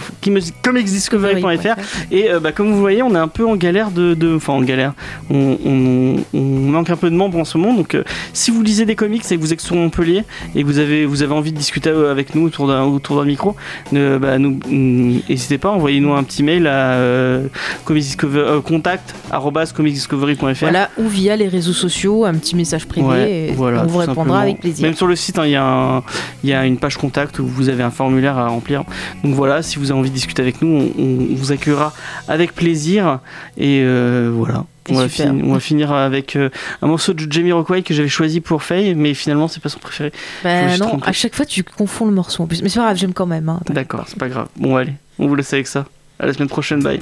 comicsdiscovery.fr 0.63 1.76
et 2.11 2.32
euh, 2.32 2.39
bah, 2.39 2.51
comme 2.51 2.72
vous 2.72 2.80
voyez, 2.80 3.01
on 3.03 3.13
est 3.15 3.19
un 3.19 3.28
peu 3.28 3.45
en 3.45 3.55
galère 3.55 3.91
de, 3.91 4.15
enfin 4.36 4.53
en 4.53 4.61
galère, 4.61 4.93
on, 5.30 5.57
on- 5.65 6.15
on 6.34 6.39
manque 6.41 6.89
un 6.89 6.95
peu 6.95 7.09
de 7.09 7.15
membres 7.15 7.38
en 7.38 7.45
ce 7.45 7.57
moment. 7.57 7.74
Donc 7.74 7.95
euh, 7.95 8.03
si 8.34 8.51
vous 8.51 8.61
lisez 8.63 8.86
des 8.86 8.95
comics 8.95 9.24
et 9.32 9.36
que 9.36 9.41
vous 9.41 9.53
êtes 9.53 9.61
sur 9.61 9.76
Montpellier 9.76 10.24
et 10.55 10.61
que 10.61 10.65
vous 10.67 10.80
avez 10.80 11.05
vous 11.05 11.24
avez 11.24 11.34
envie 11.34 11.51
de 11.51 11.57
discuter 11.57 11.89
avec 11.89 12.36
nous 12.36 12.43
autour 12.45 12.67
d'un 12.67 12.84
autour 12.84 13.17
d'un 13.19 13.26
micro, 13.26 13.55
bah, 13.91 14.38
nous 14.38 14.59
mm, 14.67 15.19
n'hésitez 15.30 15.57
pas, 15.57 15.69
envoyez-nous 15.69 16.13
un 16.13 16.24
petit 16.24 16.43
mail 16.43 16.67
à 16.67 16.97
comics 17.86 18.03
discovery- 18.03 18.39
euh, 18.47 18.61
contact 18.61 19.13
arobase 19.32 19.74
comicsdiscovery.fr. 20.62 20.66
Voilà, 20.66 20.89
ou 20.97 21.07
via 21.09 21.36
les 21.36 21.47
réseaux 21.47 21.74
sociaux, 21.74 22.26
un 22.26 22.34
petit 22.36 22.55
message 22.55 22.86
privé, 22.88 23.07
Ouais, 23.07 23.32
et 23.49 23.51
voilà, 23.53 23.84
on 23.84 23.88
vous 23.88 23.97
répondra 23.99 24.16
simplement. 24.24 24.39
avec 24.39 24.59
plaisir. 24.59 24.86
Même 24.86 24.95
sur 24.95 25.07
le 25.07 25.16
site, 25.16 25.39
hein, 25.39 25.45
il 25.45 25.51
y, 25.51 25.55
a 25.55 25.64
un- 25.66 26.03
il 26.43 26.49
y 26.49 26.53
a 26.53 26.66
une 26.66 26.78
page 26.78 26.97
contact 26.97 27.39
où 27.39 27.45
vous 27.47 27.70
avez 27.70 27.84
un 27.84 27.91
formulaire 27.91 28.38
à 28.38 28.47
remplir. 28.47 28.84
Donc 29.24 29.36
voilà, 29.36 29.62
si 29.64 29.78
vous 29.80 29.91
avez 29.91 29.99
envie 29.99 30.09
de 30.09 30.16
discuter 30.16 30.41
avec 30.41 30.62
nous, 30.62 30.91
on, 30.97 31.01
on 31.03 31.36
vous 31.36 31.51
accueillera 31.51 31.93
avec 32.28 32.53
plaisir. 32.53 33.20
Et 33.57 33.82
euh, 33.84 34.32
voilà. 34.34 34.66
On 34.89 34.95
va, 34.95 35.05
on 35.43 35.59
finir 35.59 35.91
avec 35.91 36.36
euh, 36.36 36.49
un 36.82 36.88
morceau 36.88 37.14
de 37.14 37.32
Jamie 37.32 37.51
Rockway 37.51 37.84
que 37.84 37.93
j'avais 37.93 38.09
choisi 38.09 38.41
pour 38.41 38.64
Faye, 38.64 38.95
mais 38.95 39.14
finalement 39.14 39.47
c'est 39.47 39.62
pas 39.62 39.70
son 39.70 39.78
préféré. 39.80 40.12
Bah 40.43 40.76
non, 40.80 40.99
à 41.05 41.12
chaque 41.12 41.36
fois 41.36 41.45
tu 41.45 41.64
confonds 41.64 42.07
le 42.07 42.12
morceau 42.12 42.43
en 42.43 42.47
plus. 42.47 42.64
Mais 42.64 42.68
c'est 42.68 42.80
pas 42.80 42.86
grave, 42.86 42.97
j'aime 42.97 43.14
quand 43.14 43.28
même. 43.28 43.47
hein. 43.47 43.59
D'accord, 43.70 44.05
c'est 44.07 44.18
pas 44.18 44.28
grave. 44.28 44.47
Bon 44.57 44.76
allez, 44.76 44.93
on 45.20 45.28
vous 45.28 45.36
laisse 45.36 45.53
avec 45.53 45.68
ça. 45.68 45.86
À 46.20 46.26
la 46.26 46.34
semaine 46.34 46.49
prochaine, 46.49 46.82
bye. 46.82 46.99